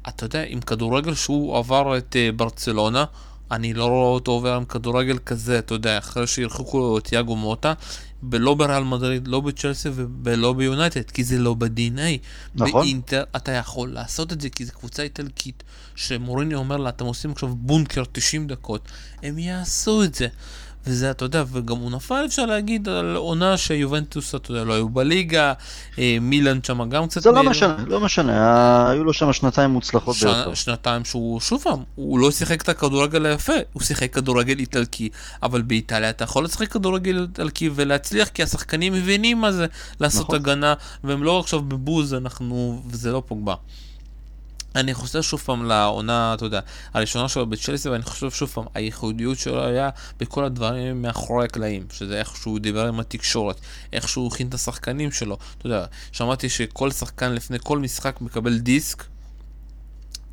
אתה 0.07 0.25
יודע, 0.25 0.43
עם 0.47 0.59
כדורגל 0.59 1.13
שהוא 1.13 1.57
עבר 1.57 1.97
את 1.97 2.15
אה, 2.15 2.29
ברצלונה, 2.35 3.05
אני 3.51 3.73
לא 3.73 3.85
רואה 3.85 4.09
אותו 4.09 4.31
עובר 4.31 4.53
עם 4.53 4.65
כדורגל 4.65 5.17
כזה, 5.17 5.59
אתה 5.59 5.73
יודע, 5.73 5.97
אחרי 5.97 6.27
שירחקו 6.27 6.79
לו 6.79 6.97
את 6.97 7.11
יאגו 7.11 7.35
מוטה, 7.35 7.73
ולא 8.31 8.53
בריאל 8.53 8.83
מדריד, 8.83 9.27
לא 9.27 9.39
בצ'לסי 9.39 9.89
ולא 10.23 10.53
ביונייטד, 10.53 11.11
כי 11.11 11.23
זה 11.23 11.37
לא 11.37 11.53
ב-DNA. 11.53 12.17
נכון. 12.55 12.81
באינטר 12.81 13.23
אתה 13.35 13.51
יכול 13.51 13.89
לעשות 13.89 14.33
את 14.33 14.41
זה, 14.41 14.49
כי 14.49 14.65
זו 14.65 14.71
קבוצה 14.73 15.03
איטלקית, 15.03 15.63
שמוריני 15.95 16.55
אומר 16.55 16.77
לה, 16.77 16.89
אתם 16.89 17.05
עושים 17.05 17.31
עכשיו 17.31 17.55
בונקר 17.55 18.03
90 18.11 18.47
דקות, 18.47 18.87
הם 19.23 19.39
יעשו 19.39 20.03
את 20.03 20.15
זה. 20.15 20.27
וזה, 20.85 21.11
אתה 21.11 21.25
יודע, 21.25 21.43
וגם 21.51 21.77
הוא 21.77 21.91
נפל, 21.91 22.23
אפשר 22.25 22.45
להגיד, 22.45 22.89
על 22.89 23.15
עונה 23.15 23.57
שיובנטוס, 23.57 24.35
אתה 24.35 24.51
יודע, 24.51 24.63
לא 24.63 24.73
היו 24.73 24.89
בליגה, 24.89 25.53
אה, 25.99 26.17
מילן 26.21 26.63
שם 26.63 26.89
גם 26.89 27.07
קצת... 27.07 27.21
זה 27.21 27.31
לא 27.31 27.43
משנה, 27.43 27.75
לא 27.87 27.99
משנה, 27.99 28.89
היו 28.89 29.03
לו 29.03 29.13
שם 29.13 29.33
שנתיים 29.33 29.69
מוצלחות 29.69 30.15
ש... 30.15 30.23
ביותר. 30.23 30.53
שנתיים 30.53 31.05
שהוא, 31.05 31.39
שוב 31.39 31.61
פעם, 31.63 31.83
הוא 31.95 32.19
לא 32.19 32.31
שיחק 32.31 32.61
את 32.61 32.69
הכדורגל 32.69 33.25
היפה, 33.25 33.53
הוא 33.73 33.83
שיחק 33.83 34.13
כדורגל 34.13 34.59
איטלקי, 34.59 35.09
אבל 35.43 35.61
באיטליה 35.61 36.09
אתה 36.09 36.23
יכול 36.23 36.43
לשחק 36.43 36.71
כדורגל 36.71 37.21
איטלקי 37.21 37.69
ולהצליח, 37.75 38.27
כי 38.27 38.43
השחקנים 38.43 38.93
מבינים 38.93 39.41
מה 39.41 39.51
זה 39.51 39.65
לעשות 39.99 40.25
נכון. 40.25 40.35
הגנה, 40.35 40.73
והם 41.03 41.23
לא 41.23 41.39
עכשיו 41.39 41.61
בבוז, 41.61 42.13
אנחנו, 42.13 42.81
וזה 42.87 43.11
לא 43.11 43.23
פוגבה. 43.27 43.55
אני 44.75 44.93
חושב 44.93 45.21
שוב 45.21 45.39
פעם 45.39 45.65
לעונה, 45.65 46.33
אתה 46.33 46.45
יודע, 46.45 46.59
הראשונה 46.93 47.29
שלו 47.29 47.45
בצ'לסי, 47.45 47.89
ואני 47.89 48.03
חושב 48.03 48.31
שוב 48.31 48.49
פעם, 48.49 48.65
הייחודיות 48.73 49.37
שלו 49.37 49.65
היה 49.65 49.89
בכל 50.19 50.43
הדברים 50.45 51.01
מאחורי 51.01 51.45
הקלעים, 51.45 51.85
שזה 51.91 52.19
איך 52.19 52.35
שהוא 52.35 52.59
דיבר 52.59 52.87
עם 52.87 52.99
התקשורת, 52.99 53.59
איך 53.93 54.09
שהוא 54.09 54.27
הכין 54.27 54.47
את 54.47 54.53
השחקנים 54.53 55.11
שלו. 55.11 55.37
אתה 55.57 55.65
יודע, 55.67 55.85
שמעתי 56.11 56.49
שכל 56.49 56.91
שחקן 56.91 57.31
לפני 57.31 57.57
כל 57.63 57.79
משחק 57.79 58.21
מקבל 58.21 58.57
דיסק 58.57 59.03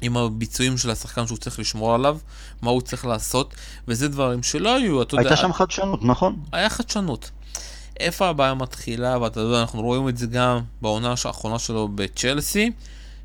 עם 0.01 0.17
הביצועים 0.17 0.79
של 0.79 0.91
השחקן 0.91 1.27
שהוא 1.27 1.39
צריך 1.39 1.59
לשמור 1.59 1.95
עליו, 1.95 2.19
מה 2.63 2.71
הוא 2.71 2.81
צריך 2.81 3.07
לעשות, 3.07 3.55
וזה 3.89 4.09
דברים 4.09 4.43
שלא 4.43 4.77
היו, 4.77 5.03
אתה 5.03 5.15
יודע... 5.15 5.29
הייתה 5.29 5.43
שם 5.43 5.53
חדשנות, 5.53 6.05
נכון? 6.05 6.37
היה 6.53 6.71
חדשנות. 6.71 7.31
איפה 8.01 8.29
הבעיה 8.29 8.55
מתחילה, 8.55 9.19
ואתה 9.21 9.41
יודע, 9.41 9.61
אנחנו 9.61 9.83
רואים 9.83 10.09
את 10.09 10.19
זה 10.19 10.27
גם 10.27 10.61
בעונה 10.83 11.15
האחרונה 11.25 11.59
שלו 11.59 11.89
בצ'לסי. 11.95 12.71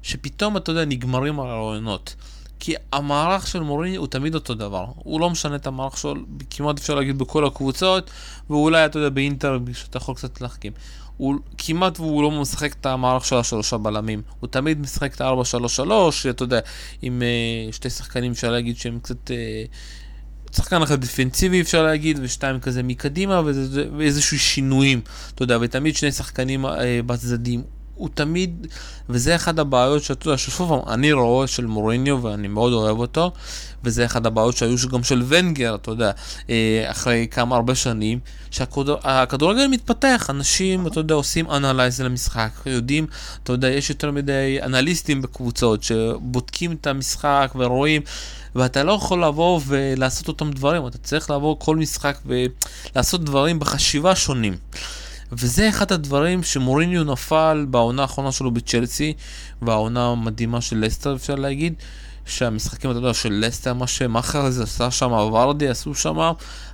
שפתאום, 0.03 0.57
אתה 0.57 0.71
יודע, 0.71 0.85
נגמרים 0.85 1.39
הרעיונות. 1.39 2.15
כי 2.59 2.73
המערך 2.91 3.47
של 3.47 3.59
מוריני 3.59 3.95
הוא 3.95 4.07
תמיד 4.07 4.35
אותו 4.35 4.53
דבר. 4.53 4.85
הוא 4.95 5.19
לא 5.19 5.29
משנה 5.29 5.55
את 5.55 5.67
המערך 5.67 5.97
שלו, 5.97 6.15
כמעט 6.49 6.79
אפשר 6.79 6.95
להגיד 6.95 7.17
בכל 7.17 7.45
הקבוצות, 7.45 8.11
ואולי, 8.49 8.85
אתה 8.85 8.99
יודע, 8.99 9.09
באינטר, 9.09 9.57
שאתה 9.73 9.97
יכול 9.97 10.15
קצת 10.15 10.41
להחכים. 10.41 10.71
הוא 11.17 11.35
כמעט 11.57 11.99
והוא 11.99 12.23
לא 12.23 12.31
משחק 12.31 12.73
את 12.73 12.85
המערך 12.85 13.25
של 13.25 13.35
השלושה 13.35 13.77
בלמים. 13.77 14.21
הוא 14.39 14.47
תמיד 14.47 14.79
משחק 14.79 15.15
את 15.15 15.21
ה-4-3-3, 15.21 16.29
אתה 16.29 16.43
יודע, 16.43 16.59
עם 17.01 17.21
uh, 17.21 17.73
שתי 17.73 17.89
שחקנים 17.89 18.31
אפשר 18.31 18.51
להגיד 18.51 18.77
שהם 18.77 18.99
קצת... 18.99 19.31
Uh, 19.31 20.53
שחקן 20.55 20.81
אחד 20.81 21.01
דפנסיבי 21.01 21.61
אפשר 21.61 21.83
להגיד, 21.83 22.19
ושתיים 22.21 22.59
כזה 22.59 22.83
מקדימה, 22.83 23.41
ואיזשהו 23.97 24.39
שינויים, 24.39 25.01
אתה 25.35 25.43
יודע, 25.43 25.57
ותמיד 25.61 25.95
שני 25.95 26.11
שחקנים 26.11 26.65
uh, 26.65 26.69
בצדדים. 27.05 27.63
הוא 27.95 28.09
תמיד, 28.13 28.67
וזה 29.09 29.35
אחד 29.35 29.59
הבעיות 29.59 30.03
שאתה 30.03 30.27
יודע, 30.27 30.37
ששוב 30.37 30.69
פעם, 30.69 30.93
אני 30.93 31.11
רואה 31.11 31.47
של 31.47 31.65
מוריניו 31.65 32.23
ואני 32.23 32.47
מאוד 32.47 32.73
אוהב 32.73 32.97
אותו, 32.97 33.31
וזה 33.83 34.05
אחד 34.05 34.25
הבעיות 34.25 34.57
שהיו 34.57 34.75
גם 34.91 35.03
של 35.03 35.23
ונגר, 35.27 35.75
אתה 35.75 35.91
יודע, 35.91 36.11
אה, 36.49 36.85
אחרי 36.91 37.27
כמה 37.31 37.55
הרבה 37.55 37.75
שנים, 37.75 38.19
שהכדורגל 38.51 39.67
מתפתח, 39.67 40.27
אנשים, 40.29 40.87
אתה 40.87 40.99
יודע, 40.99 41.15
עושים 41.15 41.51
אנלייז 41.51 42.01
למשחק, 42.01 42.49
יודעים, 42.65 43.07
אתה 43.43 43.53
יודע, 43.53 43.67
יש 43.67 43.89
יותר 43.89 44.11
מדי 44.11 44.59
אנליסטים 44.63 45.21
בקבוצות 45.21 45.83
שבודקים 45.83 46.71
את 46.71 46.87
המשחק 46.87 47.51
ורואים, 47.55 48.01
ואתה 48.55 48.83
לא 48.83 48.91
יכול 48.91 49.23
לבוא 49.23 49.61
ולעשות 49.67 50.27
אותם 50.27 50.51
דברים, 50.51 50.87
אתה 50.87 50.97
צריך 50.97 51.29
לעבור 51.29 51.59
כל 51.59 51.75
משחק 51.75 52.17
ולעשות 52.25 53.23
דברים 53.23 53.59
בחשיבה 53.59 54.15
שונים. 54.15 54.57
וזה 55.37 55.69
אחד 55.69 55.91
הדברים 55.91 56.43
שמוריניו 56.43 57.03
נפל 57.03 57.65
בעונה 57.69 58.01
האחרונה 58.01 58.31
שלו 58.31 58.51
בצ'לסי, 58.51 59.13
והעונה 59.61 60.07
המדהימה 60.07 60.61
של 60.61 60.85
לסטר 60.85 61.15
אפשר 61.15 61.35
להגיד, 61.35 61.73
שהמשחקים, 62.25 62.91
אתה 62.91 62.99
יודע, 62.99 63.13
של 63.13 63.43
לסטר, 63.45 63.73
מה 63.73 63.87
שמאחרז 63.87 64.59
עשה 64.59 64.91
שם, 64.91 65.11
ורדי 65.11 65.67
עשו 65.67 65.95
שם, 65.95 66.31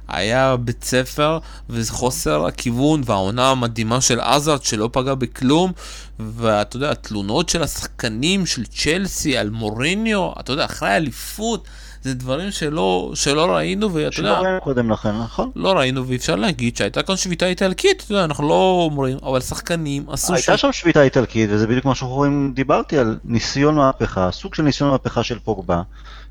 היה 0.08 0.56
בית 0.58 0.84
ספר, 0.84 1.40
וחוסר 1.70 2.46
הכיוון, 2.46 3.02
והעונה 3.06 3.50
המדהימה 3.50 4.02
של 4.02 4.20
עזרד 4.20 4.64
שלא 4.64 4.90
פגע 4.92 5.16
בכלום, 5.16 5.72
ואתה 6.20 6.76
יודע, 6.76 6.92
התלונות 6.92 7.50
של 7.50 7.64
השחקנים 7.64 8.46
של 8.46 8.66
צ'לסי 8.66 9.38
על 9.38 9.50
מוריניו, 9.50 10.32
אתה 10.40 10.54
יודע, 10.54 10.66
אחרי 10.66 10.96
אליפות. 10.96 11.68
זה 12.02 12.14
דברים 12.14 12.52
שלא, 12.52 13.12
שלא 13.16 13.46
ראינו, 13.56 13.94
ואתה 13.94 14.20
יודע... 14.20 14.36
שלא 14.36 14.44
ראינו 14.44 14.62
קודם 14.62 14.92
לכן, 14.92 15.18
נכון? 15.18 15.52
לא 15.56 15.72
ראינו, 15.72 16.08
ואפשר 16.08 16.36
להגיד 16.36 16.78
שהייתה 16.78 17.04
כאן 17.04 17.16
שביתה 17.16 17.46
איטלקית, 17.46 18.04
אתה 18.06 18.14
יודע, 18.14 18.24
אנחנו 18.24 18.50
לא 18.50 18.88
אומרים, 18.92 19.18
אבל 19.24 19.40
שחקנים 19.40 20.10
עשו... 20.10 20.34
הייתה 20.34 20.58
שם 20.58 20.72
שביתה 20.72 21.04
איטלקית, 21.04 21.50
וזה 21.54 21.68
בדיוק 21.68 21.86
מה 21.86 21.96
שאנחנו 21.96 22.16
רואים, 22.16 22.52
דיברתי 22.56 22.98
על 22.98 23.18
ניסיון 23.26 23.76
מהפכה, 23.76 24.32
סוג 24.32 24.56
של 24.56 24.64
ניסיון 24.64 24.90
מהפכה 24.92 25.24
של 25.24 25.40
פוגבה. 25.40 25.82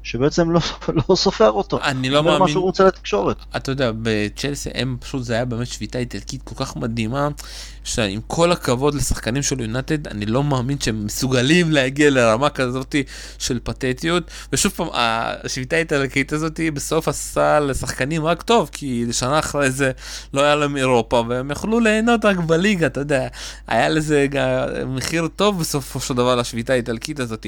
שבעצם 0.03 0.51
לא, 0.51 0.61
לא 1.09 1.17
סופר 1.17 1.51
אותו. 1.51 1.83
אני 1.83 2.11
לא 2.11 2.23
מאמין. 2.23 2.41
מה 2.41 2.49
שהוא 2.49 2.63
רוצה 2.63 2.85
לתקשורת. 2.85 3.37
אתה 3.57 3.73
יודע, 3.73 3.91
בצ'לסי 4.03 4.71
הם 4.75 4.97
פשוט, 5.01 5.23
זה 5.23 5.35
היה 5.35 5.45
באמת 5.45 5.67
שביתה 5.67 5.99
איטלקית 5.99 6.43
כל 6.43 6.55
כך 6.65 6.77
מדהימה, 6.77 7.29
שעם 7.89 8.21
כל 8.27 8.53
הכבוד 8.53 8.95
לשחקנים 8.95 9.43
של 9.43 9.61
יונטד, 9.61 10.09
אני 10.09 10.27
לא 10.27 10.45
מאמין 10.45 10.81
שהם 10.81 11.05
מסוגלים 11.05 11.73
להגיע 11.73 12.11
לרמה 12.11 12.51
כזאת 12.51 12.95
של 13.39 13.59
פתטיות. 13.63 14.31
ושוב 14.53 14.73
פעם, 14.73 14.89
השביתה 14.93 15.77
האיטלקית 15.77 16.33
הזאת 16.33 16.61
בסוף 16.75 17.09
עשה 17.09 17.61
לשחקנים 17.61 18.25
רק 18.25 18.43
טוב, 18.43 18.71
כי 18.73 19.05
שנה 19.13 19.39
אחרי 19.39 19.71
זה 19.71 19.91
לא 20.35 20.41
היה 20.43 20.55
להם 20.55 20.77
אירופה, 20.77 21.23
והם 21.29 21.51
יכלו 21.51 21.81
ליהנות 21.81 22.25
רק 22.25 22.37
בליגה, 22.37 22.87
אתה 22.87 23.01
יודע. 23.01 23.29
היה 23.67 23.89
לזה 23.89 24.27
מחיר 24.87 25.29
טוב 25.37 25.61
בסופו 25.61 26.01
של 26.01 26.15
דבר 26.15 26.37
לשביתה 26.37 26.73
האיטלקית 26.73 27.21
הזאת. 27.21 27.47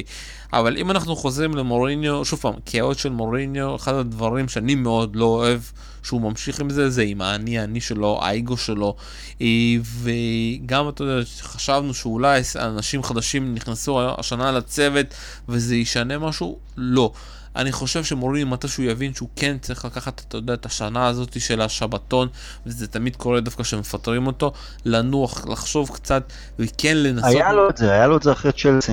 אבל 0.53 0.77
אם 0.77 0.91
אנחנו 0.91 1.17
חוזרים 1.17 1.55
למוריניו, 1.55 2.25
שוב 2.25 2.39
פעם, 2.41 2.55
כאוהד 2.67 2.99
של 2.99 3.11
מוריניו, 3.11 3.77
אחד 3.77 3.95
הדברים 3.95 4.49
שאני 4.49 4.75
מאוד 4.75 5.17
לא 5.17 5.25
אוהב 5.25 5.61
שהוא 6.03 6.21
ממשיך 6.21 6.61
עם 6.61 6.71
זה, 6.71 6.91
זה 6.91 7.03
עם 7.03 7.21
האני 7.21 7.59
האני 7.59 7.81
שלו, 7.81 8.21
האגו 8.23 8.57
שלו. 8.57 8.97
אה, 9.41 9.47
וגם, 9.83 10.89
אתה 10.89 11.05
יודע, 11.05 11.25
חשבנו 11.41 11.95
שאולי 11.95 12.41
אנשים 12.57 13.03
חדשים 13.03 13.55
נכנסו 13.55 14.01
השנה 14.19 14.53
לצוות 14.53 15.07
וזה 15.49 15.77
ישנה 15.77 16.19
משהו, 16.19 16.59
לא. 16.77 17.13
אני 17.57 17.73
חושב 17.73 18.05
שמוריניו 18.05 18.47
מתי 18.47 18.69
שהוא 18.69 18.85
יבין 18.85 19.15
שהוא 19.15 19.29
כן 19.37 19.57
צריך 19.61 19.85
לקחת, 19.85 20.23
אתה 20.29 20.37
יודע, 20.37 20.55
את 20.55 20.67
השנה 20.67 21.07
הזאת 21.07 21.41
של 21.41 21.61
השבתון, 21.61 22.29
וזה 22.67 22.87
תמיד 22.87 23.17
קורה 23.17 23.41
דווקא 23.41 23.63
כשמפטרים 23.63 24.27
אותו, 24.27 24.53
לנוח, 24.85 25.47
לחשוב 25.47 25.91
קצת, 25.95 26.33
וכן 26.59 26.97
לנסות... 26.97 27.31
היה 27.31 27.53
לו 27.53 27.71
את 27.71 27.77
זה, 27.77 27.93
היה 27.93 28.07
לו 28.07 28.17
את 28.17 28.23
זה 28.23 28.33
אחרי 28.33 28.53
צ'לסי. 28.53 28.93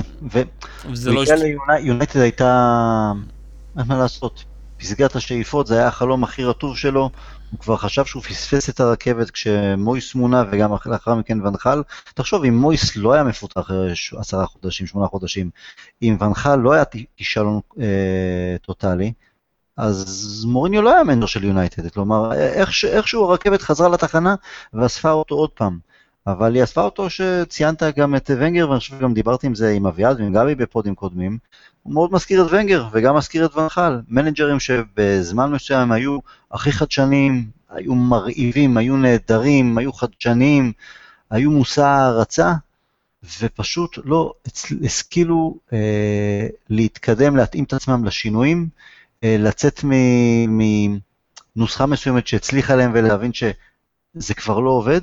וזה 0.91 1.11
לא... 1.11 1.23
יונייטד 1.79 2.19
הייתה... 2.19 3.11
אין 3.77 3.85
מה 3.87 3.97
לעשות. 3.97 4.43
פסגת 4.77 5.15
השאיפות, 5.15 5.67
זה 5.67 5.77
היה 5.77 5.87
החלום 5.87 6.23
הכי 6.23 6.43
רטוב 6.43 6.77
שלו, 6.77 7.09
הוא 7.51 7.59
כבר 7.59 7.77
חשב 7.77 8.05
שהוא 8.05 8.23
פספס 8.23 8.69
את 8.69 8.79
הרכבת 8.79 9.31
כשמויס 9.31 10.15
מונה 10.15 10.43
וגם 10.51 10.71
לאחר 10.85 11.15
מכן 11.15 11.45
ונחל. 11.45 11.83
תחשוב, 12.13 12.43
אם 12.43 12.57
מויס 12.57 12.95
לא 12.95 13.13
היה 13.13 13.23
מפותח 13.23 13.71
עשרה 14.17 14.45
חודשים, 14.45 14.87
שמונה 14.87 15.07
חודשים, 15.07 15.49
אם 16.01 16.17
ונחל 16.19 16.55
לא 16.55 16.73
היה 16.73 16.83
כישלון 17.17 17.59
אה, 17.79 18.55
טוטאלי, 18.61 19.13
אז 19.77 20.45
מוריניו 20.47 20.81
לא 20.81 20.93
היה 20.93 21.03
מנדור 21.03 21.27
של 21.27 21.43
יונייטד, 21.43 21.89
כלומר, 21.89 22.33
איך, 22.33 22.69
איכשהו 22.85 23.23
הרכבת 23.23 23.61
חזרה 23.61 23.89
לתחנה 23.89 24.35
ואספה 24.73 25.11
אותו 25.11 25.35
עוד 25.35 25.49
פעם. 25.49 25.79
אבל 26.27 26.55
היא 26.55 26.63
אספה 26.63 26.81
אותו 26.81 27.09
שציינת 27.09 27.83
גם 27.83 28.15
את 28.15 28.31
ונגר, 28.37 28.69
ואני 28.69 28.79
חושב 28.79 28.97
שגם 28.97 29.13
דיברתי 29.13 29.47
עם 29.47 29.55
זה 29.55 29.71
עם 29.71 29.85
אביעד 29.85 30.19
ועם 30.19 30.33
גבי 30.33 30.55
בפודים 30.55 30.95
קודמים, 30.95 31.37
הוא 31.83 31.93
מאוד 31.93 32.13
מזכיר 32.13 32.45
את 32.45 32.51
ונגר 32.51 32.87
וגם 32.91 33.15
מזכיר 33.15 33.45
את 33.45 33.55
ואן 33.55 33.75
חאל, 33.75 34.01
מנג'רים 34.07 34.59
שבזמן 34.59 35.51
מסוים 35.51 35.91
היו 35.91 36.19
הכי 36.51 36.71
חדשניים, 36.71 37.45
היו 37.69 37.95
מרהיבים, 37.95 38.77
היו 38.77 38.97
נהדרים, 38.97 39.77
היו 39.77 39.93
חדשניים, 39.93 40.71
היו 41.29 41.51
מושא 41.51 41.83
הערצה, 41.83 42.53
ופשוט 43.41 43.99
לא 44.05 44.33
השכילו 44.85 45.57
אה, 45.73 46.47
להתקדם, 46.69 47.37
להתאים 47.37 47.63
את 47.63 47.73
עצמם 47.73 48.05
לשינויים, 48.05 48.67
אה, 49.23 49.35
לצאת 49.39 49.81
מנוסחה 50.47 51.85
מסוימת 51.85 52.27
שהצליחה 52.27 52.75
להם 52.75 52.91
ולהבין 52.93 53.31
שזה 53.33 54.33
כבר 54.33 54.59
לא 54.59 54.69
עובד. 54.69 55.01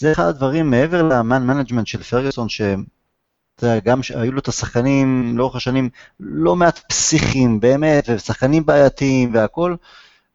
זה 0.00 0.12
אחד 0.12 0.24
הדברים 0.24 0.70
מעבר 0.70 1.02
ל 1.02 1.13
man 1.13 1.46
management 1.46 1.86
של 1.86 2.02
פרגוסון, 2.02 2.46
אתה 3.54 3.66
יודע, 3.66 3.78
גם 3.80 4.00
היו 4.14 4.32
לו 4.32 4.38
את 4.38 4.48
השחקנים 4.48 5.38
לאורך 5.38 5.56
השנים 5.56 5.90
לא 6.20 6.56
מעט 6.56 6.78
פסיכיים 6.88 7.60
באמת, 7.60 8.04
ושחקנים 8.08 8.66
בעייתיים 8.66 9.34
והכל, 9.34 9.74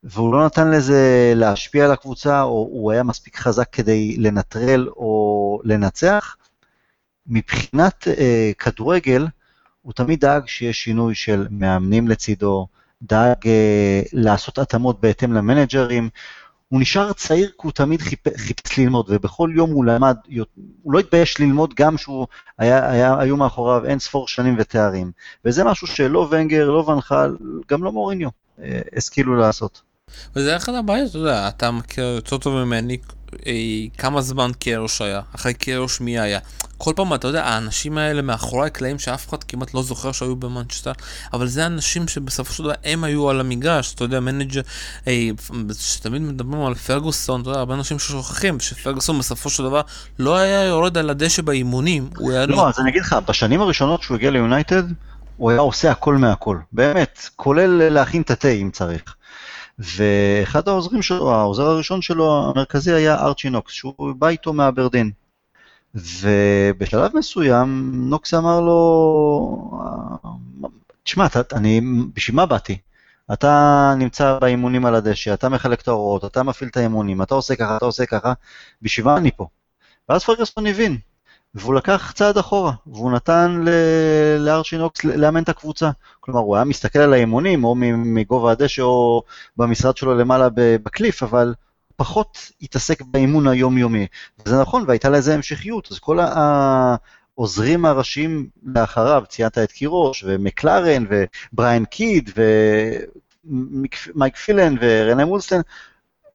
והוא 0.04 0.34
לא 0.34 0.46
נתן 0.46 0.72
לזה 0.72 1.34
להשפיע 1.36 1.86
על 1.86 1.92
הקבוצה, 1.92 2.42
או 2.42 2.70
הוא 2.72 2.92
היה 2.92 3.04
מספיק 3.04 3.38
חזק 3.38 3.70
כדי 3.72 4.18
לנטרל 4.18 4.88
או 4.88 5.62
לנצח. 5.64 6.36
מבחינת 7.28 8.08
אה, 8.08 8.52
כדורגל, 8.58 9.28
הוא 9.82 9.94
תמיד 9.94 10.20
דאג 10.20 10.48
שיש 10.48 10.84
שינוי 10.84 11.16
של 11.16 11.48
מאמנים 11.52 12.08
לצידו, 12.08 12.68
דאג 13.02 13.48
אה, 13.48 14.02
לעשות 14.14 14.58
התאמות 14.58 15.02
בהתאם 15.02 15.34
למנג'רים, 15.34 16.10
הוא 16.76 16.82
נשאר 16.82 17.14
צעיר 17.14 17.48
כי 17.48 17.62
הוא 17.62 17.72
תמיד 17.72 18.02
חיפש 18.38 18.78
ללמוד, 18.78 19.06
ובכל 19.10 19.50
יום 19.56 19.72
הוא 19.72 19.86
למד, 19.86 20.16
הוא 20.84 20.94
לא 20.94 21.00
התבייש 21.00 21.40
ללמוד 21.40 21.74
גם 21.74 21.98
שהוא, 21.98 22.28
היה, 22.58 22.92
היה, 22.92 23.20
היו 23.20 23.38
מאחוריו 23.38 23.86
אין 23.86 24.00
ספור 24.00 24.28
שנים 24.28 24.56
ותארים. 24.60 25.12
וזה 25.46 25.64
משהו 25.64 25.88
שלא 25.88 26.28
ונגר, 26.32 26.70
לא 26.72 26.80
ואן 26.80 27.05
חאל, 27.05 27.38
גם 27.70 27.84
לא 27.84 27.92
מוריניו, 27.92 28.30
אה, 28.64 28.82
השכילו 28.98 29.36
לעשות. 29.36 29.82
וזה 30.36 30.56
אחד 30.56 30.74
הבעיות, 30.74 31.10
אתה 31.10 31.18
יודע, 31.18 31.48
אתה 31.48 31.72
מכיר 31.72 32.04
יותר 32.06 32.38
טוב 32.38 32.64
ממני 32.64 32.98
אי, 33.46 33.90
כמה 33.98 34.22
זמן 34.22 34.52
קיירוש 34.60 35.02
היה, 35.02 35.22
אחרי 35.36 35.54
קיירוש 35.54 36.02
מי 36.02 36.20
היה. 36.20 36.40
כל 36.78 36.94
פעם, 36.96 37.14
אתה 37.14 37.28
יודע, 37.28 37.44
האנשים 37.44 37.98
האלה 37.98 38.22
מאחורי 38.22 38.68
הקלעים 38.68 39.00
שאף 39.00 39.30
אחד 39.30 39.44
כמעט 39.44 39.74
לא 39.74 39.84
זוכר 39.84 40.12
שהיו 40.12 40.36
במנצ'סטר, 40.36 40.92
אבל 41.34 41.48
זה 41.48 41.66
אנשים 41.66 42.08
שבסופו 42.08 42.54
של 42.54 42.64
דבר 42.64 42.74
הם 42.84 43.04
היו 43.04 43.30
על 43.30 43.40
המגרש, 43.40 43.94
אתה 43.94 44.04
יודע, 44.04 44.20
מנג'ר, 44.20 44.62
שתמיד 45.80 46.22
מדברים 46.22 46.66
על 46.66 46.76
פרגוסון, 46.76 47.42
אתה 47.42 47.50
יודע, 47.50 47.60
הרבה 47.60 47.74
אנשים 47.74 48.00
ששוכחים 48.00 48.60
שפרגוסון 48.60 49.20
בסופו 49.20 49.50
של 49.50 49.64
דבר 49.64 49.82
לא 50.20 50.38
היה 50.38 50.64
יורד 50.64 50.98
על 50.98 51.10
הדשא 51.10 51.42
באימונים, 51.42 52.10
הוא 52.18 52.32
היה... 52.32 52.46
לא, 52.46 52.70
אז 52.70 52.80
אני 52.80 52.90
אגיד 52.90 53.02
לך, 53.02 53.16
בשנים 53.28 53.62
הראשונות 53.62 54.04
שהוא 54.04 54.18
הגיע 54.18 54.32
ליונייטד, 54.32 54.84
הוא 55.38 55.52
היה 55.52 55.60
עושה 55.60 55.92
הכל 55.92 56.16
מהכל, 56.16 56.58
באמת, 56.72 57.30
כולל 57.36 57.90
להכין 57.90 58.22
את 58.22 58.32
התה 58.32 58.48
אם 58.48 58.70
צריך. 58.74 59.16
ואחד 59.80 60.68
העוזרים 60.68 61.02
שלו, 61.02 61.32
העוזר 61.32 61.64
הראשון 61.64 62.02
שלו 62.02 62.50
המרכזי 62.50 62.94
היה 62.94 63.16
ארצ'י 63.16 63.50
נוקס, 63.50 63.74
שהוא 63.74 64.14
בא 64.18 64.28
איתו 64.28 64.54
מאברדין. 64.54 65.12
ובשלב 65.96 67.12
מסוים 67.18 67.92
נוקס 67.94 68.34
אמר 68.34 68.60
לו, 68.60 69.82
תשמע, 71.04 71.28
אני, 71.54 71.82
בשביל 72.14 72.36
מה 72.36 72.46
באתי? 72.46 72.78
אתה 73.34 73.94
נמצא 73.98 74.38
באימונים 74.42 74.86
על 74.86 74.96
הדשא, 74.96 75.34
אתה 75.34 75.50
מחלק 75.50 75.82
את 75.82 75.88
ההוראות, 75.88 76.26
אתה 76.26 76.44
מפעיל 76.44 76.70
את 76.70 76.78
האימונים, 76.78 77.22
אתה 77.22 77.36
עושה 77.36 77.56
ככה, 77.56 77.78
אתה 77.78 77.86
עושה 77.86 78.06
ככה, 78.06 78.34
בשביל 78.82 79.06
מה 79.06 79.18
אני 79.18 79.32
פה? 79.32 79.48
ואז 80.10 80.24
פרגוסון 80.24 80.68
הבין, 80.68 80.98
והוא 81.56 81.76
לקח 81.76 82.12
צעד 82.16 82.38
אחורה, 82.38 82.72
והוא 82.88 83.12
נתן 83.12 83.66
לארצ'ינוקס 84.40 85.04
לאמן 85.04 85.44
את 85.44 85.50
הקבוצה. 85.50 85.90
כלומר, 86.20 86.40
הוא 86.40 86.56
היה 86.56 86.66
מסתכל 86.66 87.00
על 87.00 87.14
האימונים, 87.14 87.64
או 87.64 87.76
מגובה 87.98 88.52
הדשא, 88.52 88.82
או 88.82 89.24
במשרד 89.58 89.98
שלו 89.98 90.16
למעלה 90.16 90.48
בקליף, 90.56 91.24
אבל 91.24 91.54
פחות 91.96 92.52
התעסק 92.62 93.02
באימון 93.02 93.48
היומיומי. 93.48 94.08
וזה 94.46 94.62
נכון, 94.62 94.84
והייתה 94.88 95.10
לזה 95.10 95.34
המשכיות, 95.34 95.88
אז 95.92 96.00
כל 96.00 96.20
העוזרים 96.20 97.86
הראשיים 97.86 98.48
לאחריו, 98.66 99.24
ציינת 99.30 99.58
את 99.58 99.72
קירוש, 99.72 100.24
ומקלרן, 100.28 101.06
ובריין 101.10 101.86
קיד, 101.86 102.30
ומייק 103.46 104.36
פילן, 104.36 104.76
ורנה 104.82 105.26
מולסטיין, 105.26 105.62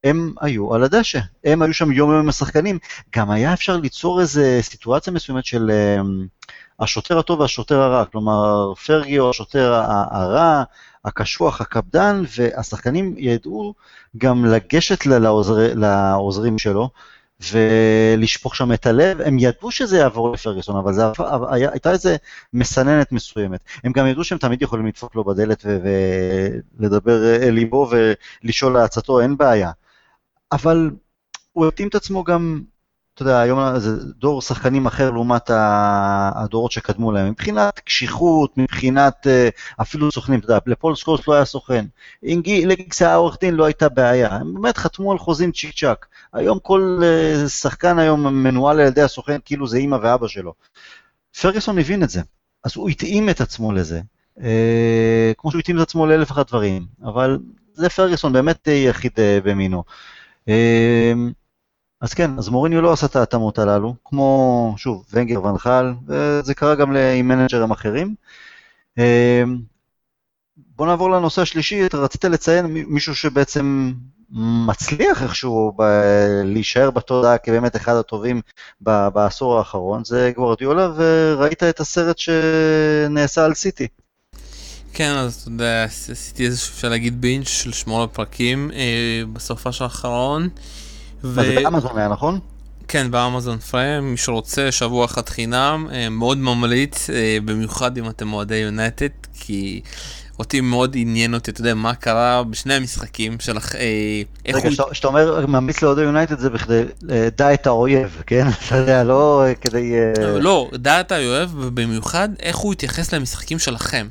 הם 0.04 0.34
היו 0.40 0.74
על 0.74 0.84
הדשא, 0.84 1.18
הם 1.44 1.62
היו 1.62 1.74
שם 1.74 1.92
יום 1.92 2.10
יום 2.10 2.20
עם 2.20 2.28
השחקנים. 2.28 2.78
גם 3.16 3.30
היה 3.30 3.52
אפשר 3.52 3.76
ליצור 3.76 4.20
איזה 4.20 4.58
סיטואציה 4.62 5.12
מסוימת 5.12 5.44
של 5.44 5.70
אה, 5.70 6.02
השוטר 6.80 7.18
הטוב 7.18 7.40
והשוטר 7.40 7.80
הרע, 7.80 8.04
כלומר 8.04 8.74
פרגי 8.86 9.16
הוא 9.16 9.30
השוטר 9.30 9.72
הרע, 10.10 10.62
הקשוח, 11.04 11.60
הקפדן, 11.60 12.22
והשחקנים 12.38 13.14
ידעו 13.18 13.74
גם 14.16 14.44
לגשת 14.44 15.06
לעוזר, 15.06 15.74
לעוזרים 15.74 16.58
שלו. 16.58 16.90
ולשפוך 17.52 18.56
שם 18.56 18.72
את 18.72 18.86
הלב, 18.86 19.20
הם 19.20 19.38
ידעו 19.38 19.70
שזה 19.70 19.98
יעבור 19.98 20.32
לפרגוסון, 20.32 20.76
אבל 20.76 20.92
זה 20.92 21.02
היה, 21.50 21.70
הייתה 21.70 21.90
איזה 21.92 22.16
מסננת 22.52 23.12
מסוימת. 23.12 23.60
הם 23.84 23.92
גם 23.92 24.06
ידעו 24.06 24.24
שהם 24.24 24.38
תמיד 24.38 24.62
יכולים 24.62 24.86
לדפוק 24.86 25.14
לו 25.14 25.24
בדלת 25.24 25.64
ולדבר 26.78 27.36
אל 27.36 27.50
ליבו 27.50 27.90
ולשאול 28.42 28.72
לעצתו, 28.72 29.20
אין 29.20 29.36
בעיה. 29.36 29.70
אבל 30.52 30.90
הוא 31.52 31.68
התאים 31.68 31.88
את 31.88 31.94
עצמו 31.94 32.24
גם 32.24 32.62
אתה 33.14 33.28
יודע, 33.28 33.40
היום 33.40 33.78
זה 33.78 33.90
דור 34.18 34.42
שחקנים 34.42 34.86
אחר 34.86 35.10
לעומת 35.10 35.50
הדורות 36.34 36.72
שקדמו 36.72 37.12
להם, 37.12 37.30
מבחינת 37.30 37.78
קשיחות, 37.78 38.58
מבחינת 38.58 39.26
אה, 39.26 39.48
אפילו 39.80 40.12
סוכנים, 40.12 40.40
אתה 40.40 40.46
יודע, 40.46 40.58
לפול 40.66 40.96
סקורס 40.96 41.28
לא 41.28 41.34
היה 41.34 41.44
סוכן, 41.44 41.84
לגיגס 42.42 43.02
היה 43.02 43.14
עורך 43.14 43.36
דין 43.40 43.54
לא 43.54 43.64
הייתה 43.64 43.88
בעיה, 43.88 44.34
הם 44.34 44.54
באמת 44.54 44.76
חתמו 44.76 45.12
על 45.12 45.18
חוזים 45.18 45.52
צ'יק 45.52 45.78
צ'אק, 45.78 46.06
היום 46.32 46.58
כל 46.62 47.00
אה, 47.02 47.48
שחקן 47.48 47.98
היום 47.98 48.42
מנוהל 48.42 48.80
על 48.80 48.86
ידי 48.86 49.02
הסוכן 49.02 49.38
כאילו 49.44 49.68
זה 49.68 49.76
אימא 49.76 49.98
ואבא 50.02 50.28
שלו. 50.28 50.54
פרגוסון 51.40 51.78
הבין 51.78 52.02
את 52.02 52.10
זה, 52.10 52.20
אז 52.64 52.72
הוא 52.76 52.88
התאים 52.88 53.30
את 53.30 53.40
עצמו 53.40 53.72
לזה, 53.72 54.00
אה, 54.42 55.32
כמו 55.38 55.50
שהוא 55.50 55.60
התאים 55.60 55.76
את 55.76 55.82
עצמו 55.82 56.06
לאלף 56.06 56.30
ואחת 56.30 56.48
דברים, 56.48 56.86
אבל 57.04 57.38
זה 57.74 57.88
פרגוסון 57.88 58.32
באמת 58.32 58.68
יחיד 58.72 59.12
במינו. 59.44 59.84
אז 62.00 62.14
כן, 62.14 62.38
אז 62.38 62.48
מוריניו 62.48 62.80
לא 62.80 62.92
עשה 62.92 63.06
את 63.06 63.16
ההתאמות 63.16 63.58
הללו, 63.58 63.94
כמו, 64.04 64.74
שוב, 64.76 65.04
ונגר 65.12 65.44
ונחל, 65.44 65.94
וזה 66.06 66.54
קרה 66.54 66.74
גם 66.74 66.96
עם 66.96 67.28
מנג'רים 67.28 67.70
אחרים. 67.70 68.14
אמ, 68.98 69.58
בוא 70.56 70.86
נעבור 70.86 71.10
לנושא 71.10 71.42
השלישי, 71.42 71.86
אתה 71.86 71.96
רצית 71.96 72.24
לציין 72.24 72.66
מישהו 72.66 73.14
שבעצם 73.14 73.92
מצליח 74.66 75.22
איכשהו 75.22 75.72
ב- 75.76 75.82
להישאר 76.44 76.90
בתודעה 76.90 77.38
כבאמת 77.38 77.76
אחד 77.76 77.94
הטובים 77.94 78.40
ב- 78.80 79.08
בעשור 79.08 79.58
האחרון, 79.58 80.04
זה 80.04 80.32
גוורדיולה, 80.36 80.88
וראית 80.96 81.62
את 81.62 81.80
הסרט 81.80 82.18
שנעשה 82.18 83.44
על 83.44 83.54
סיטי. 83.54 83.88
כן, 84.92 85.12
אז 85.12 85.34
אתה 85.34 85.48
יודע, 85.48 85.84
עשיתי 85.84 86.46
איזשהו, 86.46 86.74
אפשר 86.74 86.88
להגיד 86.88 87.20
בינץ' 87.20 87.48
של 87.48 87.72
שמונה 87.72 88.06
פרקים 88.06 88.70
אה, 88.74 89.22
בסופה 89.32 89.72
של 89.72 89.84
האחרון. 89.84 90.48
ו... 91.24 91.34
זה 91.34 91.54
באמזון 91.62 91.98
היה, 91.98 92.08
נכון? 92.08 92.40
כן, 92.90 93.10
באמזון 93.10 93.58
פריים, 93.58 94.10
מי 94.10 94.16
שרוצה, 94.16 94.72
שבוע 94.72 95.04
אחד 95.04 95.28
חינם, 95.28 95.86
אה, 95.92 96.08
מאוד 96.08 96.38
ממליץ, 96.38 97.10
אה, 97.10 97.38
במיוחד 97.44 97.98
אם 97.98 98.08
אתם 98.08 98.32
אוהדי 98.32 98.56
יונטד, 98.56 99.08
כי 99.40 99.80
אותי 100.38 100.60
מאוד 100.60 100.96
עניין 100.98 101.34
אותי, 101.34 101.50
אתה 101.50 101.60
יודע, 101.60 101.74
מה 101.74 101.94
קרה 101.94 102.42
בשני 102.44 102.74
המשחקים 102.74 103.40
של... 103.40 103.58
אה, 103.58 104.22
רגע, 104.54 104.70
כשאתה 104.70 105.08
הוא... 105.08 105.14
אומר 105.16 105.46
ממליץ 105.46 105.82
לאוהדי 105.82 106.02
יונייטד 106.02 106.38
זה 106.38 106.50
בכדי 106.50 106.82
דע 107.36 107.54
את 107.54 107.66
האויב, 107.66 108.22
כן? 108.26 108.46
אתה 108.66 108.76
יודע, 108.76 109.04
לא 109.04 109.44
כדי... 109.60 109.92
לא, 110.40 110.70
דע 110.74 111.00
את 111.00 111.12
האויב, 111.12 111.54
ובמיוחד 111.56 112.28
איך 112.42 112.56
הוא 112.56 112.72
התייחס 112.72 113.14
למשחקים 113.14 113.58
שלכם. 113.58 114.06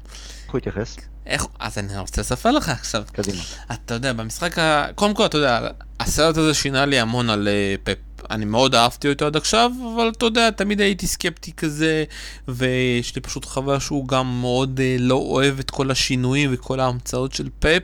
הוא 0.52 0.58
התייחס? 0.58 0.98
איך, 1.26 1.46
אז 1.60 1.78
אני 1.78 1.98
רוצה 1.98 2.22
לספר 2.22 2.52
לך 2.52 2.70
עכשיו. 2.70 3.04
קדימה. 3.12 3.42
אתה 3.72 3.94
יודע, 3.94 4.14
במשחק 4.14 4.60
ה... 4.60 4.88
קודם 4.96 5.14
כל, 5.14 5.26
אתה 5.26 5.38
יודע, 5.38 5.70
הסרט 6.00 6.38
הזה 6.38 6.54
שינה 6.54 6.86
לי 6.86 7.00
המון 7.00 7.30
על 7.30 7.48
uh, 7.48 7.82
פפ. 7.84 7.98
אני 8.30 8.46
מאוד 8.46 8.76
אהבתי 8.76 9.10
אותו 9.10 9.26
עד 9.26 9.36
עכשיו, 9.36 9.72
אבל 9.96 10.12
אתה 10.18 10.26
יודע, 10.26 10.52
תמיד 10.52 10.82
הייתי 10.82 11.08
סקפטי 11.08 11.52
כזה, 11.52 12.04
ויש 12.48 13.16
לי 13.16 13.22
פשוט 13.22 13.46
חוויה 13.46 13.80
שהוא 13.80 14.08
גם 14.08 14.42
מאוד 14.42 14.80
uh, 14.80 15.02
לא 15.02 15.16
אוהב 15.16 15.60
את 15.60 15.72
כל 15.72 15.92
השינויים 15.92 16.50
וכל 16.54 16.80
ההמצאות 16.80 17.34
של 17.34 17.50
פפ. 17.60 17.84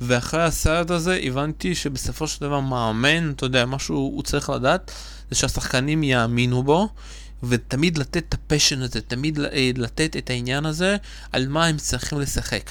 ואחרי 0.00 0.42
הסרט 0.42 0.90
הזה 0.90 1.20
הבנתי 1.22 1.74
שבסופו 1.74 2.28
של 2.28 2.40
דבר 2.40 2.60
מאמן, 2.60 3.30
אתה 3.30 3.46
יודע, 3.46 3.66
משהו 3.66 3.96
הוא 3.96 4.22
צריך 4.22 4.50
לדעת, 4.50 4.92
זה 5.30 5.36
שהשחקנים 5.36 6.02
יאמינו 6.02 6.62
בו. 6.62 6.88
ותמיד 7.42 7.98
לתת 7.98 8.16
את 8.28 8.34
ה 8.34 8.40
passion 8.40 8.82
הזה, 8.82 9.00
תמיד 9.00 9.40
אה, 9.40 9.70
לתת 9.76 10.16
את 10.16 10.30
העניין 10.30 10.66
הזה 10.66 10.96
על 11.32 11.48
מה 11.48 11.66
הם 11.66 11.76
צריכים 11.76 12.20
לשחק. 12.20 12.70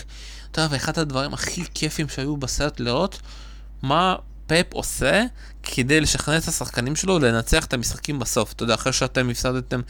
אתה 0.52 0.62
יודע, 0.62 0.74
ואחד 0.74 1.00
הדברים 1.00 1.34
הכי 1.34 1.64
כיפים 1.74 2.10
שהיו 2.10 2.38
בסרט 2.38 2.80
לראות, 2.80 3.22
מה 3.82 4.16
פפ 4.48 4.74
עושה 4.74 5.24
כדי 5.64 6.02
לשכנע 6.02 6.38
את 6.38 6.48
השחקנים 6.48 6.96
שלו 6.96 7.20
לנצח 7.20 7.66
את 7.66 7.74
המשחקים 7.74 8.20
בסוף. 8.20 8.54
אתה 8.54 8.64
יודע, 8.64 8.74
אחרי 8.74 8.94
שאתם 8.94 9.30
הפסדתם... 9.30 9.82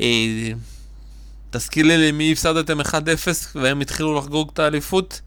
אה, 0.00 0.52
תזכיר 1.50 1.86
לי 1.86 2.08
למי 2.08 2.32
הפסדתם 2.32 2.80
1-0 2.80 2.84
והם 3.54 3.80
התחילו 3.80 4.18
לחגוג 4.18 4.50
את 4.52 4.58
האליפות? 4.58 5.20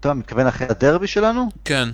אתה 0.00 0.14
מתכוון 0.14 0.46
אחרי 0.46 0.66
הדרבי 0.70 1.06
שלנו? 1.06 1.48
כן. 1.64 1.88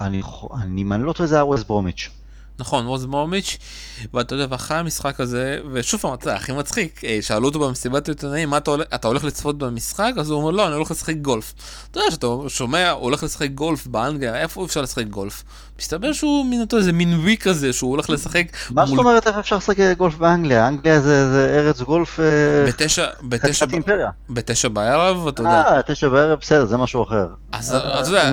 אני, 0.00 0.22
אני, 0.62 0.84
אני 0.92 1.04
לא 1.04 1.12
טועה 1.12 1.26
זה 1.26 1.34
היה 1.34 1.44
ווסט 1.44 1.66
ברומיץ'. 1.66 2.10
נכון, 2.58 2.86
רוז 2.86 3.06
מומיץ', 3.06 3.58
ואתה 4.14 4.34
יודע, 4.34 4.46
ואחרי 4.50 4.76
המשחק 4.76 5.20
הזה, 5.20 5.58
ושוב 5.72 6.00
פעם, 6.00 6.14
אתה 6.14 6.28
יודע, 6.28 6.36
הכי 6.36 6.52
מצחיק, 6.52 7.04
אה, 7.04 7.18
שאלו 7.20 7.48
אותו 7.48 7.58
במסיבת 7.58 8.08
עיתונאים, 8.08 8.50
מה 8.50 8.56
אתה 8.56 8.70
הולך, 8.70 8.86
אתה 8.94 9.08
הולך 9.08 9.24
לצפות 9.24 9.58
במשחק? 9.58 10.12
אז 10.18 10.30
הוא 10.30 10.40
אומר, 10.40 10.50
לא, 10.50 10.66
אני 10.66 10.74
הולך 10.74 10.90
לשחק 10.90 11.16
גולף. 11.16 11.54
אתה 11.90 12.00
יודע, 12.00 12.10
שאתה 12.10 12.26
שומע, 12.48 12.90
הוא 12.90 13.02
הולך 13.02 13.22
לשחק 13.22 13.50
גולף 13.50 13.86
באנגליה, 13.86 14.36
איפה 14.36 14.64
אפשר 14.64 14.82
לשחק 14.82 15.06
גולף? 15.06 15.44
מסתבר 15.78 16.12
שהוא 16.12 16.46
מין 16.46 16.60
אותו 16.60 16.76
איזה 16.76 16.92
מין 16.92 17.20
וי 17.24 17.36
כזה, 17.36 17.72
שהוא 17.72 17.90
הולך 17.90 18.10
לשחק... 18.10 18.46
מה 18.70 18.86
זאת 18.86 18.98
אומרת 18.98 19.26
איך 19.26 19.36
אפשר 19.36 19.56
לשחק 19.56 19.76
גולף 19.98 20.14
באנגליה? 20.14 20.68
אנגליה 20.68 21.00
זה 21.00 21.54
ארץ 21.58 21.80
גולף... 21.80 22.20
אה, 22.20 22.24
בתשע, 22.66 23.06
בתשע, 23.22 23.66
בתשע 24.30 24.68
בערב, 24.68 25.26
אתה 25.28 25.40
יודע. 25.40 25.50
אה, 25.50 25.82
תשע 25.86 26.08
בערב, 26.08 26.38
בסדר, 26.40 26.66
זה 26.66 26.76
משהו 26.76 27.02
אחר. 27.02 27.26
אז 27.52 27.74
אתה 27.74 28.08
יודע... 28.08 28.32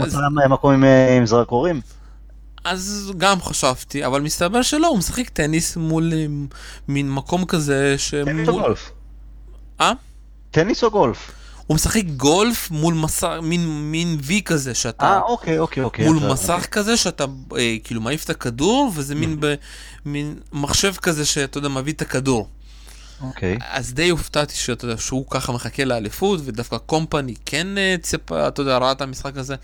מקום 0.50 0.84
עם 1.18 1.26
זרקורים? 1.26 1.82
אז 2.64 3.12
גם 3.18 3.42
חשבתי, 3.42 4.06
אבל 4.06 4.22
מסתבר 4.22 4.62
שלא, 4.62 4.88
הוא 4.88 4.98
משחק 4.98 5.30
טניס 5.30 5.78
מול 5.78 6.14
מין 6.88 7.12
מקום 7.12 7.46
כזה 7.46 7.96
ש... 7.98 8.14
טניס 8.26 8.50
או 8.50 8.54
גולף? 8.54 8.92
אה? 9.82 9.92
טניס 10.52 10.84
או 10.84 10.92
גולף? 10.92 11.32
הוא 11.68 11.76
משחק 11.76 12.04
גולף 12.06 12.72
מול 12.72 12.94
מסך, 12.94 13.28
מין, 13.42 13.92
מין 13.92 14.18
וי 14.24 14.42
כזה 14.46 14.76
שאתה... 14.76 15.06
אה, 15.06 15.22
אוקיי, 15.22 15.60
אוקיי, 15.60 15.84
אוקיי. 15.84 16.06
מול 16.06 16.32
מסך 16.32 16.50
אוקיי. 16.50 16.68
כזה 16.72 16.98
שאתה 16.98 17.26
אה, 17.58 17.76
כאילו 17.84 18.02
מעיף 18.02 18.24
את 18.24 18.30
הכדור, 18.30 18.92
וזה 18.96 19.16
מין, 19.16 19.38
ב, 19.40 19.54
מין 20.06 20.40
מחשב 20.54 20.94
כזה 20.96 21.26
שאתה 21.26 21.58
יודע, 21.58 21.68
מביא 21.68 21.94
את 21.94 22.02
הכדור. 22.02 22.48
אוקיי. 23.22 23.58
אז 23.70 23.94
די 23.94 24.10
הופתעתי 24.10 24.56
שאתה 24.56 24.86
יודע, 24.86 24.98
שהוא 24.98 25.26
ככה 25.30 25.52
מחכה 25.52 25.86
לאליפות, 25.86 26.40
ודווקא 26.44 26.78
קומפני 26.78 27.34
כן 27.46 27.78
אה, 27.78 27.96
ציפה, 28.02 28.48
אתה 28.48 28.62
יודע, 28.62 28.78
ראה 28.78 28.92
את 28.92 29.02
המשחק 29.02 29.38
הזה 29.38 29.56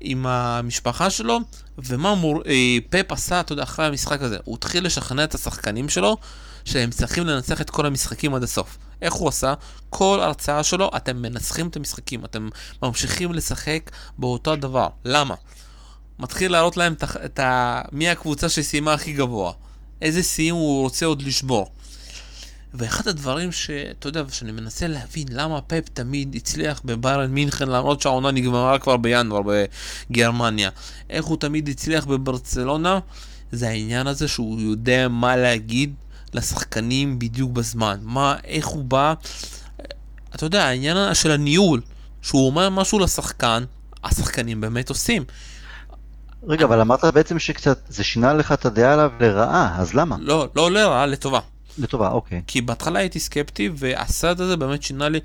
עם 0.00 0.26
המשפחה 0.26 1.10
שלו, 1.10 1.40
ומה 1.78 2.14
מור... 2.14 2.42
אה, 2.46 2.76
פפ 2.90 3.12
עשה, 3.12 3.40
אתה 3.40 3.52
יודע, 3.52 3.62
אחרי 3.62 3.86
המשחק 3.86 4.22
הזה, 4.22 4.36
הוא 4.44 4.54
התחיל 4.54 4.86
לשכנע 4.86 5.24
את 5.24 5.34
השחקנים 5.34 5.88
שלו 5.88 6.16
שהם 6.64 6.90
צריכים 6.90 7.26
לנצח 7.26 7.60
את 7.60 7.70
כל 7.70 7.86
המשחקים 7.86 8.34
עד 8.34 8.42
הסוף. 8.42 8.78
איך 9.02 9.14
הוא 9.14 9.28
עשה? 9.28 9.54
כל 9.90 10.20
הרצאה 10.22 10.62
שלו, 10.62 10.90
אתם 10.96 11.22
מנצחים 11.22 11.68
את 11.68 11.76
המשחקים, 11.76 12.24
אתם 12.24 12.48
ממשיכים 12.82 13.32
לשחק 13.32 13.90
באותו 14.18 14.52
הדבר. 14.52 14.88
למה? 15.04 15.34
מתחיל 16.18 16.52
להראות 16.52 16.76
להם 16.76 16.94
את 17.24 17.38
ה... 17.38 17.82
מי 17.92 18.08
הקבוצה 18.08 18.48
שסיימה 18.48 18.92
הכי 18.92 19.12
גבוה. 19.12 19.52
איזה 20.02 20.22
שיאים 20.22 20.54
הוא 20.54 20.82
רוצה 20.82 21.06
עוד 21.06 21.22
לשבור. 21.22 21.70
ואחד 22.74 23.08
הדברים 23.08 23.52
שאתה 23.52 24.08
יודע, 24.08 24.22
שאני 24.30 24.52
מנסה 24.52 24.86
להבין 24.86 25.26
למה 25.30 25.60
פפ 25.60 25.88
תמיד 25.92 26.34
הצליח 26.34 26.80
בביירן 26.84 27.30
מינכן, 27.30 27.68
למרות 27.68 28.00
שהעונה 28.00 28.30
נגמרה 28.30 28.78
כבר 28.78 28.96
בינואר 28.96 29.40
בגרמניה, 30.10 30.70
איך 31.10 31.24
הוא 31.24 31.36
תמיד 31.36 31.68
הצליח 31.68 32.04
בברצלונה, 32.04 32.98
זה 33.52 33.68
העניין 33.68 34.06
הזה 34.06 34.28
שהוא 34.28 34.60
יודע 34.60 35.08
מה 35.08 35.36
להגיד 35.36 35.94
לשחקנים 36.34 37.18
בדיוק 37.18 37.50
בזמן. 37.50 37.98
מה, 38.02 38.36
איך 38.44 38.66
הוא 38.66 38.84
בא, 38.84 39.14
אתה 40.34 40.46
יודע, 40.46 40.64
העניין 40.64 41.14
של 41.14 41.30
הניהול, 41.30 41.80
שהוא 42.22 42.46
אומר 42.46 42.70
משהו 42.70 42.98
לשחקן, 42.98 43.64
השחקנים 44.04 44.60
באמת 44.60 44.88
עושים. 44.88 45.24
רגע, 46.48 46.64
אבל 46.64 46.80
אמרת 46.80 47.04
בעצם 47.04 47.38
שקצת 47.38 47.78
זה 47.88 48.04
שינה 48.04 48.34
לך 48.34 48.52
את 48.52 48.66
הדעה 48.66 48.92
עליו 48.92 49.10
לרעה, 49.20 49.76
אז 49.78 49.94
למה? 49.94 50.16
לא, 50.20 50.48
לא 50.56 50.70
לרעה, 50.70 51.06
לטובה. 51.06 51.40
לטובה, 51.78 52.10
אוקיי. 52.10 52.42
כי 52.46 52.60
בהתחלה 52.60 52.98
הייתי 52.98 53.20
סקפטי, 53.20 53.70
והסרט 53.74 54.40
הזה 54.40 54.56
באמת 54.56 54.82
שינה 54.82 55.08
לי 55.08 55.20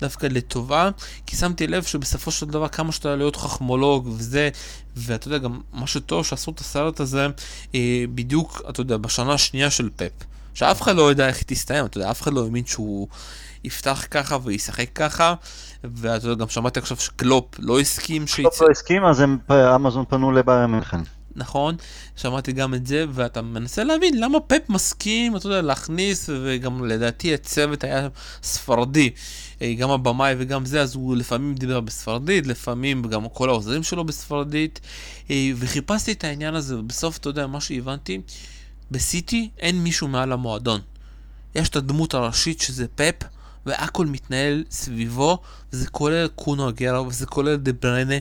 דווקא 0.00 0.26
לטובה, 0.26 0.90
כי 1.26 1.36
שמתי 1.36 1.66
לב 1.66 1.82
שבסופו 1.82 2.30
של 2.30 2.46
דבר 2.46 2.68
כמה 2.68 2.92
שאתה 2.92 3.16
להיות 3.16 3.36
חכמולוג 3.36 4.06
וזה, 4.06 4.48
ואתה 4.96 5.28
יודע, 5.28 5.38
גם 5.38 5.60
משהו 5.74 6.00
טוב 6.00 6.24
שעשו 6.24 6.50
את 6.50 6.60
הסרט 6.60 7.00
הזה 7.00 7.26
אה, 7.74 8.04
בדיוק, 8.14 8.62
אתה 8.70 8.80
יודע, 8.80 8.96
בשנה 8.96 9.32
השנייה 9.32 9.70
של 9.70 9.88
פפ. 9.96 10.12
שאף 10.54 10.82
אחד 10.82 10.96
לא 10.96 11.02
יודע 11.02 11.28
איך 11.28 11.36
היא 11.36 11.44
תסתיים, 11.46 11.86
אתה 11.86 11.98
יודע, 11.98 12.10
אף 12.10 12.22
אחד 12.22 12.32
לא 12.32 12.44
האמין 12.44 12.66
שהוא 12.66 13.08
יפתח 13.64 14.06
ככה 14.10 14.38
וישחק 14.42 14.88
ככה, 14.94 15.34
ואתה 15.84 16.26
יודע, 16.26 16.40
גם 16.40 16.48
שמעתי 16.48 16.78
עכשיו 16.78 16.96
שקלופ 16.96 17.44
לא 17.58 17.80
הסכים 17.80 18.26
שיצא... 18.26 18.42
קלופ 18.42 18.62
לא 18.62 18.66
הסכים, 18.70 19.04
אז 19.04 19.20
הם, 19.20 19.38
אמזון 19.74 20.04
פנו 20.08 20.32
לביירן 20.32 20.70
מינכן. 20.70 21.00
נכון, 21.36 21.76
שמעתי 22.16 22.52
גם 22.52 22.74
את 22.74 22.86
זה, 22.86 23.04
ואתה 23.12 23.42
מנסה 23.42 23.84
להבין 23.84 24.20
למה 24.20 24.40
פפ 24.40 24.68
מסכים, 24.68 25.36
אתה 25.36 25.46
יודע, 25.46 25.62
להכניס, 25.62 26.30
וגם 26.44 26.84
לדעתי 26.84 27.34
הצוות 27.34 27.84
היה 27.84 28.08
ספרדי, 28.42 29.10
אה, 29.62 29.74
גם 29.74 29.90
הבמאי 29.90 30.34
וגם 30.38 30.66
זה, 30.66 30.80
אז 30.82 30.94
הוא 30.94 31.16
לפעמים 31.16 31.54
דיבר 31.54 31.80
בספרדית, 31.80 32.46
לפעמים 32.46 33.02
גם 33.02 33.28
כל 33.28 33.48
העוזרים 33.48 33.82
שלו 33.82 34.04
בספרדית, 34.04 34.80
אה, 35.30 35.50
וחיפשתי 35.56 36.12
את 36.12 36.24
העניין 36.24 36.54
הזה, 36.54 36.78
ובסוף, 36.78 37.18
אתה 37.18 37.28
יודע, 37.28 37.46
מה 37.46 37.60
שהבנתי, 37.60 38.20
בסיטי 38.90 39.50
אין 39.58 39.82
מישהו 39.82 40.08
מעל 40.08 40.32
המועדון. 40.32 40.80
יש 41.54 41.68
את 41.68 41.76
הדמות 41.76 42.14
הראשית 42.14 42.60
שזה 42.60 42.86
פפ, 42.94 43.14
והכל 43.66 44.06
מתנהל 44.06 44.64
סביבו, 44.70 45.38
וזה 45.72 45.88
כולל 45.88 46.28
קונו 46.28 46.68
אגרה, 46.68 47.02
וזה 47.02 47.26
כולל 47.26 47.56
דה 47.56 47.72
ברנה. 47.72 48.14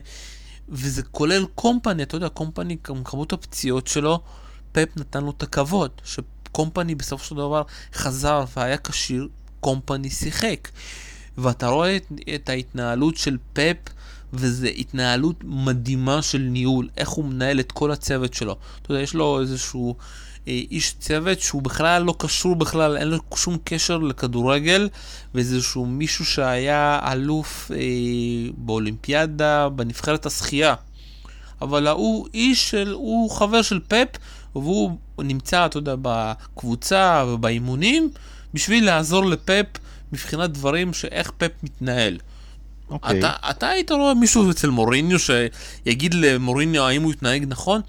וזה 0.69 1.03
כולל 1.03 1.45
קומפני, 1.55 2.03
אתה 2.03 2.15
יודע, 2.15 2.29
קומפני, 2.29 2.77
כמות 2.83 3.33
הפציעות 3.33 3.87
שלו, 3.87 4.21
פפ 4.71 4.87
נתן 4.97 5.23
לו 5.23 5.31
את 5.37 5.43
הכבוד, 5.43 5.91
שקומפני 6.03 6.95
בסופו 6.95 7.23
של 7.23 7.35
דבר 7.35 7.63
חזר 7.93 8.43
והיה 8.55 8.77
כשיר, 8.77 9.27
קומפני 9.59 10.09
שיחק. 10.09 10.69
ואתה 11.37 11.67
רואה 11.67 11.95
את, 11.95 12.05
את 12.35 12.49
ההתנהלות 12.49 13.17
של 13.17 13.37
פפ, 13.53 13.77
וזו 14.33 14.67
התנהלות 14.67 15.35
מדהימה 15.43 16.21
של 16.21 16.37
ניהול, 16.37 16.89
איך 16.97 17.09
הוא 17.09 17.25
מנהל 17.25 17.59
את 17.59 17.71
כל 17.71 17.91
הצוות 17.91 18.33
שלו. 18.33 18.57
אתה 18.81 18.91
יודע, 18.91 19.01
יש 19.03 19.13
לו 19.13 19.41
איזשהו 19.41 19.95
איש 20.47 20.95
צוות 20.99 21.39
שהוא 21.39 21.61
בכלל 21.61 22.03
לא 22.03 22.15
קשור 22.17 22.55
בכלל, 22.55 22.97
אין 22.97 23.07
לו 23.07 23.17
שום 23.35 23.57
קשר 23.63 23.97
לכדורגל, 23.97 24.89
ואיזשהו 25.35 25.85
מישהו 25.85 26.25
שהיה 26.25 26.99
אלוף 27.11 27.71
אה, 27.71 27.77
באולימפיאדה, 28.57 29.69
בנבחרת 29.69 30.25
השחייה. 30.25 30.75
אבל 31.61 31.87
הוא 31.87 32.27
איש 32.33 32.69
של, 32.69 32.91
הוא 32.91 33.31
חבר 33.31 33.61
של 33.61 33.79
פפ, 33.87 34.07
והוא 34.55 34.97
נמצא, 35.19 35.65
אתה 35.65 35.77
יודע, 35.77 35.95
בקבוצה 36.01 37.25
ובאימונים, 37.27 38.09
בשביל 38.53 38.85
לעזור 38.85 39.25
לפפ 39.25 39.65
מבחינת 40.11 40.51
דברים 40.51 40.93
שאיך 40.93 41.31
פפ 41.37 41.51
מתנהל. 41.63 42.17
Okay. 42.17 42.91
אוקיי. 42.93 43.19
אתה, 43.19 43.33
אתה 43.49 43.69
היית 43.69 43.91
רואה 43.91 44.13
מישהו 44.13 44.51
אצל 44.51 44.69
מוריניו 44.69 45.17
שיגיד 45.19 46.13
למוריניו 46.13 46.83
האם 46.83 47.03
הוא 47.03 47.11
יתנהג 47.11 47.45
נכון? 47.47 47.81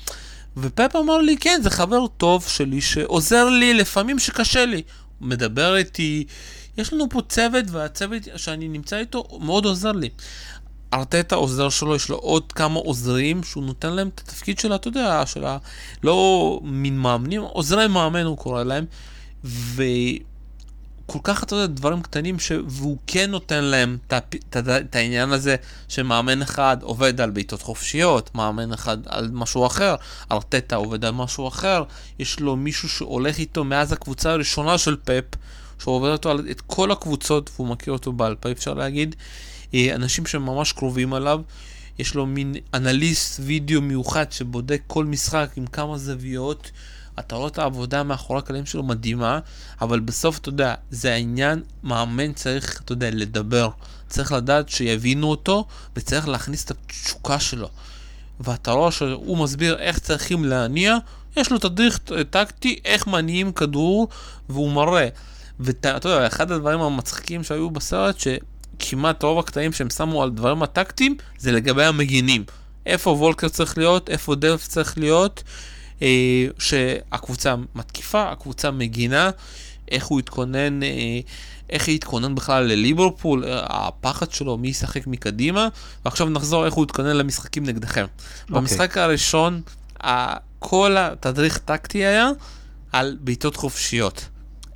ופפ 0.56 0.96
אמר 0.96 1.18
לי, 1.18 1.36
כן, 1.36 1.60
זה 1.62 1.70
חבר 1.70 2.06
טוב 2.06 2.44
שלי 2.48 2.80
שעוזר 2.80 3.48
לי 3.48 3.74
לפעמים 3.74 4.18
שקשה 4.18 4.66
לי. 4.66 4.82
הוא 5.18 5.28
מדבר 5.28 5.76
איתי, 5.76 6.24
יש 6.78 6.92
לנו 6.92 7.08
פה 7.10 7.22
צוות, 7.28 7.64
והצוות 7.70 8.22
שאני 8.36 8.68
נמצא 8.68 8.98
איתו 8.98 9.24
מאוד 9.40 9.64
עוזר 9.64 9.92
לי. 9.92 10.08
ארטטה 10.94 11.34
עוזר 11.34 11.68
שלו, 11.68 11.96
יש 11.96 12.08
לו 12.08 12.16
עוד 12.16 12.52
כמה 12.52 12.78
עוזרים 12.80 13.42
שהוא 13.42 13.64
נותן 13.64 13.92
להם 13.92 14.08
את 14.14 14.20
התפקיד 14.20 14.58
שלה, 14.58 14.74
אתה 14.74 14.88
יודע, 14.88 15.26
של 15.26 15.44
ה... 15.44 15.58
לא 16.02 16.60
מין 16.62 16.98
מאמנים, 16.98 17.42
עוזרי 17.42 17.88
מאמן 17.88 18.24
הוא 18.24 18.36
קורא 18.36 18.62
להם. 18.62 18.84
ו... 19.44 19.82
כל 21.06 21.18
כך, 21.22 21.42
אתה 21.42 21.54
יודע, 21.54 21.66
דברים 21.66 22.02
קטנים, 22.02 22.38
ש... 22.38 22.52
והוא 22.66 22.96
כן 23.06 23.30
נותן 23.30 23.64
להם 23.64 23.98
את 24.56 24.96
העניין 24.96 25.32
הזה 25.32 25.56
שמאמן 25.88 26.42
אחד 26.42 26.76
עובד 26.82 27.20
על 27.20 27.30
בעיטות 27.30 27.62
חופשיות, 27.62 28.34
מאמן 28.34 28.72
אחד 28.72 28.98
על 29.06 29.30
משהו 29.32 29.66
אחר, 29.66 29.94
ארטטה 30.32 30.76
עובד 30.76 31.04
על 31.04 31.12
משהו 31.12 31.48
אחר, 31.48 31.82
יש 32.18 32.40
לו 32.40 32.56
מישהו 32.56 32.88
שהולך 32.88 33.38
איתו 33.38 33.64
מאז 33.64 33.92
הקבוצה 33.92 34.30
הראשונה 34.30 34.78
של 34.78 34.96
פפ, 35.04 35.24
שהוא 35.78 35.94
עובד 35.94 36.08
אותו 36.08 36.30
על 36.30 36.46
את 36.50 36.60
כל 36.60 36.90
הקבוצות, 36.90 37.50
והוא 37.54 37.68
מכיר 37.68 37.92
אותו 37.92 38.12
בעל 38.12 38.34
פה, 38.34 38.50
אפשר 38.50 38.74
להגיד. 38.74 39.16
אה, 39.74 39.94
אנשים 39.94 40.26
שממש 40.26 40.72
קרובים 40.72 41.14
עליו. 41.14 41.40
יש 41.98 42.14
לו 42.14 42.26
מין 42.26 42.54
אנליסט 42.74 43.40
וידאו 43.44 43.80
מיוחד 43.82 44.32
שבודק 44.32 44.82
כל 44.86 45.04
משחק 45.04 45.50
עם 45.56 45.66
כמה 45.66 45.98
זוויות. 45.98 46.70
אתה 47.18 47.36
רואה 47.36 47.48
את 47.48 47.58
העבודה 47.58 48.02
מאחורי 48.02 48.38
הקלעים 48.38 48.66
שלו 48.66 48.82
מדהימה, 48.82 49.38
אבל 49.80 50.00
בסוף, 50.00 50.38
אתה 50.38 50.48
יודע, 50.48 50.74
זה 50.90 51.12
העניין, 51.12 51.62
מאמן 51.82 52.32
צריך, 52.32 52.80
אתה 52.84 52.92
יודע, 52.92 53.10
לדבר. 53.10 53.68
צריך 54.08 54.32
לדעת 54.32 54.68
שיבינו 54.68 55.26
אותו, 55.26 55.66
וצריך 55.96 56.28
להכניס 56.28 56.64
את 56.64 56.70
התשוקה 56.70 57.40
שלו. 57.40 57.68
ואתה 58.40 58.70
רואה 58.70 58.90
שהוא 58.90 59.38
מסביר 59.38 59.78
איך 59.78 59.98
צריכים 59.98 60.44
להניע, 60.44 60.96
יש 61.36 61.50
לו 61.50 61.58
תדריך 61.58 61.98
טקטי, 62.30 62.80
איך 62.84 63.06
מניעים 63.06 63.52
כדור, 63.52 64.08
והוא 64.48 64.72
מראה. 64.72 65.08
ואתה 65.60 65.98
יודע, 66.04 66.26
אחד 66.26 66.52
הדברים 66.52 66.80
המצחיקים 66.80 67.44
שהיו 67.44 67.70
בסרט, 67.70 68.16
שכמעט 68.18 69.22
רוב 69.22 69.38
הקטעים 69.38 69.72
שהם 69.72 69.90
שמו 69.90 70.22
על 70.22 70.30
דברים 70.30 70.62
הטקטיים, 70.62 71.16
זה 71.38 71.52
לגבי 71.52 71.84
המגינים. 71.84 72.44
איפה 72.86 73.10
וולקר 73.10 73.48
צריך 73.48 73.78
להיות, 73.78 74.10
איפה 74.10 74.34
דלף 74.34 74.66
צריך 74.66 74.98
להיות. 74.98 75.42
אה, 76.02 76.46
שהקבוצה 76.58 77.54
מתקיפה, 77.74 78.30
הקבוצה 78.30 78.70
מגינה, 78.70 79.30
איך 79.90 80.06
הוא 80.06 80.18
התכונן, 80.18 80.82
אה, 80.82 80.88
איך 81.70 81.88
היא 81.88 81.96
התכונן 81.96 82.34
בכלל 82.34 82.64
לליברפול, 82.64 83.44
אה, 83.44 83.60
הפחד 83.70 84.30
שלו 84.30 84.58
מי 84.58 84.68
ישחק 84.68 85.06
מקדימה, 85.06 85.68
ועכשיו 86.04 86.28
נחזור 86.28 86.66
איך 86.66 86.74
הוא 86.74 86.84
התכונן 86.84 87.16
למשחקים 87.16 87.64
נגדכם. 87.64 88.04
Okay. 88.04 88.42
אוקיי. 88.42 88.56
במשחק 88.60 88.98
הראשון, 88.98 89.60
כל 90.58 90.96
התדריך 90.98 91.58
טקטי 91.58 91.98
היה 91.98 92.30
על 92.92 93.16
בעיטות 93.20 93.56
חופשיות. 93.56 94.28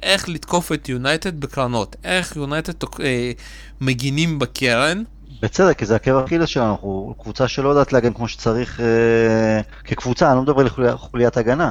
איך 0.02 0.28
לתקוף 0.28 0.72
את 0.72 0.88
יונייטד 0.88 1.40
בקרנות, 1.40 1.96
איך 2.04 2.36
יונייטד 2.36 2.72
אה, 3.00 3.32
מגינים 3.80 4.38
בקרן, 4.38 5.02
בצדק, 5.42 5.78
כי 5.78 5.86
זה 5.86 5.96
עקב 5.96 6.16
אכילס 6.16 6.48
שלנו, 6.48 6.70
אנחנו 6.70 7.14
קבוצה 7.18 7.48
שלא 7.48 7.68
יודעת 7.68 7.92
להגן 7.92 8.12
כמו 8.12 8.28
שצריך 8.28 8.80
אה, 8.80 9.60
כקבוצה, 9.84 10.28
אני 10.28 10.36
לא 10.36 10.42
מדבר 10.42 10.60
על 10.60 10.96
חוליית 10.96 11.36
הגנה. 11.36 11.70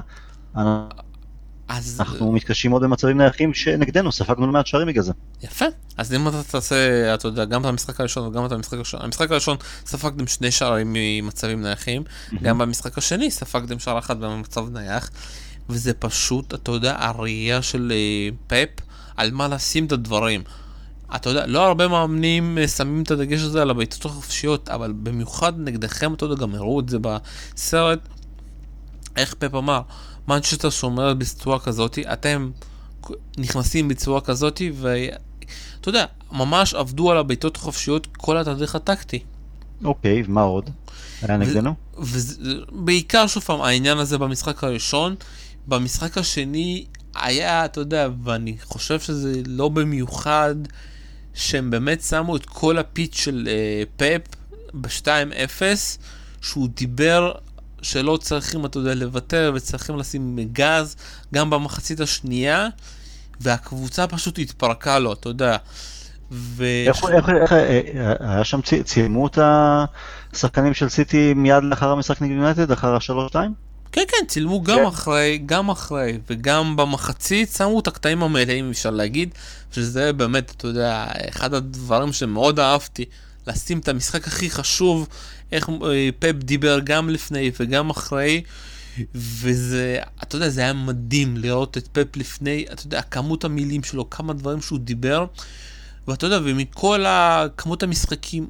אז... 1.67 1.99
אנחנו 1.99 2.32
מתקשים 2.32 2.72
מאוד 2.72 2.84
במצבים 2.84 3.17
נייחים 3.17 3.53
שנגדנו, 3.53 4.11
ספגנו 4.11 4.47
לא 4.47 4.53
מעט 4.53 4.67
שערים 4.67 4.88
בגלל 4.88 5.03
זה. 5.03 5.11
יפה. 5.41 5.65
אז 5.97 6.13
אם 6.13 6.28
אתה 6.28 6.43
תעשה, 6.43 7.13
אתה 7.13 7.28
יודע, 7.28 7.45
גם 7.45 7.61
את 7.61 7.65
המשחק 7.65 7.99
הראשון 7.99 8.28
וגם 8.28 8.45
את 8.45 8.51
המשחק 8.51 8.74
הראשון, 8.74 8.99
המשחק 9.03 9.32
הראשון 9.32 9.57
ספגתם 9.86 10.28
שני 10.28 10.51
שערים 10.51 10.88
ממצבים 10.93 11.61
נייחים, 11.61 12.03
גם 12.41 12.57
במשחק 12.57 12.97
השני 12.97 13.32
ספגתם 13.32 13.80
שער 13.80 13.99
אחד 13.99 14.20
במצב 14.20 14.70
נייח, 14.70 15.09
וזה 15.70 15.93
פשוט, 15.93 16.53
אתה 16.53 16.72
יודע, 16.72 16.95
הראייה 16.99 17.61
של 17.61 17.91
אה, 17.95 18.30
פפ 18.47 18.84
על 19.17 19.32
מה 19.32 19.47
לשים 19.47 19.86
את 19.86 19.91
הדברים. 19.91 20.43
אתה 21.16 21.30
יודע, 21.30 21.45
לא 21.45 21.68
הרבה 21.68 21.88
מאמנים 21.88 22.57
אה, 22.57 22.68
שמים 22.68 23.01
את 23.01 23.12
הדגש 23.12 23.41
הזה 23.41 23.62
על 23.62 23.70
הבעיטות 23.70 24.05
החופשיות, 24.05 24.70
אבל 24.70 24.91
במיוחד 24.91 25.53
נגדכם, 25.60 26.14
אתה 26.14 26.26
יודע, 26.26 26.36
גם 26.36 26.55
הראו 26.55 26.80
את 26.80 26.89
זה 26.89 26.97
בסרט, 26.99 27.99
איך 29.16 29.34
פפ 29.34 29.55
אמר, 29.55 29.82
מנצ'סטר 30.28 30.70
שומרת 30.70 31.18
בצורה 31.18 31.60
כזאת, 31.60 31.99
אתם 32.14 32.51
נכנסים 33.38 33.88
בצורה 33.88 34.22
כזאת, 34.22 34.62
ואתה 34.76 35.89
יודע, 35.89 36.05
ממש 36.32 36.74
עבדו 36.74 37.12
על 37.12 37.18
הבעיטות 37.18 37.55
החופשיות 37.55 38.07
כל 38.18 38.38
התדריך 38.38 38.76
הטקטי. 38.76 39.20
אוקיי, 39.84 40.24
ומה 40.26 40.41
עוד? 40.41 40.70
היה 41.22 41.38
נגדנו? 41.38 41.74
ובעיקר, 41.97 43.28
שוב 43.28 43.43
פעם, 43.43 43.62
העניין 43.62 43.97
הזה 43.97 44.18
במשחק 44.18 44.64
הראשון. 44.64 45.16
במשחק 45.68 46.18
השני 46.18 46.86
היה, 47.16 47.66
אתה 47.66 47.82
יודע, 47.82 48.10
ואני 48.24 48.55
חושב 48.64 48.99
שזה 48.99 49.41
לא 49.47 49.70
במיוחד 49.70 50.55
שהם 51.40 51.70
באמת 51.70 52.02
שמו 52.02 52.36
את 52.36 52.46
כל 52.46 52.78
הפיץ 52.78 53.16
של 53.16 53.48
uh, 53.48 53.88
פאפ 53.98 54.22
ב-2-0, 54.74 55.62
שהוא 56.42 56.70
דיבר 56.74 57.32
שלא 57.82 58.18
צריכים, 58.22 58.66
אתה 58.66 58.78
יודע, 58.78 58.96
לוותר 58.96 59.52
וצריכים 59.56 59.98
לשים 59.98 60.40
גז 60.54 60.96
גם 61.34 61.50
במחצית 61.50 62.00
השנייה, 62.00 62.68
והקבוצה 63.42 64.08
פשוט 64.08 64.40
התפרקה 64.40 65.00
לו, 65.00 65.14
אתה 65.14 65.30
יודע. 65.30 65.58
ו... 66.32 66.66
איך, 66.88 67.04
איך, 67.14 67.30
איך, 67.30 67.54
אה, 67.54 68.14
היה 68.20 68.44
שם, 68.44 68.60
צילמו 68.84 69.28
את 69.28 69.40
השחקנים 70.34 70.74
של 70.74 70.90
סיטי 70.90 71.34
מיד 71.34 71.64
לאחר 71.64 71.90
המשחק 71.90 72.22
נגד 72.22 72.36
יונייטד, 72.36 72.72
אחר 72.72 72.96
השלוש-שתיים? 72.96 73.68
כן, 73.92 74.02
כן, 74.08 74.26
צילמו 74.28 74.64
גם 74.64 74.78
כן. 74.78 74.86
אחרי, 74.86 75.42
גם 75.46 75.70
אחרי, 75.70 76.18
וגם 76.30 76.76
במחצית 76.76 77.50
שמו 77.58 77.80
את 77.80 77.88
הקטעים 77.88 78.24
המלאים, 78.24 78.70
אפשר 78.70 78.90
להגיד, 78.90 79.30
שזה 79.72 80.14
באמת, 80.14 80.52
אתה 80.58 80.68
יודע, 80.68 81.06
אחד 81.30 81.54
הדברים 81.54 82.14
שמאוד 82.14 82.60
אהבתי, 82.60 83.06
לשים 83.48 83.80
את 83.80 83.88
המשחק 83.88 84.28
הכי 84.28 84.50
חשוב, 84.50 85.08
איך 85.52 85.70
אה, 85.70 86.10
פפ 86.20 86.36
דיבר 86.44 86.80
גם 86.84 87.10
לפני 87.10 87.52
וגם 87.60 87.90
אחרי, 87.90 88.42
וזה, 89.16 90.00
אתה 90.24 90.36
יודע, 90.36 90.50
זה 90.50 90.62
היה 90.62 90.74
מדהים 90.74 91.38
לראות 91.38 91.78
את 91.78 91.88
פפ 91.88 92.16
לפני, 92.16 92.66
אתה 92.74 92.86
יודע, 92.86 93.02
כמות 93.02 93.44
המילים 93.44 93.84
שלו, 93.84 94.10
כמה 94.10 94.34
דברים 94.34 94.62
שהוא 94.62 94.80
דיבר, 94.80 95.26
ואתה 96.08 96.26
יודע, 96.26 96.40
ומכל 96.44 97.06
כמות 97.58 97.84
המשחקים, 97.84 98.48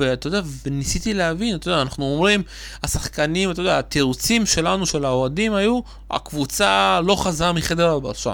ואתה 0.00 0.26
יודע, 0.26 0.40
וניסיתי 0.66 1.14
להבין, 1.14 1.56
אתה 1.56 1.68
יודע, 1.68 1.82
אנחנו 1.82 2.04
אומרים, 2.04 2.42
השחקנים, 2.82 3.50
אתה 3.50 3.60
יודע, 3.60 3.78
התירוצים 3.78 4.46
שלנו, 4.46 4.86
של 4.86 5.04
האוהדים, 5.04 5.54
היו, 5.54 5.80
הקבוצה 6.10 7.00
לא 7.04 7.16
חזרה 7.16 7.52
מחדר 7.52 7.92
הבשה. 7.92 8.32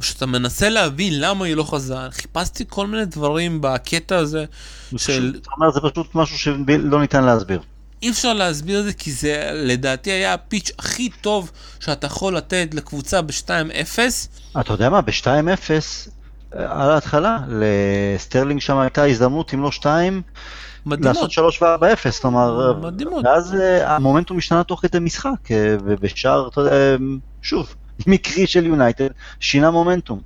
ושאתה 0.00 0.26
מנסה 0.26 0.68
להבין 0.68 1.20
למה 1.20 1.44
היא 1.44 1.56
לא 1.56 1.62
חזרה. 1.62 2.08
חיפשתי 2.10 2.64
כל 2.68 2.86
מיני 2.86 3.04
דברים 3.04 3.58
בקטע 3.60 4.16
הזה 4.16 4.44
של... 4.96 5.32
זאת 5.34 5.46
אומרת, 5.56 5.74
זה 5.74 5.80
פשוט 5.80 6.14
משהו 6.14 6.38
שלא 6.38 7.00
ניתן 7.00 7.24
להסביר. 7.24 7.60
אי 8.02 8.10
אפשר 8.10 8.32
להסביר 8.32 8.80
את 8.80 8.84
זה 8.84 8.92
כי 8.92 9.12
זה 9.12 9.50
לדעתי 9.54 10.10
היה 10.10 10.34
ה 10.34 10.40
pitch 10.40 10.70
הכי 10.78 11.08
טוב 11.20 11.50
שאתה 11.80 12.06
יכול 12.06 12.36
לתת 12.36 12.68
לקבוצה 12.72 13.22
ב-2-0. 13.22 13.98
אתה 14.60 14.72
יודע 14.72 14.90
מה, 14.90 15.00
ב-2-0, 15.00 15.70
על 16.56 16.90
ההתחלה, 16.90 17.38
לסטרלינג 17.48 18.60
שם 18.60 18.78
הייתה 18.78 19.04
הזדמנות, 19.04 19.54
אם 19.54 19.62
לא 19.62 19.70
2, 19.70 20.22
מדהימות. 20.86 21.16
לעשות 21.16 21.30
3 21.30 21.62
ו-4-0, 21.62 22.20
כלומר, 22.22 22.72
מדהימות. 22.82 23.24
ואז 23.24 23.54
אה, 23.54 23.96
המומנטום 23.96 24.38
השתנה 24.38 24.64
תוך 24.64 24.80
כדי 24.82 24.98
משחק, 24.98 25.50
אה, 25.50 25.76
ובשאר, 25.84 26.48
אתה 26.48 26.60
יודע, 26.60 26.72
שוב, 27.42 27.74
מקרי 28.06 28.46
של 28.46 28.66
יונייטד, 28.66 29.08
שינה 29.40 29.70
מומנטום. 29.70 30.20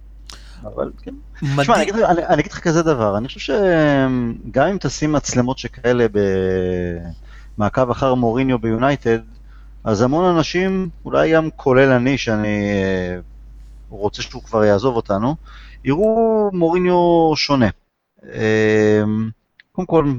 אבל 0.65 0.91
כן. 1.03 1.15
מדהים. 1.43 1.61
תשמע, 1.61 1.75
אני 1.75 1.83
אגיד 1.83 1.95
לך- 1.97 2.09
אני 2.11 2.27
אני 2.27 2.41
אגיד 2.41 2.53
לך 2.53 2.59
כזה 2.59 2.83
דבר, 2.83 3.19
אני 3.19 3.29
חושב 3.29 3.41
שגם 3.41 4.67
אם 4.67 4.77
תשים 4.81 5.13
מצלמות 5.13 5.59
שכאלה 5.59 6.07
במעקב 7.59 7.91
אחר 7.91 8.15
מוריניו 8.15 8.59
ביונייטד, 8.59 9.19
אז 9.85 10.03
המון 10.03 10.37
אנשים, 10.37 10.89
אולי 11.05 11.33
גם 11.33 11.49
כולל 11.57 11.91
אני, 11.93 12.19
שאני 12.19 12.71
אה, 12.71 13.19
רוצה 13.91 14.23
שהוא 14.23 14.43
כבר 14.43 14.65
יעזוב 14.65 14.97
אותנו, 14.97 15.37
יראו 15.85 16.51
מוריניו 16.53 17.33
שונה. 17.37 17.69
אה, 18.33 19.03
קודם 19.73 19.87
כל, 19.87 20.13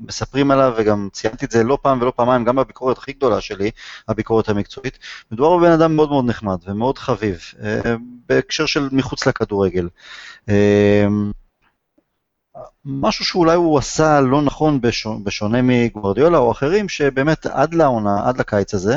מספרים 0.00 0.50
עליו, 0.50 0.74
וגם 0.76 1.08
ציינתי 1.12 1.46
את 1.46 1.50
זה 1.50 1.64
לא 1.64 1.78
פעם 1.82 2.02
ולא 2.02 2.12
פעמיים, 2.16 2.44
גם 2.44 2.56
בביקורת 2.56 2.98
הכי 2.98 3.12
גדולה 3.12 3.40
שלי, 3.40 3.70
הביקורת 4.08 4.48
המקצועית, 4.48 4.98
מדובר 5.32 5.56
בבן 5.56 5.70
אדם 5.72 5.96
מאוד 5.96 6.08
מאוד 6.08 6.24
נחמד 6.24 6.58
ומאוד 6.66 6.98
חביב, 6.98 7.40
אה, 7.62 7.94
בהקשר 8.28 8.66
של 8.66 8.88
מחוץ 8.92 9.26
לכדורגל. 9.26 9.88
אה, 10.48 11.06
משהו 12.84 13.24
שאולי 13.24 13.54
הוא 13.54 13.78
עשה 13.78 14.20
לא 14.20 14.42
נכון 14.42 14.80
בשונה 15.24 15.62
מגוורדיולה 15.62 16.38
או 16.38 16.52
אחרים, 16.52 16.88
שבאמת 16.88 17.46
עד 17.46 17.74
לעונה, 17.74 18.28
עד 18.28 18.38
לקיץ 18.38 18.74
הזה, 18.74 18.96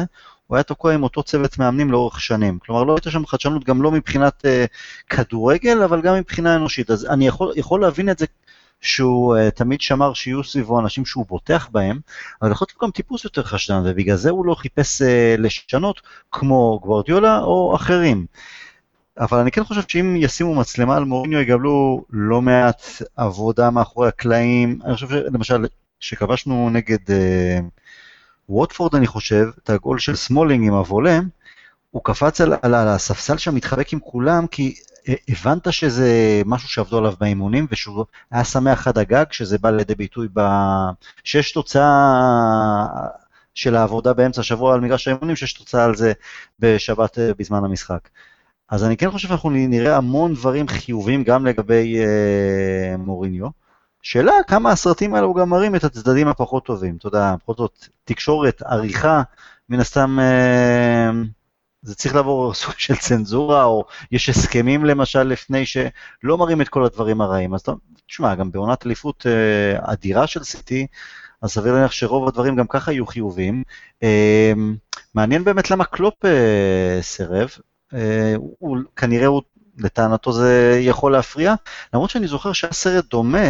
הוא 0.52 0.56
היה 0.58 0.64
תקוע 0.64 0.94
עם 0.94 1.04
אותו 1.04 1.24
צוות 1.24 1.58
מאמנים 1.60 1.92
לאורך 1.92 2.22
שנים. 2.22 2.60
כלומר, 2.60 2.84
לא 2.84 2.96
הייתה 2.96 3.12
שם 3.12 3.26
חדשנות 3.26 3.64
גם 3.64 3.82
לא 3.82 3.92
מבחינת 3.92 4.46
אה, 4.46 4.66
כדורגל, 5.10 5.84
אבל 5.84 6.02
גם 6.02 6.16
מבחינה 6.16 6.56
אנושית. 6.56 6.92
אז 6.92 7.06
אני 7.06 7.28
יכול, 7.28 7.54
יכול 7.56 7.82
להבין 7.82 8.10
את 8.10 8.20
זה 8.20 8.26
שהוא 8.82 9.36
uh, 9.36 9.52
תמיד 9.52 9.82
שמר 9.82 10.14
שיהיו 10.14 10.44
סביבו 10.44 10.80
אנשים 10.80 11.06
שהוא 11.06 11.26
בוטח 11.28 11.70
בהם, 11.72 12.00
אבל 12.42 12.52
יכול 12.52 12.68
להיות 12.70 12.84
גם 12.84 12.92
טיפוס 12.92 13.24
יותר 13.24 13.44
חשדן, 13.44 13.82
ובגלל 13.86 14.16
זה 14.16 14.30
הוא 14.30 14.46
לא 14.46 14.56
חיפש 14.56 15.02
אה, 15.02 15.06
לשנות 15.38 16.02
כמו 16.32 16.80
גוורדיולה 16.84 17.40
או 17.40 17.76
אחרים. 17.76 18.26
אבל 19.20 19.38
אני 19.38 19.52
כן 19.52 19.64
חושב 19.64 19.82
שאם 19.88 20.16
ישימו 20.16 20.56
מצלמה 20.56 20.98
על 20.98 21.04
מוריניו 21.06 21.40
יקבלו 21.40 22.06
לא 22.10 22.42
מעט 22.42 22.82
עבודה 23.16 23.70
מאחורי 23.70 24.08
הקלעים. 24.08 24.80
אני 24.86 24.94
חושב 24.94 25.10
שלמשל, 25.10 25.66
כשכבשנו 26.00 26.70
נגד 26.70 27.10
אה, 27.10 27.81
ווטפורד 28.52 28.96
אני 28.96 29.08
חושב, 29.08 29.46
את 29.64 29.70
הגול 29.70 30.00
של 30.00 30.16
סמולינג 30.16 30.68
עם 30.68 30.74
הוולה, 30.74 31.20
הוא 31.92 32.02
קפץ 32.04 32.42
על, 32.42 32.54
על, 32.62 32.76
על 32.76 32.88
הספסל 32.88 33.38
שם, 33.38 33.56
מתחבק 33.56 33.94
עם 33.94 34.00
כולם, 34.00 34.48
כי 34.48 34.76
אה, 35.10 35.14
הבנת 35.30 35.74
שזה 35.74 36.42
משהו 36.46 36.70
שעבדו 36.70 36.98
עליו 36.98 37.14
באימונים, 37.20 37.68
ושהוא 37.72 38.06
היה 38.32 38.44
שמח 38.44 38.88
עד 38.88 38.98
הגג, 38.98 39.26
שזה 39.32 39.58
בא 39.58 39.70
לידי 39.70 39.96
ביטוי 39.96 40.28
ב... 40.34 40.42
שיש 41.24 41.52
תוצאה 41.52 42.86
של 43.54 43.76
העבודה 43.76 44.14
באמצע 44.14 44.42
השבוע 44.42 44.74
על 44.74 44.80
מגרש 44.80 45.08
האימונים, 45.08 45.36
שיש 45.36 45.54
תוצאה 45.54 45.86
על 45.86 45.96
זה 45.96 46.14
בשבת 46.60 47.20
אה, 47.20 47.32
בזמן 47.38 47.64
המשחק. 47.64 48.10
אז 48.70 48.84
אני 48.84 48.98
כן 48.98 49.12
חושב 49.12 49.28
שאנחנו 49.28 49.50
נראה 49.50 49.98
המון 49.98 50.34
דברים 50.34 50.68
חיוביים 50.68 51.24
גם 51.24 51.46
לגבי 51.46 52.00
אה, 52.00 52.98
מוריניו. 52.98 53.48
שאלה 54.02 54.34
כמה 54.48 54.72
הסרטים 54.72 55.16
האלו 55.16 55.34
גם 55.34 55.50
מראים 55.50 55.76
את 55.76 55.84
הצדדים 55.84 56.28
הפחות 56.28 56.66
טובים, 56.66 56.96
אתה 56.98 57.08
יודע, 57.08 57.36
בכל 57.44 57.54
זאת, 57.58 57.88
תקשורת, 58.04 58.62
עריכה, 58.66 59.22
מן 59.70 59.80
הסתם 59.80 60.18
אה, 60.20 61.12
זה 61.82 61.96
צריך 61.96 62.16
לעבור 62.16 62.54
סוג 62.54 62.74
של 62.78 62.96
צנזורה, 62.96 63.64
או 63.64 63.86
יש 64.12 64.30
הסכמים 64.30 64.86
למשל 64.86 65.24
לפני 65.24 65.66
שלא 65.66 66.38
מראים 66.38 66.62
את 66.62 66.70
כל 66.70 66.84
הדברים 66.84 67.22
הרעים. 67.22 67.54
אז 67.54 67.62
אתה- 67.62 67.72
תשמע, 68.08 68.36
גם 68.36 68.52
בעונת 68.52 68.86
אליפות 68.86 69.26
אה, 69.28 69.94
אדירה 69.94 70.28
של 70.28 70.44
סיטי, 70.44 70.88
אז 71.42 71.52
סביר 71.52 71.74
להניח 71.74 71.92
שרוב 71.92 72.28
הדברים 72.28 72.56
גם 72.56 72.68
ככה 72.68 72.92
יהיו 72.92 73.06
חיוביים. 73.06 73.64
אה, 74.04 74.54
מעניין 75.16 75.44
באמת 75.44 75.72
למה 75.72 75.84
קלופ 75.86 76.14
סירב. 77.02 77.50
אה, 77.94 78.36
כנראה 78.96 79.28
הוא, 79.28 79.42
לטענתו 79.78 80.32
זה 80.32 80.78
יכול 80.82 81.12
להפריע, 81.12 81.54
למרות 81.94 82.10
שאני 82.10 82.28
זוכר 82.28 82.54
שהיה 82.54 82.74
סרט 82.74 83.06
דומה 83.10 83.48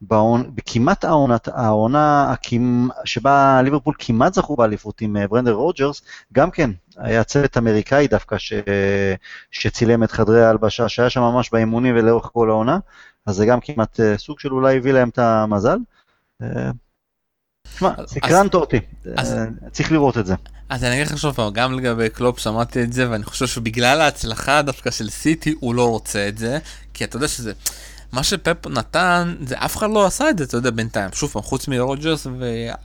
בעונ... 0.00 0.50
בכמעט 0.54 1.04
העונת, 1.04 1.48
העונה 1.52 2.32
הכמ... 2.32 2.88
שבה 3.04 3.60
ליברפול 3.64 3.94
כמעט 3.98 4.34
זכו 4.34 4.56
באליפות 4.56 5.00
עם 5.00 5.16
אה, 5.16 5.28
ברנדן 5.28 5.52
רוג'רס, 5.52 6.02
גם 6.32 6.50
כן, 6.50 6.70
היה 6.96 7.24
צוות 7.24 7.56
אמריקאי 7.56 8.08
דווקא 8.08 8.38
ש... 8.38 8.52
שצילם 9.50 10.02
את 10.04 10.12
חדרי 10.12 10.44
ההלבשה, 10.44 10.88
שהיה 10.88 11.10
שם 11.10 11.20
ממש 11.20 11.50
באימונים 11.52 11.94
ולאורך 11.96 12.30
כל 12.32 12.50
העונה, 12.50 12.78
אז 13.26 13.36
זה 13.36 13.46
גם 13.46 13.60
כמעט 13.60 14.00
אה, 14.00 14.18
סוג 14.18 14.40
של 14.40 14.52
אולי 14.52 14.76
הביא 14.76 14.92
להם 14.92 15.08
את 15.08 15.18
המזל. 15.18 15.78
אה, 16.42 16.70
תשמע, 17.74 17.90
אז- 17.96 18.08
סקרנת 18.10 18.54
אותי, 18.54 18.80
אז- 19.16 19.32
אה, 19.32 19.44
צריך 19.70 19.92
לראות 19.92 20.18
את 20.18 20.26
זה. 20.26 20.34
אז 20.68 20.84
אני 20.84 20.94
אגיד 20.94 21.06
לך 21.06 21.18
שוב 21.18 21.34
פעם, 21.34 21.52
גם 21.52 21.72
לגבי 21.72 22.10
קלופ 22.10 22.38
שמעתי 22.38 22.82
את 22.82 22.92
זה, 22.92 23.10
ואני 23.10 23.24
חושב 23.24 23.46
שבגלל 23.46 24.00
ההצלחה 24.00 24.62
דווקא 24.62 24.90
של 24.90 25.10
סיטי, 25.10 25.54
הוא 25.60 25.74
לא 25.74 25.88
רוצה 25.88 26.28
את 26.28 26.38
זה, 26.38 26.58
כי 26.94 27.04
אתה 27.04 27.16
יודע 27.16 27.28
שזה... 27.28 27.52
מה 28.12 28.22
שפפ 28.22 28.66
נתן, 28.66 29.34
זה 29.46 29.54
אף 29.58 29.76
אחד 29.76 29.90
לא 29.90 30.06
עשה 30.06 30.30
את 30.30 30.38
זה, 30.38 30.44
אתה 30.44 30.56
יודע, 30.56 30.70
בינתיים. 30.70 31.10
שוב 31.12 31.30
פעם, 31.30 31.42
חוץ 31.42 31.68
מרוג'רס, 31.68 32.26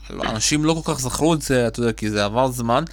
ואנשים 0.10 0.66
לא 0.66 0.82
כל 0.84 0.94
כך 0.94 1.00
זכרו 1.00 1.34
את 1.34 1.42
זה, 1.42 1.68
אתה 1.68 1.80
יודע, 1.80 1.92
כי 1.94 2.10
זה 2.10 2.26
עבר 2.26 2.52
זמן. 2.52 2.84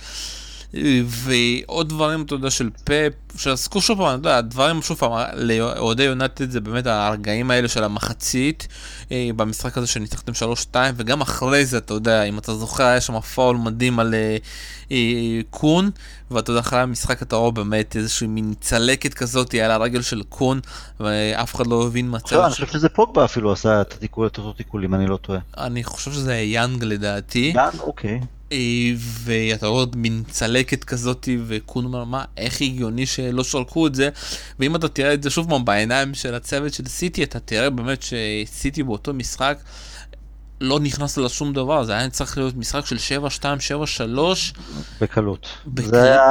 ועוד 1.06 1.88
דברים, 1.88 2.22
אתה 2.22 2.34
יודע, 2.34 2.50
של 2.50 2.70
פאפ, 2.84 3.12
שעסקו 3.36 3.80
שוב 3.80 3.98
פעם, 3.98 4.06
אתה 4.20 4.28
יודע, 4.28 4.38
הדברים, 4.38 4.82
שוב 4.82 4.98
פעם, 4.98 5.12
לאוהדי 5.34 6.02
יונתד 6.02 6.50
זה 6.50 6.60
באמת 6.60 6.86
הרגעים 6.86 7.50
האלה 7.50 7.68
של 7.68 7.84
המחצית, 7.84 8.68
אה, 9.12 9.30
במשחק 9.36 9.78
הזה 9.78 9.86
שניצחתם 9.86 10.32
3-2, 10.72 10.74
וגם 10.96 11.20
אחרי 11.20 11.66
זה, 11.66 11.78
אתה 11.78 11.94
יודע, 11.94 12.22
אם 12.22 12.38
אתה 12.38 12.54
זוכר, 12.54 12.84
היה 12.84 13.00
שם 13.00 13.20
פאול 13.20 13.56
מדהים 13.56 13.98
על 14.00 14.14
אה, 14.14 14.36
אה, 14.92 14.96
קון, 15.50 15.90
ואתה 16.30 16.50
יודע, 16.50 16.60
אחרי 16.60 16.80
המשחק 16.80 17.22
אתה 17.22 17.36
רואה 17.36 17.50
באמת 17.50 17.96
איזושהי 17.96 18.26
מין 18.26 18.54
צלקת 18.60 19.14
כזאת 19.14 19.54
על 19.54 19.70
הרגל 19.70 20.02
של 20.02 20.22
קון, 20.28 20.60
ואף 21.00 21.54
אחד 21.54 21.66
לא 21.66 21.86
הבין 21.86 22.06
מצב. 22.10 22.36
לא, 22.36 22.44
אני 22.44 22.52
חושב 22.52 22.66
שזה 22.66 22.88
פוגבה 22.88 23.24
אפילו 23.24 23.52
עשה 23.52 23.80
את 23.80 23.92
התיקול- 23.92 24.26
את 24.26 24.38
אותו 24.38 24.52
תיקול, 24.52 24.84
אם 24.84 24.94
אני 24.94 25.06
לא 25.06 25.16
טועה. 25.16 25.38
אני 25.58 25.84
חושב 25.84 26.12
שזה 26.12 26.36
יאנג 26.36 26.84
לדעתי. 26.84 27.52
גם, 27.56 27.70
אוקיי. 27.80 28.20
ואתה 28.98 29.66
רואה 29.66 29.80
עוד 29.80 29.96
מין 29.96 30.22
צלקת 30.30 30.84
כזאת, 30.84 31.28
וקון 31.46 31.84
אומר, 31.84 32.05
מה, 32.05 32.24
איך 32.36 32.61
הגיוני 32.61 33.07
שלא 33.07 33.44
שרקו 33.44 33.86
את 33.86 33.94
זה? 33.94 34.09
ואם 34.59 34.76
אתה 34.76 34.88
תראה 34.88 35.14
את 35.14 35.22
זה 35.22 35.30
שוב 35.30 35.48
פעם 35.48 35.64
בעיניים 35.64 36.14
של 36.14 36.34
הצוות 36.34 36.74
של 36.74 36.86
סיטי, 36.86 37.22
אתה 37.22 37.40
תראה 37.40 37.70
באמת 37.70 38.03
שסיטי 38.03 38.82
באותו 38.82 39.14
משחק 39.14 39.59
לא 40.61 40.80
נכנס 40.80 41.16
לה 41.16 41.28
שום 41.28 41.53
דבר, 41.53 41.84
זה 41.84 41.92
היה 41.92 42.11
צריך 42.11 42.38
להיות 42.38 42.57
משחק 42.57 42.86
של 42.86 42.96
7-2, 42.96 43.42
7-3. 43.42 43.44
בקלות. 45.01 45.46
בקלות. 45.66 45.90
זה 45.90 46.03
היה, 46.03 46.22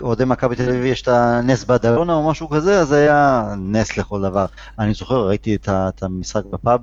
אוהדי 0.00 0.24
מכבי 0.24 0.56
תל 0.56 0.68
אביב 0.68 0.84
יש 0.84 1.02
את 1.02 1.08
הנס 1.08 1.64
בדלונה 1.64 2.14
או 2.14 2.30
משהו 2.30 2.48
כזה, 2.48 2.80
אז 2.80 2.88
זה 2.88 2.96
היה 2.96 3.44
נס 3.58 3.96
לכל 3.96 4.22
דבר. 4.22 4.46
אני 4.78 4.94
זוכר, 4.94 5.28
ראיתי 5.28 5.56
את 5.64 6.02
המשחק 6.02 6.44
בפאב, 6.44 6.80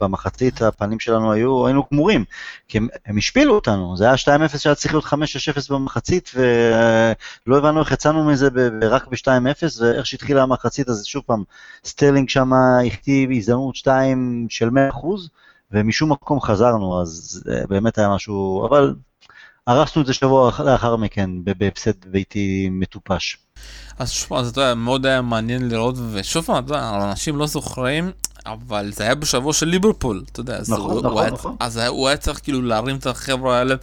במחצית 0.00 0.62
הפנים 0.62 1.00
שלנו 1.00 1.32
היו, 1.32 1.66
היינו 1.66 1.84
גמורים, 1.92 2.24
כי 2.68 2.78
הם, 2.78 2.88
הם 3.06 3.18
השפילו 3.18 3.54
אותנו, 3.54 3.96
זה 3.96 4.04
היה 4.04 4.14
2-0 4.14 4.58
שהיה 4.58 4.74
צריך 4.74 4.94
להיות 4.94 5.04
5-6-0 5.04 5.16
במחצית, 5.70 6.30
ולא 7.46 7.58
הבנו 7.58 7.80
איך 7.80 7.92
יצאנו 7.92 8.24
מזה 8.24 8.48
רק 8.82 9.06
ב-2-0, 9.06 9.80
ואיך 9.80 10.06
שהתחילה 10.06 10.42
המחצית, 10.42 10.88
אז 10.88 11.04
שוב 11.04 11.22
פעם, 11.26 11.42
סטרלינג 11.84 12.28
שם 12.28 12.50
הכתיב 12.86 13.30
הזדמנות 13.30 13.76
2 13.76 14.46
של 14.50 14.68
100%, 14.68 15.06
ומשום 15.72 16.12
מקום 16.12 16.40
חזרנו, 16.40 17.02
אז 17.02 17.42
באמת 17.68 17.98
היה 17.98 18.08
משהו, 18.14 18.66
אבל 18.68 18.94
הרסנו 19.66 20.02
את 20.02 20.06
זה 20.06 20.12
שבוע 20.14 20.48
אח- 20.48 20.60
לאחר 20.60 20.96
מכן 20.96 21.30
בהפסד 21.44 22.04
ביתי 22.06 22.68
מטופש. 22.72 23.38
אז 23.98 24.10
שוב 24.10 24.28
פעם, 24.28 24.38
אתה 24.48 24.60
יודע, 24.60 24.74
מאוד 24.74 25.06
היה 25.06 25.22
מעניין 25.22 25.68
לראות, 25.68 25.94
ושוב 26.12 26.44
פעם, 26.44 26.64
אתה 26.64 26.72
יודע, 26.74 27.10
אנשים 27.10 27.36
לא 27.36 27.46
זוכרים, 27.46 28.10
אבל 28.52 28.92
זה 28.92 29.04
היה 29.04 29.14
בשבוע 29.14 29.52
של 29.52 29.66
ליברפול, 29.66 30.24
אתה 30.32 30.40
יודע, 30.40 30.56
אז, 30.56 30.70
נכון, 30.70 30.90
הוא, 30.90 30.98
נכון, 30.98 31.12
הוא 31.12 31.20
היה, 31.20 31.30
נכון. 31.30 31.56
אז 31.60 31.76
היה, 31.76 31.88
הוא 31.88 32.08
היה 32.08 32.16
צריך 32.16 32.40
כאילו 32.42 32.62
להרים 32.62 32.96
את 32.96 33.06
החבר'ה 33.06 33.58
האלה, 33.58 33.74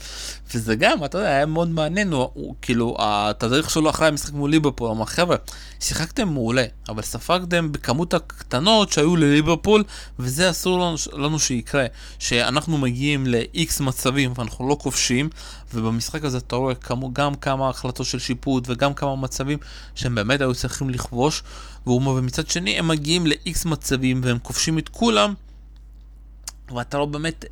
וזה 0.54 0.76
גם, 0.76 1.06
אתה 1.06 1.18
יודע, 1.18 1.30
היה 1.30 1.46
מאוד 1.46 1.70
מעניין, 1.70 2.12
הוא, 2.12 2.30
הוא 2.34 2.56
כאילו, 2.62 2.98
התדריך 3.00 3.70
שלו 3.70 3.90
אחרי 3.90 4.08
המשחק 4.08 4.34
מול 4.34 4.50
ליברפול, 4.50 4.88
הוא 4.88 4.96
אמר, 4.96 5.06
חבר'ה, 5.06 5.36
שיחקתם 5.80 6.28
מעולה, 6.28 6.66
אבל 6.90 7.02
ספגתם 7.02 7.72
בכמות 7.72 8.14
הקטנות 8.14 8.92
שהיו 8.92 9.16
לליברפול, 9.16 9.84
וזה 10.20 10.50
אסור 10.50 10.80
לנו, 10.80 10.96
לנו 11.14 11.40
שיקרה, 11.40 11.86
שאנחנו 12.20 12.78
מגיעים 12.78 13.28
ל-X 13.28 13.84
מצבים 13.84 14.34
ואנחנו 14.36 14.70
לא 14.70 14.78
כובשים, 14.82 15.30
ובמשחק 15.74 16.26
הזה 16.26 16.38
אתה 16.38 16.56
רואה 16.56 16.76
כמו, 16.76 17.14
גם 17.14 17.36
כמה 17.36 17.70
החלטות 17.70 18.06
של 18.06 18.20
שיפוט 18.20 18.64
וגם 18.68 18.94
כמה 18.94 19.16
מצבים 19.16 19.58
שהם 19.96 20.16
באמת 20.16 20.42
היו 20.42 20.54
צריכים 20.54 20.90
לכבוש, 20.90 21.44
והוא 21.86 21.96
אומר, 21.96 22.12
ומצד 22.12 22.50
שני 22.50 22.80
הם 22.80 22.88
מגיעים 22.88 23.28
ל-X 23.28 23.68
מצבים 23.68 24.22
והם 24.24 24.40
כובשים 24.40 24.78
את 24.78 24.90
כולם, 24.90 25.34
ואתה 26.76 26.98
לא 26.98 27.06
באמת... 27.06 27.46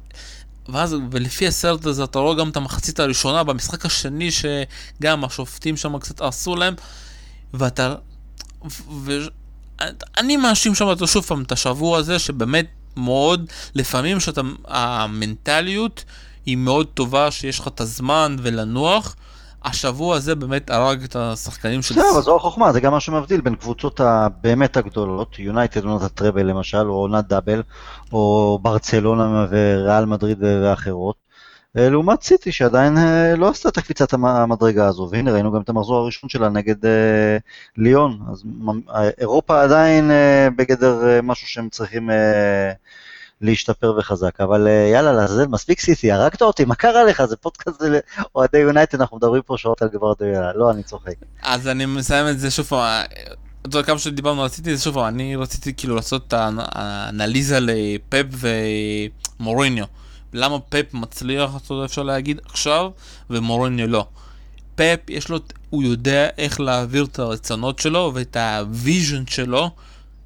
ואז, 0.70 0.96
ולפי 1.12 1.48
הסרט 1.48 1.86
הזה 1.86 2.04
אתה 2.04 2.20
רואה 2.20 2.36
גם 2.36 2.50
את 2.50 2.58
המחצית 2.58 3.00
הראשונה 3.00 3.44
במשחק 3.44 3.86
השני 3.86 4.30
שגם 4.32 5.24
השופטים 5.24 5.78
שם 5.78 6.00
קצת 6.00 6.22
הרסו 6.22 6.56
להם 6.56 6.74
ואתה... 7.54 7.96
ואני 9.04 10.38
מאשים 10.38 10.76
שם 10.76 10.86
אותו 10.86 11.08
שוב 11.08 11.24
פעם 11.24 11.42
את 11.42 11.52
השבוע 11.52 11.98
הזה 11.98 12.20
שבאמת 12.20 12.68
מאוד, 12.96 13.52
לפעמים 13.76 14.20
שאתה... 14.20 14.42
המנטליות 14.66 16.04
היא 16.46 16.58
מאוד 16.58 16.88
טובה 16.94 17.32
שיש 17.32 17.60
לך 17.60 17.68
את 17.68 17.82
הזמן 17.82 18.36
ולנוח 18.40 19.16
השבוע 19.64 20.16
הזה 20.16 20.36
באמת 20.36 20.70
הרג 20.70 21.04
את 21.04 21.16
השחקנים 21.16 21.82
של... 21.82 21.96
בסדר, 21.96 22.12
אבל 22.14 22.22
זו 22.22 22.36
החוכמה, 22.36 22.74
זה 22.74 22.80
גם 22.80 22.92
מה 22.92 23.00
שמבדיל 23.00 23.42
בין 23.42 23.56
קבוצות 23.56 24.00
הבאמת 24.00 24.78
הגדולות, 24.78 25.40
יונייטד 25.40 25.84
עונת 25.84 26.02
הטראבל 26.02 26.46
למשל, 26.46 26.90
או 26.90 26.94
עונת 26.94 27.28
דאבל, 27.28 27.64
או 28.14 28.60
ברצלונה 28.62 29.46
וריאל 29.50 30.06
מדריד 30.06 30.38
ואחרות, 30.42 31.16
אה, 31.78 31.90
לעומת 31.90 32.22
סיטי 32.22 32.52
שעדיין 32.52 32.98
אה, 32.98 33.36
לא 33.36 33.50
עשתה 33.50 33.70
את 33.70 33.78
הקפיצת 33.78 34.14
המדרגה 34.14 34.88
הזו, 34.88 35.08
והנה 35.12 35.32
ראינו 35.32 35.52
גם 35.52 35.62
את 35.62 35.70
המחזור 35.70 35.98
הראשון 35.98 36.30
שלה 36.30 36.50
נגד 36.50 36.86
אה, 36.86 37.38
ליון, 37.78 38.20
אז 38.32 38.44
אירופה 39.18 39.62
עדיין 39.62 40.12
בגדר 40.56 41.22
משהו 41.24 41.48
שהם 41.48 41.70
צריכים 41.70 42.10
להשתפר 43.44 43.94
וחזק, 43.98 44.42
אבל 44.42 44.68
אה, 44.68 44.90
יאללה, 44.94 45.12
לעזאזל, 45.12 45.48
מספיק 45.48 45.80
סיטי, 45.80 46.12
הרגת 46.12 46.42
אותי, 46.42 46.66
מה 46.66 46.76
קרה 46.76 47.04
לך? 47.04 47.26
זה 47.26 47.36
פודקאסט 47.36 47.82
לאוהדי 47.82 48.58
יונייטד, 48.58 49.02
אנחנו 49.02 49.18
מדברים 49.18 49.42
פה 49.42 49.58
שעות 49.58 49.82
על 49.82 49.90
גוורדיאלה, 49.94 50.54
לא, 50.54 50.72
אני 50.72 50.84
צוחק. 50.84 51.14
אז 51.42 51.68
אני 51.68 51.86
מסיים 51.86 52.28
את 52.28 52.40
זה 52.40 52.52
שוב 52.52 52.66
פעם, 52.66 53.06
את 53.70 53.84
כמה 53.84 54.00
שדיברנו 54.00 54.48
זה 54.50 54.78
שוב 54.78 54.94
פעם, 54.94 55.06
אני 55.06 55.36
רציתי 55.36 55.74
כאילו 55.74 55.96
לעשות 55.96 56.28
את 56.28 56.34
האנליזה 56.38 57.60
לפפ 57.62 58.26
ומוריניו. 59.40 59.86
למה 60.34 60.60
פפ 60.60 60.94
מצליח, 60.94 61.52
אפשר 61.86 62.04
להגיד, 62.04 62.42
עכשיו, 62.46 62.90
ומוריניו 63.30 63.88
לא. 63.88 64.08
פפ, 64.76 65.10
יש 65.10 65.30
לו, 65.30 65.40
הוא 65.70 65.84
יודע 65.84 66.28
איך 66.38 66.60
להעביר 66.60 67.06
את 67.06 67.20
הרצונות 67.20 67.80
שלו 67.80 68.12
ואת 68.16 68.38
ה 68.38 68.50
vision 68.50 69.24
שלו 69.28 69.72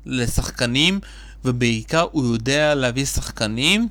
לשחקנים. 0.06 1.00
ובעיקר 1.46 2.06
הוא 2.12 2.34
יודע 2.34 2.76
להביא 2.76 3.06
שחקנים 3.06 3.88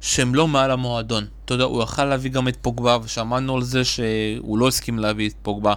שהם 0.00 0.34
לא 0.34 0.48
מעל 0.48 0.70
המועדון. 0.70 1.26
אתה 1.44 1.54
יודע, 1.54 1.64
הוא 1.64 1.82
יכל 1.82 2.04
להביא 2.04 2.30
גם 2.30 2.48
את 2.48 2.56
פוגבה, 2.62 2.98
ושמענו 3.02 3.56
על 3.56 3.62
זה 3.62 3.84
שהוא 3.84 4.58
לא 4.58 4.68
הסכים 4.68 4.98
להביא 4.98 5.28
את 5.28 5.34
פוגבה. 5.42 5.74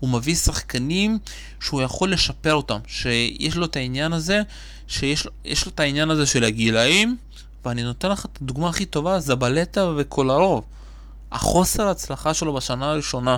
הוא 0.00 0.10
מביא 0.10 0.34
שחקנים 0.34 1.18
שהוא 1.60 1.82
יכול 1.82 2.12
לשפר 2.12 2.54
אותם, 2.54 2.78
שיש 2.86 3.56
לו 3.56 3.64
את 3.64 3.76
העניין 3.76 4.12
הזה, 4.12 4.42
שיש 4.88 5.26
לו, 5.26 5.32
את 5.74 5.80
העניין 5.80 6.10
הזה 6.10 6.26
של 6.26 6.44
הגילאים, 6.44 7.16
ואני 7.64 7.82
נותן 7.82 8.10
לך 8.10 8.24
את 8.24 8.38
הדוגמה 8.42 8.68
הכי 8.68 8.84
טובה, 8.84 9.20
זבלטה 9.20 9.90
וקולרוב. 9.96 10.64
החוסר 11.32 11.86
ההצלחה 11.88 12.34
שלו 12.34 12.54
בשנה 12.54 12.90
הראשונה, 12.90 13.36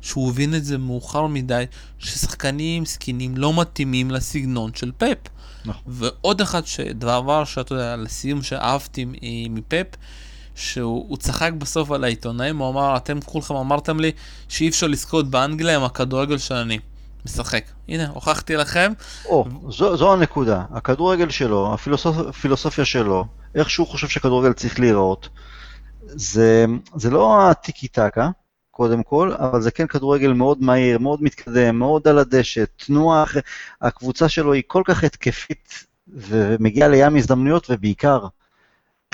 שהוא 0.00 0.30
הבין 0.30 0.54
את 0.54 0.64
זה 0.64 0.78
מאוחר 0.78 1.26
מדי, 1.26 1.64
ששחקנים 1.98 2.86
זקנים 2.86 3.36
לא 3.36 3.60
מתאימים 3.60 4.10
לסגנון 4.10 4.70
של 4.74 4.92
פפ. 4.98 5.18
נכון. 5.64 5.82
ועוד 5.86 6.40
אחד, 6.40 6.62
דבר 6.94 7.44
שאתה 7.44 7.74
יודע, 7.74 7.96
לסיום 7.96 8.42
שאהבתי 8.42 9.06
מפפ, 9.50 9.86
שהוא 10.54 11.16
צחק 11.16 11.50
בסוף 11.58 11.90
על 11.90 12.04
העיתונאים, 12.04 12.58
הוא 12.58 12.70
אמר, 12.70 12.96
אתם 12.96 13.20
כולכם 13.20 13.54
אמרתם 13.54 14.00
לי 14.00 14.12
שאי 14.48 14.68
אפשר 14.68 14.86
לזכות 14.86 15.30
באנגליה 15.30 15.76
עם 15.76 15.84
הכדורגל 15.84 16.38
שאני 16.38 16.78
משחק. 17.26 17.64
הנה, 17.88 18.08
הוכחתי 18.08 18.56
לכם. 18.56 18.92
או, 19.24 19.44
זו, 19.68 19.96
זו 19.96 20.12
הנקודה. 20.12 20.64
הכדורגל 20.70 21.30
שלו, 21.30 21.74
הפילוסופיה 22.28 22.84
שלו, 22.84 23.24
איך 23.54 23.70
שהוא 23.70 23.86
חושב 23.86 24.08
שכדורגל 24.08 24.52
צריך 24.52 24.80
להיראות, 24.80 25.28
זה, 26.02 26.64
זה 26.96 27.10
לא 27.10 27.50
הטיקי 27.50 27.88
טקה, 27.88 28.30
קודם 28.78 29.02
כל, 29.02 29.32
אבל 29.38 29.60
זה 29.60 29.70
כן 29.70 29.86
כדורגל 29.86 30.32
מאוד 30.32 30.62
מהיר, 30.62 30.98
מאוד 30.98 31.22
מתקדם, 31.22 31.78
מאוד 31.78 32.08
על 32.08 32.18
הדשא, 32.18 32.64
תנועה, 32.76 33.24
הקבוצה 33.82 34.28
שלו 34.28 34.52
היא 34.52 34.62
כל 34.66 34.82
כך 34.86 35.04
התקפית 35.04 35.84
ומגיעה 36.08 36.88
לים 36.88 37.16
הזדמנויות, 37.16 37.66
ובעיקר, 37.70 38.26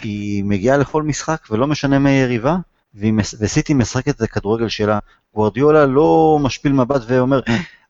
היא 0.02 0.44
מגיעה 0.44 0.76
לכל 0.76 1.02
משחק 1.02 1.46
ולא 1.50 1.66
משנה 1.66 1.98
מי 1.98 2.10
יריבה, 2.10 2.56
וסיטי 3.40 3.74
משחקת 3.74 4.16
את 4.16 4.20
הכדורגל 4.20 4.68
שלה. 4.68 4.98
גוורדיולה 5.34 5.86
לא 5.86 6.38
משפיל 6.42 6.72
מבט 6.72 7.02
ואומר, 7.06 7.40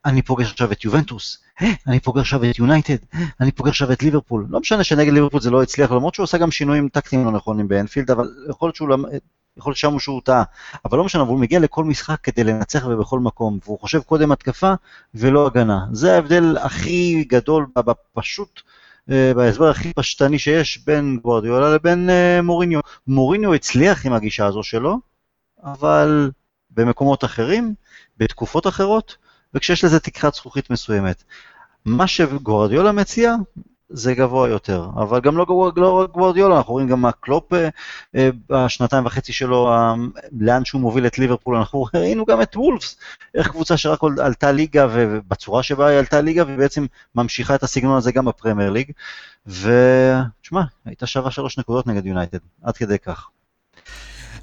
אני 0.05 0.23
פוגש 0.23 0.51
עכשיו 0.51 0.73
את 0.73 0.85
יובנטוס, 0.85 1.39
אני 1.87 2.01
פוגש 2.01 2.21
עכשיו 2.21 2.51
את 2.51 2.59
יונייטד, 2.59 2.97
אני 3.41 3.53
פוגש 3.53 3.71
עכשיו 3.71 3.93
את 3.93 4.03
ליברפול. 4.03 4.47
לא 4.51 4.61
משנה 4.61 4.85
שנגד 4.85 5.13
ליברפול 5.13 5.41
זה 5.41 5.51
לא 5.51 5.63
הצליח, 5.63 5.93
למרות 5.93 6.15
שהוא 6.15 6.25
עושה 6.25 6.39
גם 6.39 6.51
שינויים 6.51 6.89
טקטיים 6.89 7.25
לא 7.25 7.31
נכונים 7.31 7.69
באנפילד, 7.69 8.11
אבל 8.11 8.29
יכול 8.51 8.67
להיות 8.67 8.77
שהוא 8.77 8.89
יכול 9.57 9.71
להיות 9.71 9.79
שם 9.79 9.99
שהוא 9.99 10.21
טעה, 10.25 10.43
אבל 10.85 10.99
לא 10.99 11.05
משנה, 11.05 11.23
אבל 11.23 11.31
הוא 11.31 11.39
מגיע 11.39 11.61
לכל 11.61 11.85
משחק 11.85 12.21
כדי 12.23 12.45
לנצח 12.45 12.87
ובכל 12.87 13.21
מקום, 13.21 13.59
והוא 13.65 13.79
חושב 13.81 14.01
קודם 14.01 14.33
התקפה 14.33 14.75
ולא 15.15 15.47
הגנה. 15.47 15.87
זה 15.93 16.15
ההבדל 16.15 16.57
הכי 16.57 17.25
גדול, 17.29 17.67
פשוט, 18.13 18.61
אה, 19.11 19.33
בהסבר 19.35 19.71
הכי 19.71 19.93
פשטני 19.93 20.39
שיש 20.39 20.85
בין 20.87 21.19
גוורדיולה 21.23 21.75
לבין 21.75 22.11
אה, 22.11 22.43
מוריניו. 22.43 22.81
מוריניו 23.07 23.55
הצליח 23.55 24.07
עם 24.07 24.13
הגישה 24.13 24.47
הזו 24.47 24.63
שלו, 24.63 24.99
אבל 25.65 26.31
במקומות 26.71 27.25
אחרים, 27.25 27.75
בתקופות 28.19 28.67
אחרות, 28.67 29.17
וכשיש 29.55 29.85
לזה 29.85 30.01
תקרת 30.01 30.35
זכוכית 30.35 30.71
מסוימת. 30.71 31.25
מה 31.85 32.07
שגוורדיולה 32.07 32.93
מציע 32.93 33.35
זה 33.89 34.15
גבוה 34.15 34.49
יותר, 34.49 34.89
אבל 34.97 35.21
גם 35.21 35.37
לא, 35.37 35.47
לא 35.77 36.07
גוורדיולה, 36.13 36.57
אנחנו 36.57 36.73
רואים 36.73 36.89
גם 36.89 37.01
מה 37.01 37.13
קלופ 37.13 37.53
אה, 37.53 37.69
אה, 38.17 38.31
בשנתיים 38.49 39.07
וחצי 39.07 39.33
שלו, 39.33 39.69
אה, 39.73 39.95
לאן 40.41 40.65
שהוא 40.65 40.81
מוביל 40.81 41.07
את 41.07 41.19
ליברפול, 41.19 41.57
אנחנו 41.57 41.87
ראינו 41.95 42.25
גם 42.25 42.43
את 42.43 42.57
וולפס, 42.57 42.97
איך 43.35 43.49
קבוצה 43.49 43.77
שרק 43.77 44.01
עלתה 44.19 44.53
ליגה, 44.53 44.87
ובצורה 44.91 45.63
שבה 45.63 45.87
היא 45.87 45.99
עלתה 45.99 46.21
ליגה, 46.21 46.45
והיא 46.45 46.59
בעצם 46.59 46.87
ממשיכה 47.15 47.55
את 47.55 47.63
הסגנון 47.63 47.97
הזה 47.97 48.13
גם 48.13 48.25
בפרמייר 48.25 48.71
ליג, 48.71 48.93
ותשמע, 49.47 50.63
הייתה 50.85 51.07
שווה 51.07 51.31
שלוש 51.31 51.59
נקודות 51.59 51.87
נגד 51.87 52.07
יונייטד, 52.07 52.39
עד 52.63 52.77
כדי 52.77 52.99
כך. 52.99 53.29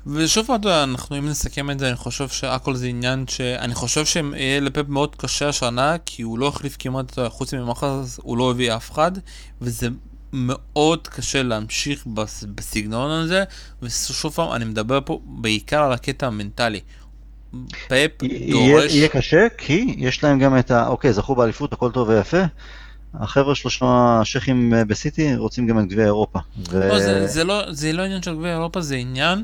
ושוב 0.08 0.46
פעם, 0.46 0.62
אנחנו 0.64 1.18
אם 1.18 1.30
נסכם 1.30 1.72
את 1.72 1.80
זה, 1.80 1.88
אני 1.88 1.96
חושב 1.96 2.28
שהכל 2.28 2.76
זה 2.76 2.88
עניין 2.88 3.26
שאני 3.28 3.76
חושב 3.76 4.06
שיהיה 4.06 4.60
לפפ 4.60 4.88
מאוד 4.88 5.16
קשה 5.16 5.50
השנה, 5.50 5.96
כי 6.06 6.22
הוא 6.22 6.40
לא 6.40 6.48
החליף 6.48 6.76
כמעט, 6.80 7.20
חוץ 7.28 7.54
ממחרז, 7.54 8.02
הוא 8.18 8.38
לא 8.38 8.52
הביא 8.52 8.76
אף 8.76 8.92
אחד, 8.92 9.12
וזה 9.62 9.88
מאוד 10.34 11.08
קשה 11.08 11.44
להמשיך 11.44 12.08
בסגנון 12.56 13.12
הזה, 13.12 13.44
ושוב 13.82 14.34
פעם, 14.34 14.52
אני 14.52 14.66
מדבר 14.66 15.00
פה 15.06 15.20
בעיקר 15.26 15.84
על 15.84 15.94
הקטע 15.94 16.28
המנטלי. 16.28 16.80
פפ 17.88 18.24
דורש... 18.52 18.94
יהיה 18.94 19.08
קשה, 19.08 19.48
כי 19.58 19.96
יש 19.98 20.24
להם 20.24 20.40
גם 20.40 20.58
את 20.58 20.72
ה... 20.72 20.88
אוקיי, 20.88 21.14
זכו 21.14 21.36
באליפות, 21.36 21.74
הכל 21.74 21.92
טוב 21.92 22.10
ויפה. 22.10 22.42
החבר'ה 23.14 23.56
שלושה 23.56 23.86
השייחים 24.22 24.74
בסיטי 24.88 25.36
רוצים 25.36 25.68
גם 25.68 25.80
את 25.80 25.88
גביע 25.88 26.06
אירופה. 26.06 26.40
ו... 26.70 26.90
לא, 26.90 27.00
זה, 27.00 27.28
זה, 27.28 27.44
לא, 27.44 27.64
זה 27.70 27.94
לא 27.94 28.02
עניין 28.04 28.22
של 28.22 28.36
גביע 28.36 28.52
אירופה, 28.52 28.82
זה 28.82 28.96
עניין 28.96 29.44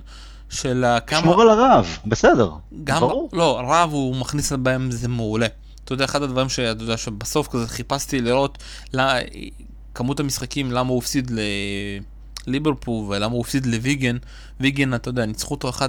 של 0.49 0.85
כמה... 1.07 1.19
שמור 1.19 1.41
על 1.41 1.49
הרב, 1.49 1.97
בסדר, 2.05 2.51
גם, 2.83 2.99
ברור. 2.99 3.29
לא, 3.33 3.61
רב 3.67 3.91
הוא 3.91 4.15
מכניס 4.15 4.51
בהם 4.51 4.91
זה 4.91 5.07
מעולה. 5.07 5.47
אתה 5.83 5.93
יודע, 5.93 6.05
אחד 6.05 6.23
הדברים 6.23 6.49
שאתה 6.49 6.83
יודע 6.83 6.97
שבסוף 6.97 7.47
כזה 7.47 7.67
חיפשתי 7.67 8.21
לראות 8.21 8.57
לה, 8.93 9.13
כמות 9.95 10.19
המשחקים, 10.19 10.71
למה 10.71 10.89
הוא 10.89 10.97
הפסיד 10.97 11.31
לליברפול 12.47 13.05
ולמה 13.09 13.33
הוא 13.33 13.41
הפסיד 13.41 13.65
לוויגן. 13.65 14.17
ויגן, 14.59 14.93
אתה 14.93 15.09
יודע, 15.09 15.25
ניצחו 15.25 15.53
אותו 15.53 15.69
1-0 15.69 15.81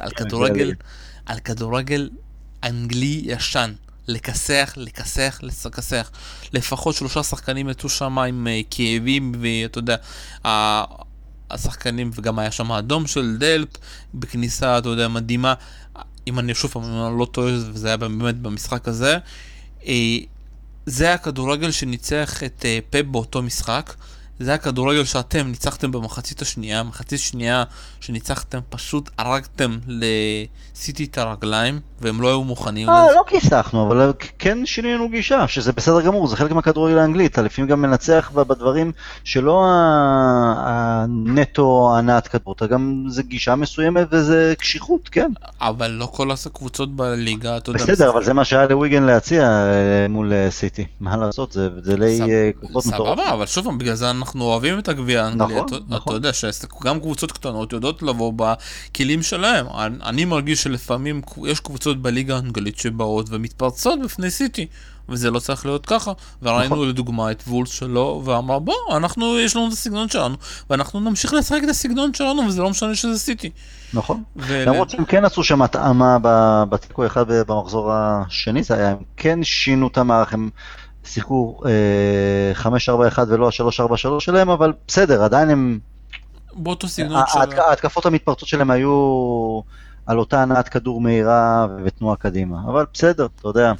על 0.00 0.10
כן, 0.10 0.24
כדורגל, 0.24 0.72
על 1.26 1.38
כדורגל 1.38 2.10
אנגלי 2.64 3.22
ישן. 3.24 3.72
לכסח, 4.08 4.74
לכסח, 4.76 5.40
לכסח. 5.42 6.10
לפחות 6.52 6.94
שלושה 6.94 7.22
שחקנים 7.22 7.68
יצאו 7.68 7.88
שם 7.88 8.18
עם 8.18 8.46
uh, 8.46 8.66
כאבים, 8.70 9.32
ואתה 9.40 9.78
יודע, 9.78 9.96
השחקנים, 11.52 12.10
וגם 12.14 12.38
היה 12.38 12.50
שם 12.50 12.72
האדום 12.72 13.06
של 13.06 13.36
דלפ, 13.38 13.68
בכניסה, 14.14 14.78
אתה 14.78 14.88
יודע, 14.88 15.08
מדהימה. 15.08 15.54
אם 16.26 16.38
אני 16.38 16.54
שוב 16.54 16.70
פעם 16.70 17.18
לא 17.18 17.24
טועה, 17.32 17.52
וזה 17.72 17.88
היה 17.88 17.96
באמת 17.96 18.38
במשחק 18.38 18.88
הזה. 18.88 19.18
אה, 19.86 20.18
זה 20.86 21.14
הכדורגל 21.14 21.70
שניצח 21.70 22.42
את 22.42 22.64
אה, 22.64 22.78
פפ 22.90 23.02
באותו 23.02 23.42
משחק. 23.42 23.94
זה 24.42 24.54
הכדורגל 24.54 25.04
שאתם 25.04 25.46
ניצחתם 25.46 25.92
במחצית 25.92 26.42
השנייה, 26.42 26.82
מחצית 26.82 27.20
שנייה 27.20 27.64
שניצחתם, 28.00 28.58
פשוט 28.68 29.10
הרגתם 29.18 29.78
לסיטי 29.86 31.04
את 31.04 31.18
הרגליים, 31.18 31.80
והם 32.00 32.20
לא 32.20 32.28
היו 32.28 32.44
מוכנים 32.44 32.88
אה. 32.90 33.06
לא 33.14 33.22
כיסחנו, 33.26 33.86
אבל 33.86 34.12
כן 34.38 34.66
שינינו 34.66 35.08
גישה, 35.08 35.48
שזה 35.48 35.72
בסדר 35.72 36.00
גמור, 36.00 36.26
זה 36.26 36.36
חלק 36.36 36.52
מהכדורגל 36.52 36.98
האנגלי, 36.98 37.26
אתה 37.26 37.42
לפעמים 37.42 37.70
גם 37.70 37.82
מנצח 37.82 38.30
בדברים 38.34 38.92
שלא 39.24 39.64
הנטו 40.56 41.94
הנעת 41.96 42.28
כדור, 42.28 42.52
אתה 42.52 42.66
גם, 42.66 43.04
זה 43.08 43.22
גישה 43.22 43.54
מסוימת 43.54 44.06
וזה 44.10 44.54
קשיחות, 44.58 45.08
כן. 45.08 45.32
אבל 45.60 45.90
לא 45.90 46.06
כל 46.06 46.30
הקבוצות 46.46 46.96
בליגה, 46.96 47.56
אתה 47.56 47.70
יודע, 47.70 47.84
בסדר, 47.84 48.10
אבל 48.10 48.24
זה 48.24 48.32
מה 48.32 48.44
שהיה 48.44 48.66
לוויגן 48.66 49.02
להציע 49.02 49.42
אה, 49.42 50.06
מול 50.08 50.32
אה, 50.32 50.50
סיטי, 50.50 50.84
מה 51.00 51.16
לעשות, 51.16 51.52
זה 51.52 51.68
סב- 51.82 52.02
אה, 52.02 52.50
כוחות 52.60 52.84
סבבה, 52.84 52.96
מטורפים. 52.96 53.24
אבל 53.32 53.46
שוב 53.46 53.78
בגלל 53.78 53.94
זה 53.94 54.10
אנחנו 54.10 54.31
אוהבים 54.40 54.78
את 54.78 54.88
הגביע 54.88 55.24
האנגלי. 55.24 55.54
נכון, 55.54 55.66
אתה- 55.66 55.76
נכון. 55.88 56.16
אתה 56.16 56.26
יודע 56.26 56.30
שגם 56.32 57.00
קבוצות 57.00 57.32
קטנות 57.32 57.72
יודעות 57.72 58.02
לבוא 58.02 58.32
בכלים 58.36 59.22
שלהם. 59.22 59.66
אני- 59.78 59.96
אני 60.04 60.24
מרגיש 60.24 60.62
שלפעמים 60.62 61.20
יש 61.46 61.60
קבוצות 61.60 62.02
בליגה 62.02 62.36
האנגלית 62.36 62.78
שבאות 62.78 63.26
ומתפרצות 63.30 63.98
בפני 64.04 64.30
סיטי. 64.30 64.66
וזה 65.08 65.30
לא 65.30 65.38
צריך 65.38 65.66
להיות 65.66 65.86
ככה. 65.86 66.12
וראינו 66.42 66.74
נכון. 66.74 66.88
לדוגמה 66.88 67.30
את 67.30 67.42
וולס 67.46 67.70
שלו, 67.70 68.22
ואמר 68.24 68.58
בוא, 68.58 68.74
אנחנו, 68.96 69.38
יש 69.40 69.56
לנו 69.56 69.68
את 69.68 69.72
הסגנון 69.72 70.08
שלנו, 70.08 70.36
ואנחנו 70.70 71.00
נמשיך 71.00 71.34
לשחק 71.34 71.60
את 71.64 71.68
הסגנון 71.68 72.14
שלנו, 72.14 72.42
וזה 72.48 72.62
לא 72.62 72.70
משנה 72.70 72.94
שזה 72.94 73.18
סיטי. 73.18 73.50
נכון. 73.94 74.22
למרות 74.36 74.90
שהם 74.90 75.04
כן 75.04 75.24
עשו 75.24 75.44
שם 75.44 75.62
התאמה 75.62 76.18
בתיקו 76.68 77.06
אחד 77.06 77.24
במחזור 77.28 77.90
השני, 77.92 78.62
זה 78.62 78.74
היה, 78.74 78.90
הם 78.90 78.96
כן 79.16 79.44
שינו 79.44 79.88
את 79.88 79.98
המערך, 79.98 80.32
הם 80.32 80.50
שיחקו 81.04 81.60
אה, 81.66 82.72
5-4-1 83.14 83.18
ולא 83.28 83.46
ה-3-4-3 83.48 83.94
שלהם, 84.20 84.50
אבל 84.50 84.72
בסדר, 84.88 85.22
עדיין 85.24 85.50
הם, 85.50 85.78
באותו 86.54 86.88
סגנון 86.88 87.22
של... 87.32 87.38
ההתק- 87.38 87.58
ההתקפות 87.58 88.06
המתפרצות 88.06 88.48
שלהם 88.48 88.70
היו 88.70 89.60
על 90.06 90.18
אותה 90.18 90.42
הנעת 90.42 90.68
כדור 90.68 91.00
מהירה 91.00 91.66
ותנועה 91.84 92.16
קדימה, 92.16 92.56
אבל 92.66 92.84
בסדר, 92.94 93.26
אתה 93.40 93.48
יודע. 93.48 93.72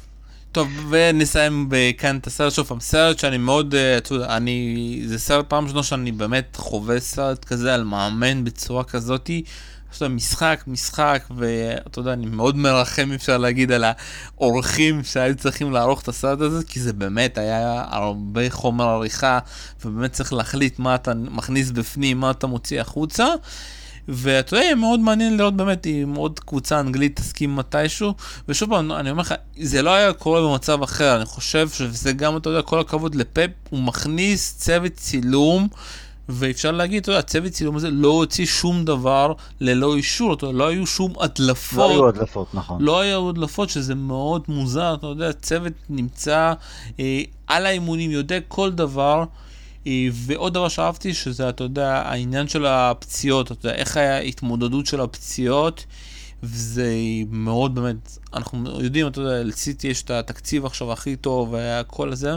טוב, 0.51 0.67
ונסיים 0.89 1.69
כאן 1.97 2.17
את 2.17 2.27
הסרט, 2.27 2.53
שוב 2.53 2.67
פעם, 2.67 2.79
סרט 2.79 3.19
שאני 3.19 3.37
מאוד, 3.37 3.75
אה, 3.75 3.97
אתה 3.97 4.13
יודע, 4.13 4.37
אני, 4.37 5.01
זה 5.05 5.19
סרט 5.19 5.45
פעם 5.49 5.63
ראשונה 5.63 5.83
שאני 5.83 6.11
באמת 6.11 6.55
חווה 6.59 6.99
סרט 6.99 7.45
כזה 7.45 7.73
על 7.73 7.83
מאמן 7.83 8.43
בצורה 8.43 8.83
כזאתי. 8.83 9.43
עכשיו 9.93 10.09
משחק, 10.09 10.63
משחק, 10.67 11.23
ואתה 11.35 11.99
יודע, 11.99 12.13
אני 12.13 12.25
מאוד 12.25 12.55
מרחם, 12.55 13.09
אפשר 13.15 13.37
להגיד, 13.37 13.71
על 13.71 13.83
האורחים 13.83 15.03
שהיו 15.03 15.35
צריכים 15.35 15.71
לערוך 15.71 16.01
את 16.01 16.07
הסרט 16.07 16.41
הזה, 16.41 16.63
כי 16.63 16.79
זה 16.79 16.93
באמת 16.93 17.37
היה 17.37 17.83
הרבה 17.89 18.49
חומר 18.49 18.85
עריכה, 18.85 19.39
ובאמת 19.85 20.11
צריך 20.11 20.33
להחליט 20.33 20.79
מה 20.79 20.95
אתה 20.95 21.13
מכניס 21.13 21.71
בפנים, 21.71 22.19
מה 22.19 22.31
אתה 22.31 22.47
מוציא 22.47 22.81
החוצה. 22.81 23.25
ואתה 24.07 24.55
יודע, 24.55 24.75
מאוד 24.75 24.99
מעניין 24.99 25.37
לראות 25.37 25.55
באמת 25.55 25.87
אם 25.87 26.13
עוד 26.15 26.39
קבוצה 26.39 26.79
אנגלית 26.79 27.15
תסכים 27.15 27.55
מתישהו. 27.55 28.13
ושוב 28.47 28.69
פעם, 28.69 28.91
אני 28.91 29.11
אומר 29.11 29.21
לך, 29.21 29.33
זה 29.59 29.81
לא 29.81 29.93
היה 29.93 30.13
קורה 30.13 30.41
במצב 30.41 30.83
אחר, 30.83 31.15
אני 31.15 31.25
חושב 31.25 31.69
שזה 31.69 32.13
גם, 32.13 32.37
אתה 32.37 32.49
יודע, 32.49 32.61
כל 32.61 32.79
הכבוד 32.79 33.15
לפפ, 33.15 33.49
הוא 33.69 33.79
מכניס 33.79 34.57
צוות 34.57 34.93
צילום. 34.93 35.67
ואפשר 36.29 36.71
להגיד, 36.71 37.01
אתה 37.01 37.11
יודע, 37.11 37.19
הצוות 37.19 37.51
צילום 37.51 37.75
הזה 37.75 37.91
לא 37.91 38.07
הוציא 38.07 38.45
שום 38.45 38.85
דבר 38.85 39.33
ללא 39.59 39.95
אישור, 39.95 40.33
אתה 40.33 40.45
יודע, 40.45 40.57
לא 40.57 40.67
היו 40.67 40.87
שום 40.87 41.13
הדלפות. 41.19 41.89
לא 41.89 41.89
היו 41.89 42.07
הדלפות, 42.07 42.47
נכון. 42.53 42.81
לא 42.81 42.99
היו 42.99 43.29
הדלפות, 43.29 43.69
שזה 43.69 43.95
מאוד 43.95 44.41
מוזר, 44.47 44.93
אתה 44.93 45.07
יודע, 45.07 45.33
צוות 45.33 45.73
נמצא 45.89 46.53
אה, 46.99 47.21
על 47.47 47.65
האימונים, 47.65 48.11
יודע 48.11 48.39
כל 48.47 48.71
דבר. 48.71 49.23
אה, 49.87 50.07
ועוד 50.11 50.53
דבר 50.53 50.67
שאהבתי, 50.67 51.13
שזה, 51.13 51.49
אתה 51.49 51.63
יודע, 51.63 52.01
העניין 52.05 52.47
של 52.47 52.65
הפציעות, 52.65 53.51
אתה 53.51 53.67
יודע, 53.67 53.77
איך 53.77 53.97
ההתמודדות 53.97 54.85
של 54.85 55.01
הפציעות, 55.01 55.85
וזה 56.43 56.93
מאוד 57.29 57.75
באמת, 57.75 58.17
אנחנו 58.33 58.81
יודעים, 58.81 59.07
אתה 59.07 59.21
יודע, 59.21 59.43
לסיטי 59.43 59.87
יש 59.87 60.03
את 60.03 60.11
התקציב 60.11 60.65
עכשיו 60.65 60.91
הכי 60.91 61.15
טוב 61.15 61.53
והכל 61.53 62.11
הזה, 62.11 62.31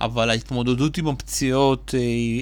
אבל 0.00 0.30
ההתמודדות 0.30 0.98
עם 0.98 1.08
הפציעות 1.08 1.94
אה, 1.94 2.00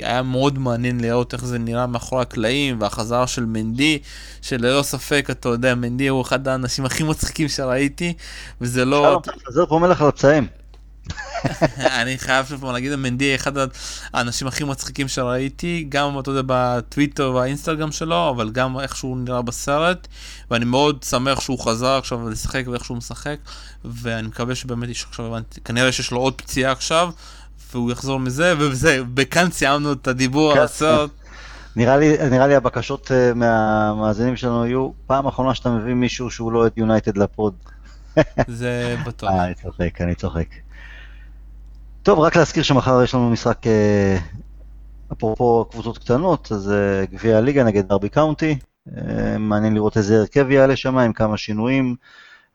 היה 0.09 0.23
מאוד 0.23 0.59
מעניין 0.59 1.01
לראות 1.01 1.35
איך 1.35 1.45
זה 1.45 1.59
נראה 1.59 1.87
מאחורי 1.87 2.23
הקלעים, 2.23 2.81
והחזרה 2.81 3.27
של 3.27 3.45
מנדי, 3.45 3.99
שללא 4.43 4.83
ספק, 4.83 5.29
אתה 5.31 5.49
יודע, 5.49 5.75
מנדי 5.75 6.09
הוא 6.09 6.23
אחד 6.23 6.49
האנשים 6.49 6.85
הכי 6.85 7.03
מצחיקים 7.03 7.49
שראיתי, 7.49 8.13
וזה 8.61 8.85
לא... 8.85 9.21
שלום, 9.25 9.37
אתה 9.53 9.67
פה 9.67 9.79
מלח 9.79 10.03
על 10.03 10.09
הפצעים. 10.09 10.47
אני 12.01 12.19
חייב 12.19 12.47
שוב 12.47 12.61
פעם 12.61 12.73
להגיד, 12.73 12.97
מנדי 12.97 13.35
אחד 13.35 13.53
האנשים 14.15 14.49
הכי 14.49 14.65
מצחיקים 14.65 15.09
שראיתי, 15.09 15.87
גם, 15.89 16.19
אתה 16.19 16.31
יודע, 16.31 16.43
בטוויטר 16.47 17.33
והאינסטגרם 17.35 17.93
שלו, 17.93 18.31
אבל 18.31 18.51
גם 18.51 18.81
איך 18.81 18.97
שהוא 18.97 19.19
נראה 19.19 19.43
בסרט, 19.43 20.09
ואני 20.51 20.65
מאוד 20.65 21.03
שמח 21.03 21.41
שהוא 21.41 21.59
חזר 21.59 21.99
עכשיו 21.99 22.29
לשחק 22.29 22.65
ואיך 22.67 22.85
שהוא 22.85 22.97
משחק, 22.97 23.37
ואני 23.85 24.29
מקווה 24.29 24.55
שבאמת 24.55 24.89
יש 24.89 25.05
עכשיו, 25.09 25.33
כנראה 25.65 25.93
שיש 25.93 26.11
לו 26.11 26.21
עוד 26.21 26.35
פציעה 26.35 26.73
עכשיו, 26.73 27.11
והוא 27.73 27.93
יחזור 27.93 28.21
מזה, 28.21 28.55
ובזה, 28.59 29.01
בכאן 29.15 29.51
סיימנו 29.51 29.93
את 29.93 30.09
הדיבור 30.09 30.53
כן. 30.53 30.59
על 30.59 30.65
הסרט. 30.65 31.11
נראה 31.77 31.97
לי, 31.97 32.17
נראה 32.31 32.47
לי 32.47 32.55
הבקשות 32.55 33.13
אה, 33.13 33.35
מהמאזינים 33.35 34.37
שלנו 34.37 34.67
יהיו, 34.67 34.91
פעם 35.07 35.27
אחרונה 35.27 35.55
שאתה 35.55 35.71
מביא 35.71 35.95
מישהו 35.95 36.31
שהוא 36.31 36.53
לא 36.53 36.67
את 36.67 36.79
יונייטד 36.79 37.17
לפוד. 37.17 37.55
זה 38.49 38.97
בטוח. 39.07 39.31
אה, 39.31 39.45
אני 39.45 39.55
צוחק, 39.55 40.01
אני 40.01 40.15
צוחק. 40.15 40.47
טוב, 42.03 42.19
רק 42.19 42.37
להזכיר 42.37 42.63
שמחר 42.63 43.03
יש 43.03 43.15
לנו 43.15 43.31
משחק, 43.31 43.67
אה, 43.67 44.19
אפרופו 45.13 45.65
קבוצות 45.71 45.99
קטנות, 45.99 46.53
אז 46.53 46.73
גביע 47.11 47.37
הליגה 47.37 47.65
נגד 47.65 47.89
דרבי 47.89 48.09
קאונטי. 48.09 48.59
מעניין 49.39 49.75
לראות 49.75 49.97
איזה 49.97 50.19
הרכב 50.19 50.51
יעלה 50.51 50.77
שם 50.77 50.99
עם 50.99 51.13
כמה 51.13 51.37
שינויים. 51.37 51.97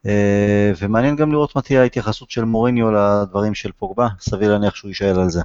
אה, 0.06 0.72
ומעניין 0.78 1.16
גם 1.16 1.32
לראות 1.32 1.56
מה 1.56 1.62
תהיה 1.62 1.82
ההתייחסות 1.82 2.32
של 2.32 2.44
מוריניו 2.44 2.92
לדברים 2.92 3.54
של 3.54 3.72
פוגבה, 3.72 4.08
סביר 4.20 4.52
להניח 4.52 4.76
שהוא 4.76 4.90
יישאל 4.90 5.20
על 5.20 5.30
זה. 5.30 5.42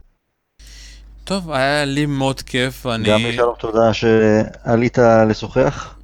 טוב, 1.25 1.51
היה 1.51 1.85
לי 1.85 2.07
מאוד 2.07 2.41
כיף, 2.41 2.87
אני... 2.87 3.09
גם 3.09 3.21
לשלום 3.21 3.55
תודה 3.59 3.95
שעלית 3.95 4.99
לשוחח. 5.29 5.95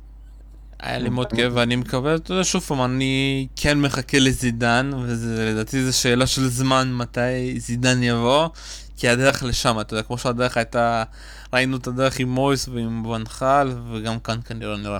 היה 0.81 0.99
לי 0.99 1.09
מאוד 1.09 1.33
כיף, 1.33 1.53
ואני 1.55 1.77
מקווה, 1.77 2.15
אתה 2.15 2.33
יודע, 2.33 2.45
שוב 2.45 2.63
פעם, 2.63 2.85
אני 2.85 3.47
כן 3.57 3.81
מחכה 3.81 4.19
לזידן, 4.19 4.91
ולדעתי 4.95 5.85
זו 5.85 5.99
שאלה 5.99 6.27
של 6.27 6.49
זמן 6.49 6.93
מתי 6.93 7.61
זידן 7.61 8.03
יבוא, 8.03 8.49
כי 8.97 9.09
הדרך 9.09 9.43
לשם, 9.43 9.81
אתה 9.81 9.95
יודע, 9.95 10.03
כמו 10.03 10.19
שהדרך 10.19 10.57
הייתה, 10.57 11.05
ראינו 11.53 11.77
את 11.77 11.87
הדרך 11.87 12.19
עם 12.19 12.29
מויס 12.29 12.69
ועם 12.69 13.07
ונחל, 13.07 13.73
וגם 13.93 14.21
כאן 14.21 14.39
כנראה 14.45 14.77
נראה. 14.77 14.99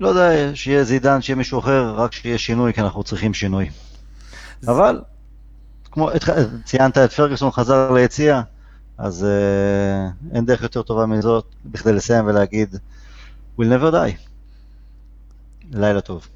לא 0.00 0.08
יודע, 0.08 0.54
שיהיה 0.54 0.84
זידן, 0.84 1.22
שיהיה 1.22 1.36
מישהו 1.36 1.58
אחר, 1.58 1.94
רק 1.96 2.12
שיהיה 2.12 2.38
שינוי, 2.38 2.72
כי 2.72 2.80
אנחנו 2.80 3.04
צריכים 3.04 3.34
שינוי. 3.34 3.70
אבל, 4.68 5.00
כמו 5.90 6.10
ציינת 6.64 6.98
את 6.98 7.12
פרגוסון 7.12 7.50
חזר 7.50 7.92
ליציע, 7.92 8.42
אז 8.98 9.26
uh, 9.26 10.34
אין 10.34 10.46
דרך 10.46 10.62
יותר 10.62 10.82
טובה 10.82 11.06
מזאת 11.06 11.44
בכדי 11.64 11.92
לסיים 11.92 12.26
ולהגיד, 12.26 12.76
we'll 13.58 13.64
never 13.64 13.92
die. 13.92 14.28
לילה 15.72 16.00
טוב. 16.00 16.28